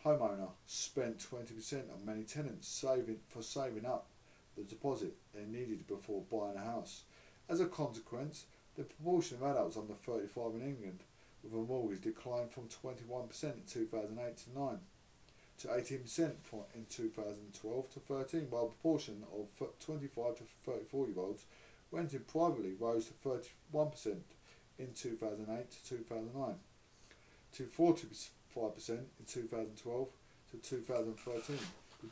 Homeowner 0.05 0.49
spent 0.67 1.19
20% 1.19 1.93
on 1.93 2.07
many 2.07 2.23
tenants 2.25 2.69
saving 2.69 3.19
for 3.29 3.43
saving 3.43 3.85
up 3.85 4.07
the 4.57 4.65
deposit 4.65 5.15
they 5.35 5.45
needed 5.45 5.87
before 5.87 6.23
buying 6.31 6.57
a 6.57 6.65
house. 6.65 7.03
As 7.49 7.61
a 7.61 7.67
consequence, 7.67 8.47
the 8.77 8.85
proportion 8.85 9.39
of 9.39 9.51
adults 9.51 9.77
under 9.77 9.95
35 9.95 10.55
in 10.55 10.63
England 10.63 11.01
with 11.43 11.53
a 11.53 11.57
mortgage 11.57 12.03
declined 12.03 12.51
from 12.51 12.69
21% 12.69 13.45
in 13.45 13.63
2008 13.67 14.37
to 14.37 14.59
9 14.59 14.79
to 15.61 15.69
18% 15.69 16.33
in 16.75 16.87
2012 16.89 17.91
to 17.93 18.01
13, 18.01 18.47
while 18.49 18.67
the 18.67 18.73
proportion 18.73 19.23
of 19.33 19.69
25 19.81 20.37
to 20.37 20.43
34 20.65 21.07
year 21.07 21.19
olds 21.19 21.45
renting 21.93 22.21
privately 22.21 22.73
rose 22.79 23.07
to 23.07 23.41
31% 23.75 24.17
in 24.79 24.89
2008 24.95 25.71
to 25.71 25.89
2009, 25.89 26.55
to 27.53 27.65
45% 27.65 28.89
in 28.89 29.07
2012 29.27 30.09
to 30.51 30.57
2013. 30.57 31.59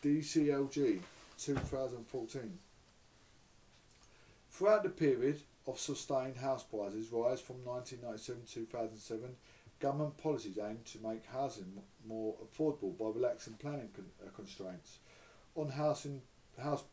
The 0.03 0.09
DCLG 0.09 1.01
2014. 1.39 2.59
Throughout 4.51 4.83
the 4.83 4.89
period 4.91 5.41
of 5.67 5.79
sustained 5.79 6.37
house 6.37 6.65
prices 6.65 7.13
rise 7.13 7.41
from 7.41 7.65
1997 7.65 8.43
to 8.47 8.55
2007, 8.67 9.37
government 9.81 10.17
policies 10.17 10.59
aimed 10.59 10.85
to 10.87 10.99
make 10.99 11.25
housing 11.27 11.83
more 12.07 12.35
affordable 12.43 12.97
by 12.99 13.07
relaxing 13.07 13.55
planning 13.55 13.91
con 13.95 14.07
uh, 14.25 14.31
constraints 14.31 14.99
on 15.55 15.69
housing 15.69 16.23
house 16.61 16.85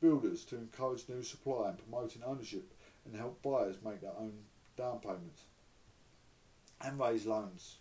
builders 0.00 0.44
to 0.44 0.56
encourage 0.56 1.08
new 1.08 1.22
supply 1.22 1.68
and 1.68 1.78
promoting 1.78 2.22
ownership 2.24 2.72
and 3.04 3.14
help 3.16 3.42
buyers 3.42 3.76
make 3.84 4.00
their 4.00 4.16
own 4.18 4.32
down 4.76 4.98
payments 5.00 5.42
and 6.80 6.98
raise 6.98 7.26
loans. 7.26 7.76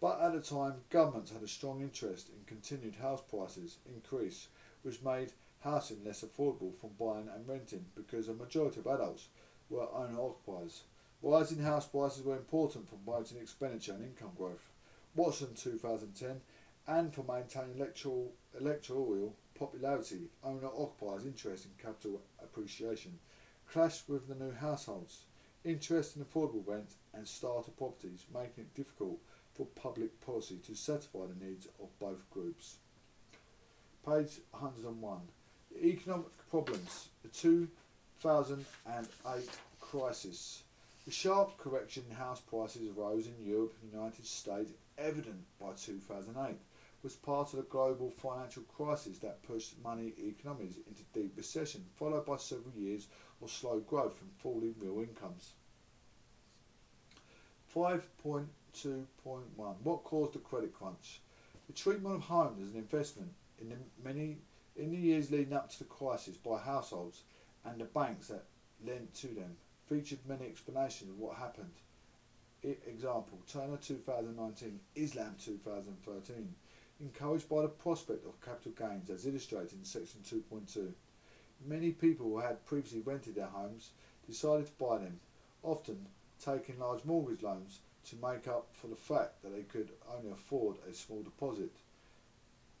But 0.00 0.20
at 0.20 0.32
the 0.32 0.40
time, 0.40 0.84
governments 0.90 1.32
had 1.32 1.42
a 1.42 1.48
strong 1.48 1.80
interest 1.80 2.28
in 2.28 2.44
continued 2.46 2.96
house 2.96 3.22
prices 3.28 3.78
increase, 3.86 4.48
which 4.82 5.02
made 5.02 5.32
housing 5.60 6.04
less 6.04 6.22
affordable 6.22 6.74
from 6.74 6.90
buying 7.00 7.28
and 7.34 7.48
renting 7.48 7.86
because 7.94 8.28
a 8.28 8.34
majority 8.34 8.80
of 8.80 8.86
adults 8.86 9.28
were 9.70 9.88
owner 9.92 10.20
occupiers. 10.20 10.82
Rising 11.26 11.62
house 11.62 11.86
prices 11.86 12.22
were 12.22 12.36
important 12.36 12.86
for 12.86 12.96
promoting 12.96 13.38
expenditure 13.38 13.94
and 13.94 14.04
income 14.04 14.32
growth. 14.36 14.68
Watson 15.14 15.54
2010 15.54 16.42
and 16.86 17.14
for 17.14 17.24
maintaining 17.26 17.76
electoral, 17.76 18.34
electoral 18.60 19.34
popularity, 19.58 20.28
owner 20.44 20.66
occupiers' 20.66 21.24
interest 21.24 21.64
in 21.64 21.70
capital 21.82 22.20
appreciation 22.42 23.18
clashed 23.66 24.06
with 24.06 24.28
the 24.28 24.34
new 24.34 24.52
households 24.52 25.22
interest 25.64 26.14
in 26.14 26.22
affordable 26.22 26.62
rent 26.66 26.90
and 27.14 27.26
starter 27.26 27.70
properties, 27.70 28.26
making 28.34 28.64
it 28.64 28.74
difficult 28.74 29.18
for 29.54 29.64
public 29.76 30.20
policy 30.20 30.58
to 30.66 30.74
satisfy 30.74 31.20
the 31.20 31.42
needs 31.42 31.66
of 31.82 31.88
both 31.98 32.28
groups. 32.28 32.76
Page 34.06 34.40
101. 34.50 35.20
The 35.72 35.86
economic 35.86 36.50
problems. 36.50 37.08
The 37.22 37.30
2008 37.30 39.48
crisis. 39.80 40.64
The 41.04 41.10
sharp 41.10 41.58
correction 41.58 42.04
in 42.08 42.16
house 42.16 42.40
prices 42.40 42.88
arose 42.88 43.26
in 43.26 43.44
Europe 43.44 43.74
and 43.82 43.92
the 43.92 43.96
United 43.96 44.24
States, 44.24 44.72
evident 44.96 45.44
by 45.60 45.74
2008, 45.74 46.56
was 47.02 47.14
part 47.14 47.52
of 47.52 47.58
the 47.58 47.64
global 47.64 48.10
financial 48.10 48.62
crisis 48.62 49.18
that 49.18 49.42
pushed 49.42 49.78
money 49.82 50.14
economies 50.18 50.78
into 50.86 51.02
deep 51.12 51.36
recession, 51.36 51.84
followed 51.94 52.24
by 52.24 52.38
several 52.38 52.74
years 52.74 53.06
of 53.42 53.50
slow 53.50 53.80
growth 53.80 54.22
and 54.22 54.32
falling 54.32 54.74
real 54.78 55.00
incomes. 55.00 55.52
5.2.1 57.74 58.46
What 59.82 60.04
caused 60.04 60.32
the 60.32 60.38
credit 60.38 60.72
crunch? 60.72 61.20
The 61.66 61.74
treatment 61.74 62.14
of 62.14 62.22
homes 62.22 62.62
as 62.62 62.70
an 62.70 62.78
investment 62.78 63.34
in 63.60 63.68
the 63.68 63.76
many 64.02 64.38
in 64.74 64.90
the 64.90 64.96
years 64.96 65.30
leading 65.30 65.52
up 65.52 65.70
to 65.70 65.78
the 65.78 65.84
crisis 65.84 66.36
by 66.36 66.58
households 66.58 67.22
and 67.64 67.78
the 67.78 67.84
banks 67.84 68.28
that 68.28 68.46
lent 68.84 69.12
to 69.14 69.28
them 69.28 69.56
featured 69.88 70.18
many 70.26 70.46
explanations 70.46 71.10
of 71.10 71.18
what 71.18 71.36
happened. 71.36 71.72
I, 72.64 72.76
example, 72.86 73.38
Turner 73.50 73.76
2019, 73.76 74.80
Islam 74.94 75.34
2013, 75.44 76.54
encouraged 77.00 77.48
by 77.48 77.62
the 77.62 77.68
prospect 77.68 78.26
of 78.26 78.40
capital 78.40 78.72
gains 78.72 79.10
as 79.10 79.26
illustrated 79.26 79.72
in 79.72 79.84
section 79.84 80.20
2.2. 80.24 80.92
Many 81.66 81.90
people 81.90 82.26
who 82.26 82.38
had 82.38 82.64
previously 82.64 83.00
rented 83.00 83.34
their 83.34 83.46
homes 83.46 83.90
decided 84.26 84.66
to 84.66 84.72
buy 84.72 84.98
them, 84.98 85.20
often 85.62 86.06
taking 86.42 86.78
large 86.78 87.04
mortgage 87.04 87.42
loans 87.42 87.80
to 88.06 88.16
make 88.16 88.48
up 88.48 88.68
for 88.72 88.88
the 88.88 88.96
fact 88.96 89.42
that 89.42 89.54
they 89.54 89.62
could 89.62 89.90
only 90.16 90.30
afford 90.30 90.76
a 90.88 90.94
small 90.94 91.22
deposit. 91.22 91.72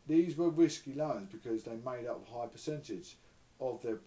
These 0.06 0.36
were 0.36 0.50
risky 0.50 0.94
loans 0.94 1.28
because 1.32 1.64
they 1.64 1.76
made 1.76 2.06
up 2.06 2.26
a 2.28 2.38
high 2.38 2.46
percentage 2.46 3.16
of 3.60 3.82
their 3.82 3.98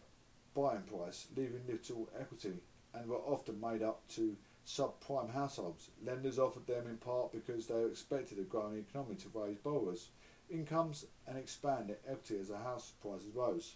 buying 0.54 0.84
price, 0.84 1.28
leaving 1.36 1.62
little 1.68 2.08
equity, 2.20 2.54
and 2.98 3.10
were 3.10 3.18
often 3.18 3.60
made 3.62 3.84
up 3.84 4.02
to 4.10 4.36
subprime 4.66 5.32
households. 5.32 5.90
Lenders 6.06 6.40
offered 6.40 6.68
them 6.68 6.88
in 6.88 6.98
part 6.98 7.32
because 7.32 7.68
they 7.68 7.84
expected 7.86 8.40
a 8.40 8.44
growing 8.44 8.78
economy 8.78 9.16
to 9.16 9.40
raise 9.40 9.58
borrowers' 9.58 10.10
incomes 10.50 11.06
and 11.28 11.38
expand 11.38 11.90
their 11.90 11.98
equity 12.08 12.40
as 12.40 12.50
the 12.50 12.58
house 12.58 12.92
prices 13.02 13.34
rose. 13.34 13.76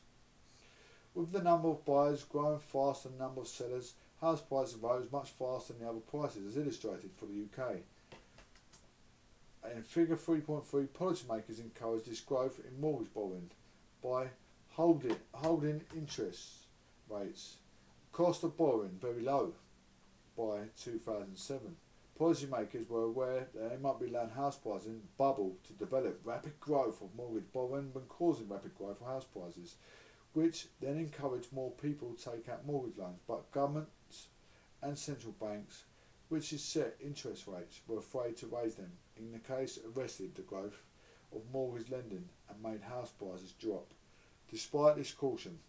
With 1.13 1.31
the 1.31 1.41
number 1.41 1.69
of 1.69 1.85
buyers 1.85 2.23
growing 2.23 2.59
faster 2.59 3.09
than 3.09 3.17
the 3.17 3.23
number 3.23 3.41
of 3.41 3.47
sellers, 3.47 3.93
house 4.21 4.41
prices 4.41 4.75
rose 4.75 5.11
much 5.11 5.31
faster 5.31 5.73
than 5.73 5.83
the 5.83 5.89
other 5.89 5.99
prices, 5.99 6.47
as 6.47 6.57
illustrated 6.57 7.11
for 7.17 7.25
the 7.25 7.45
UK. 7.45 7.77
In 9.75 9.83
figure 9.83 10.15
3.3, 10.15 10.87
policymakers 10.87 11.59
encouraged 11.59 12.09
this 12.09 12.19
growth 12.19 12.59
in 12.65 12.81
mortgage 12.81 13.13
borrowing 13.13 13.51
by 14.01 14.27
holding, 14.71 15.15
holding 15.33 15.81
interest 15.95 16.65
rates. 17.09 17.57
Cost 18.11 18.43
of 18.43 18.57
borrowing 18.57 18.97
very 19.01 19.21
low 19.21 19.53
by 20.37 20.65
2007. 20.83 21.75
Policymakers 22.19 22.89
were 22.89 23.05
aware 23.05 23.47
that 23.53 23.69
they 23.69 23.77
might 23.77 23.99
be 23.99 24.07
allowing 24.07 24.29
house 24.29 24.57
prices 24.57 24.99
bubble 25.17 25.55
to 25.65 25.73
develop 25.73 26.19
rapid 26.23 26.59
growth 26.59 27.01
of 27.01 27.15
mortgage 27.15 27.51
borrowing 27.53 27.89
when 27.93 28.03
causing 28.05 28.49
rapid 28.49 28.75
growth 28.75 28.99
of 29.01 29.07
house 29.07 29.23
prices 29.23 29.75
which 30.33 30.67
then 30.79 30.97
encouraged 30.97 31.51
more 31.51 31.71
people 31.71 32.13
to 32.13 32.31
take 32.31 32.49
out 32.49 32.65
mortgage 32.65 32.97
loans. 32.97 33.19
But 33.27 33.51
governments 33.51 34.27
and 34.81 34.97
central 34.97 35.33
banks, 35.33 35.83
which 36.29 36.51
has 36.51 36.63
set 36.63 36.97
interest 37.03 37.47
rates, 37.47 37.81
were 37.87 37.99
afraid 37.99 38.37
to 38.37 38.47
raise 38.47 38.75
them. 38.75 38.91
In 39.17 39.31
the 39.31 39.39
case, 39.39 39.79
arrested 39.95 40.35
the 40.35 40.41
growth 40.41 40.83
of 41.33 41.41
mortgage 41.51 41.89
lending 41.89 42.29
and 42.49 42.63
made 42.63 42.81
house 42.81 43.11
prices 43.11 43.53
drop. 43.53 43.93
Despite 44.49 44.97
this 44.97 45.11
caution, 45.11 45.59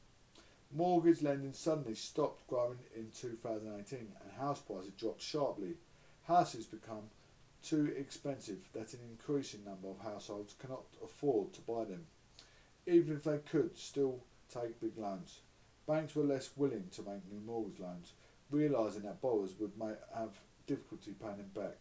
mortgage 0.74 1.22
lending 1.22 1.52
suddenly 1.52 1.94
stopped 1.94 2.46
growing 2.46 2.78
in 2.96 3.10
2018 3.14 3.98
and 3.98 4.32
house 4.38 4.60
prices 4.60 4.92
dropped 4.98 5.20
sharply. 5.20 5.74
Houses 6.26 6.66
become 6.66 7.10
too 7.62 7.92
expensive 7.96 8.58
that 8.72 8.92
an 8.94 9.00
increasing 9.10 9.64
number 9.64 9.88
of 9.88 10.00
households 10.00 10.54
cannot 10.60 10.84
afford 11.02 11.52
to 11.52 11.60
buy 11.60 11.84
them. 11.84 12.06
Even 12.86 13.14
if 13.14 13.24
they 13.24 13.38
could, 13.38 13.76
still 13.76 14.20
take 14.52 14.80
big 14.80 14.98
loans. 14.98 15.40
Banks 15.86 16.14
were 16.14 16.24
less 16.24 16.50
willing 16.56 16.88
to 16.92 17.02
make 17.02 17.30
new 17.30 17.40
mortgage 17.44 17.78
loans, 17.78 18.12
realising 18.50 19.02
that 19.02 19.20
borrowers 19.20 19.54
would 19.58 19.72
have 20.14 20.40
difficulty 20.66 21.12
paying 21.12 21.36
them 21.36 21.50
back. 21.54 21.76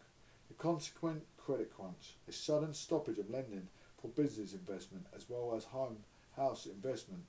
The 0.47 0.53
consequent 0.55 1.23
credit 1.37 1.73
crunch, 1.75 2.15
a 2.27 2.31
sudden 2.31 2.73
stoppage 2.73 3.19
of 3.19 3.29
lending 3.29 3.67
for 4.01 4.09
business 4.09 4.53
investment 4.53 5.05
as 5.15 5.29
well 5.29 5.53
as 5.55 5.63
home 5.65 5.97
house 6.35 6.65
investment, 6.65 7.23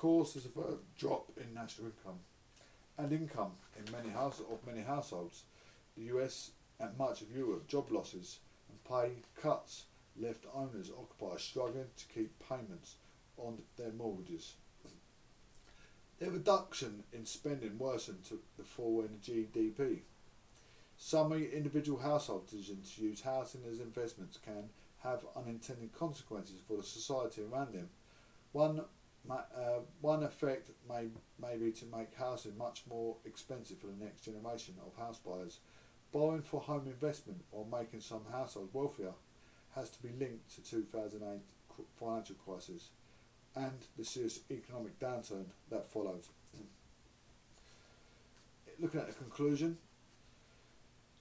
caused 0.00 0.34
a 0.34 0.40
severe 0.40 0.78
drop 0.96 1.30
in 1.36 1.52
national 1.52 1.88
income 1.88 2.18
and 2.96 3.12
income 3.12 3.52
in 3.76 3.92
many 3.92 4.08
house 4.08 4.40
of 4.50 4.66
many 4.66 4.80
households. 4.80 5.42
The 5.94 6.04
US 6.04 6.52
and 6.78 6.96
much 6.96 7.20
of 7.20 7.30
Europe 7.30 7.68
job 7.68 7.90
losses 7.90 8.38
and 8.70 8.82
pay 8.82 9.20
cuts 9.38 9.84
left 10.18 10.46
owners 10.54 10.90
occupiers 10.90 11.42
struggling 11.42 11.84
to 11.98 12.06
keep 12.06 12.32
payments 12.48 12.94
on 13.36 13.58
their 13.76 13.92
mortgages. 13.92 14.54
The 16.18 16.30
reduction 16.30 17.04
in 17.12 17.26
spending 17.26 17.78
worsened 17.78 18.24
to 18.24 18.40
the 18.56 18.64
fall 18.64 19.02
in 19.04 19.18
GDP. 19.18 20.00
Some 20.96 21.34
individual 21.34 22.00
household 22.00 22.46
decisions 22.46 22.94
to 22.94 23.02
use 23.02 23.20
housing 23.20 23.62
as 23.70 23.80
investments 23.80 24.38
can 24.42 24.70
have 25.02 25.26
unintended 25.36 25.92
consequences 25.92 26.56
for 26.66 26.78
the 26.78 26.82
society 26.82 27.42
around 27.42 27.74
them. 27.74 27.90
One, 28.52 28.80
uh, 29.28 29.80
one 30.00 30.22
effect 30.22 30.70
may, 30.88 31.08
may 31.40 31.56
be 31.56 31.70
to 31.72 31.84
make 31.86 32.14
housing 32.16 32.56
much 32.56 32.82
more 32.88 33.16
expensive 33.24 33.78
for 33.78 33.86
the 33.86 34.04
next 34.04 34.24
generation 34.24 34.74
of 34.86 34.96
house 34.96 35.18
buyers. 35.18 35.58
Borrowing 36.12 36.42
for 36.42 36.60
home 36.60 36.86
investment 36.86 37.42
or 37.52 37.64
making 37.70 38.00
some 38.00 38.22
households 38.32 38.74
wealthier 38.74 39.12
has 39.76 39.90
to 39.90 40.02
be 40.02 40.08
linked 40.18 40.54
to 40.56 40.62
2008 40.62 41.40
financial 41.98 42.34
crisis 42.44 42.88
and 43.54 43.86
the 43.96 44.04
serious 44.04 44.40
economic 44.50 44.98
downturn 44.98 45.46
that 45.70 45.90
followed. 45.90 46.26
Looking 48.80 49.00
at 49.00 49.06
the 49.08 49.14
conclusion, 49.14 49.78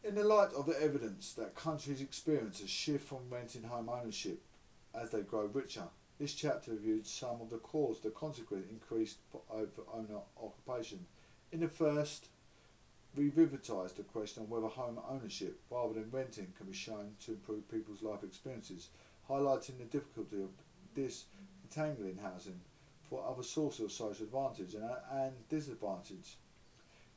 in 0.04 0.16
the 0.16 0.24
light 0.24 0.54
of 0.54 0.66
the 0.66 0.82
evidence 0.82 1.34
that 1.34 1.56
countries 1.56 2.02
experience 2.02 2.62
a 2.62 2.68
shift 2.68 3.08
from 3.08 3.30
renting 3.30 3.64
home 3.64 3.90
ownership 3.90 4.42
as 4.96 5.12
they 5.12 5.22
grow 5.22 5.46
richer, 5.46 5.84
this 6.20 6.34
chapter 6.34 6.72
reviewed 6.72 7.08
some 7.08 7.42
of 7.42 7.50
the 7.50 7.58
cause 7.58 8.02
the 8.02 8.10
consequent 8.10 8.66
increased 8.70 9.20
owner 9.50 10.20
occupation. 10.42 11.06
In 11.52 11.62
the 11.62 11.70
first, 11.70 12.28
we 13.16 13.30
revivitised 13.30 13.96
the 13.96 14.04
question 14.04 14.44
on 14.44 14.50
whether 14.50 14.68
home 14.68 15.00
ownership 15.10 15.60
rather 15.72 15.94
than 15.94 16.12
renting 16.12 16.54
can 16.58 16.68
be 16.68 16.74
shown 16.74 17.16
to 17.26 17.32
improve 17.32 17.72
people's 17.72 18.04
life 18.04 18.24
experiences, 18.24 18.90
highlighting 19.30 19.78
the 19.78 19.86
difficulty 19.86 20.42
of 20.44 20.50
disentangling 20.94 22.18
housing 22.22 22.60
for 23.10 23.26
other 23.28 23.44
sources 23.44 23.86
of 23.86 23.92
social 23.92 24.26
advantage 24.26 24.76
and, 24.76 24.84
and 25.12 25.50
disadvantage. 25.50 26.38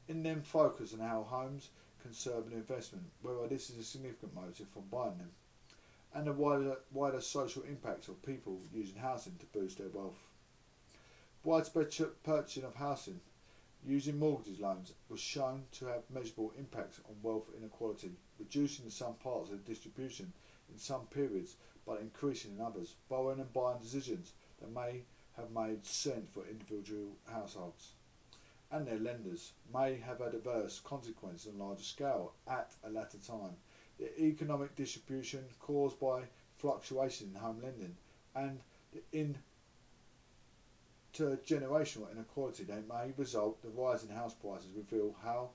In 0.09 0.22
them 0.22 0.42
focus 0.42 0.94
on 0.94 1.00
how 1.00 1.26
homes 1.28 1.70
can 2.00 2.12
serve 2.12 2.46
an 2.46 2.53
investment, 2.53 3.05
whether 3.20 3.46
this 3.48 3.68
is 3.68 3.78
a 3.78 3.84
significant 3.84 4.34
motive 4.34 4.68
for 4.68 4.82
buying 4.90 5.18
them, 5.18 5.30
and 6.14 6.26
the 6.26 6.32
wider, 6.32 6.76
wider 6.92 7.20
social 7.20 7.62
impacts 7.62 8.08
of 8.08 8.22
people 8.22 8.60
using 8.72 8.96
housing 8.96 9.36
to 9.36 9.46
boost 9.46 9.78
their 9.78 9.88
wealth. 9.88 10.18
Widespread 11.44 11.92
purchasing 12.22 12.64
of 12.64 12.74
housing 12.74 13.20
using 13.84 14.18
mortgage 14.18 14.60
loans 14.60 14.92
was 15.08 15.20
shown 15.20 15.64
to 15.72 15.86
have 15.86 16.02
measurable 16.08 16.52
impacts 16.56 17.00
on 17.08 17.16
wealth 17.22 17.50
inequality, 17.56 18.12
reducing 18.38 18.84
in 18.84 18.90
some 18.90 19.14
parts 19.14 19.50
of 19.50 19.64
the 19.64 19.72
distribution 19.72 20.32
in 20.70 20.78
some 20.78 21.06
periods 21.06 21.56
but 21.84 22.00
increasing 22.00 22.52
in 22.52 22.60
others. 22.60 22.94
Borrowing 23.08 23.40
and 23.40 23.52
buying 23.52 23.80
decisions 23.80 24.32
that 24.60 24.72
may 24.72 25.02
have 25.36 25.50
made 25.50 25.84
sense 25.84 26.30
for 26.30 26.46
individual 26.46 27.16
households 27.26 27.92
and 28.72 28.86
their 28.86 28.98
lenders 28.98 29.52
may 29.72 29.96
have 29.96 30.18
had 30.20 30.34
adverse 30.34 30.80
consequences 30.82 31.46
on 31.52 31.60
a 31.60 31.64
larger 31.64 31.82
scale 31.82 32.32
at 32.48 32.72
a 32.84 32.88
later 32.88 33.18
time. 33.26 33.54
The 34.03 34.20
economic 34.20 34.74
distribution 34.74 35.44
caused 35.61 36.00
by 36.00 36.22
fluctuation 36.57 37.28
in 37.28 37.40
home 37.40 37.62
lending 37.62 37.96
and 38.34 38.61
the 38.92 39.36
intergenerational 41.14 42.11
inequality 42.11 42.64
that 42.64 42.88
may 42.88 43.12
result 43.16 43.62
the 43.62 43.68
rise 43.68 44.03
in 44.03 44.09
house 44.09 44.34
prices 44.34 44.72
reveal 44.74 45.14
how 45.22 45.50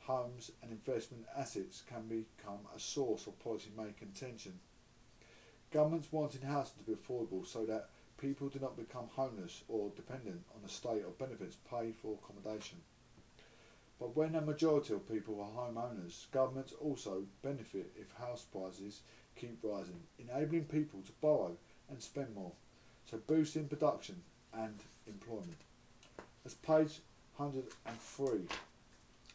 homes 0.00 0.50
and 0.62 0.72
investment 0.72 1.26
assets 1.36 1.84
can 1.88 2.08
become 2.08 2.66
a 2.74 2.80
source 2.80 3.28
of 3.28 3.38
policy 3.38 3.70
making 3.76 4.10
tension. 4.16 4.58
Governments 5.70 6.08
wanting 6.10 6.42
housing 6.42 6.78
to 6.78 6.84
be 6.84 6.96
affordable 6.96 7.46
so 7.46 7.64
that 7.66 7.90
people 8.18 8.48
do 8.48 8.58
not 8.58 8.76
become 8.76 9.06
homeless 9.14 9.62
or 9.68 9.92
dependent 9.94 10.42
on 10.56 10.62
the 10.62 10.68
state 10.68 11.04
or 11.04 11.12
benefits 11.20 11.56
paid 11.70 11.94
for 11.94 12.18
accommodation. 12.20 12.78
But 14.02 14.16
when 14.16 14.34
a 14.34 14.40
majority 14.40 14.94
of 14.94 15.08
people 15.08 15.40
are 15.40 15.62
homeowners, 15.62 16.28
governments 16.32 16.72
also 16.80 17.22
benefit 17.40 17.92
if 17.94 18.10
house 18.18 18.42
prices 18.42 19.02
keep 19.36 19.60
rising, 19.62 20.00
enabling 20.18 20.64
people 20.64 21.02
to 21.02 21.12
borrow 21.20 21.56
and 21.88 22.02
spend 22.02 22.34
more, 22.34 22.50
so 23.08 23.18
boosting 23.28 23.68
production 23.68 24.20
and 24.52 24.74
employment. 25.06 25.60
That's 26.42 26.56
page 26.56 27.00
103. 27.36 28.40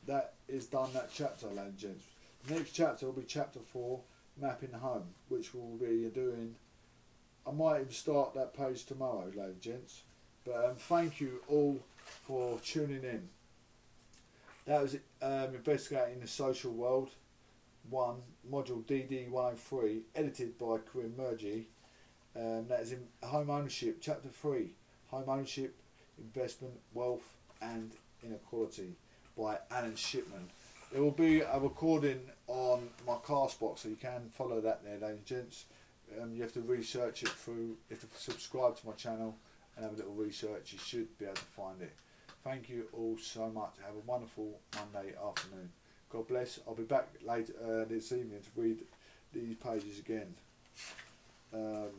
That 0.06 0.34
is 0.50 0.66
done 0.66 0.92
that 0.94 1.12
chapter, 1.14 1.48
ladies 1.48 1.64
and 1.64 1.78
gents. 1.78 2.04
Next 2.50 2.74
chapter 2.74 3.06
will 3.06 3.14
be 3.14 3.24
chapter 3.24 3.60
4, 3.60 4.02
Mapping 4.36 4.74
Home, 4.74 5.14
which 5.30 5.54
we'll 5.54 5.78
be 5.78 6.10
doing 6.14 6.56
I 7.48 7.52
might 7.52 7.80
even 7.80 7.94
start 7.94 8.34
that 8.34 8.54
page 8.54 8.84
tomorrow, 8.84 9.28
ladies 9.28 9.54
and 9.54 9.62
gents. 9.62 10.02
But 10.44 10.66
um, 10.66 10.76
thank 10.76 11.22
you 11.22 11.40
all 11.48 11.80
for 12.26 12.60
tuning 12.60 13.06
in. 13.06 13.30
That 14.68 14.82
was 14.82 14.96
um, 15.22 15.56
investigating 15.56 16.20
the 16.20 16.28
social 16.28 16.72
world. 16.72 17.10
One 17.90 18.18
module 18.52 18.84
DD 18.84 19.30
103, 19.30 20.02
edited 20.14 20.58
by 20.58 20.78
Corinne 20.92 21.16
Murgy. 21.18 21.70
Um, 22.36 22.68
that 22.68 22.82
is 22.82 22.92
in 22.92 23.08
home 23.24 23.50
ownership, 23.50 23.98
chapter 24.02 24.28
three, 24.28 24.74
home 25.08 25.24
ownership, 25.28 25.74
investment, 26.20 26.74
wealth, 26.94 27.34
and 27.62 27.94
inequality 28.24 28.96
by 29.38 29.58
Alan 29.72 29.96
Shipman. 29.96 30.50
There 30.92 31.02
will 31.02 31.12
be 31.12 31.42
a 31.42 31.58
recording 31.60 32.20
on 32.48 32.90
my 33.08 33.16
Castbox, 33.16 33.80
so 33.80 33.90
you 33.90 33.96
can 33.96 34.30
follow 34.34 34.62
that 34.62 34.84
there, 34.84 35.00
ladies 35.00 35.18
and 35.18 35.26
gents 35.26 35.66
um, 36.22 36.34
you 36.34 36.42
have 36.42 36.54
to 36.54 36.62
research 36.62 37.24
it 37.24 37.30
through, 37.30 37.78
If 37.90 38.04
you 38.04 38.10
subscribe 38.18 38.78
to 38.78 38.88
my 38.88 38.94
channel 38.94 39.36
and 39.76 39.86
have 39.86 39.94
a 39.94 39.98
little 39.98 40.14
research. 40.14 40.74
You 40.74 40.80
should 40.80 41.18
be 41.18 41.26
able 41.26 41.36
to 41.36 41.42
find 41.42 41.82
it. 41.82 41.94
Thank 42.48 42.70
you 42.70 42.86
all 42.94 43.18
so 43.22 43.50
much. 43.50 43.74
Have 43.86 43.96
a 43.96 44.10
wonderful 44.10 44.48
Monday 44.74 45.14
afternoon. 45.18 45.70
God 46.10 46.30
bless. 46.30 46.62
I'll 46.66 46.76
be 46.76 46.84
back 46.84 47.10
later 47.22 47.54
uh, 47.62 47.84
this 47.90 48.14
evening 48.14 48.40
to 48.40 48.62
read 48.62 48.78
these 49.34 49.58
pages 49.58 50.00
again. 50.00 50.34
Um, 51.54 51.90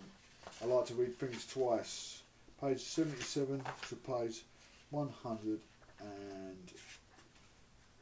I 0.63 0.65
like 0.65 0.87
to 0.87 0.95
read 0.95 1.19
things 1.19 1.47
twice. 1.47 2.23
Page 2.63 2.81
77 2.81 3.63
to 3.91 3.97
page 3.97 4.41
100 4.89 5.61
and 6.01 6.73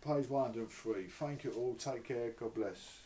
page 0.06 0.30
103. 0.30 1.02
Thank 1.18 1.42
you 1.42 1.50
all. 1.50 1.74
Take 1.74 2.04
care. 2.04 2.30
God 2.38 2.54
bless. 2.54 3.05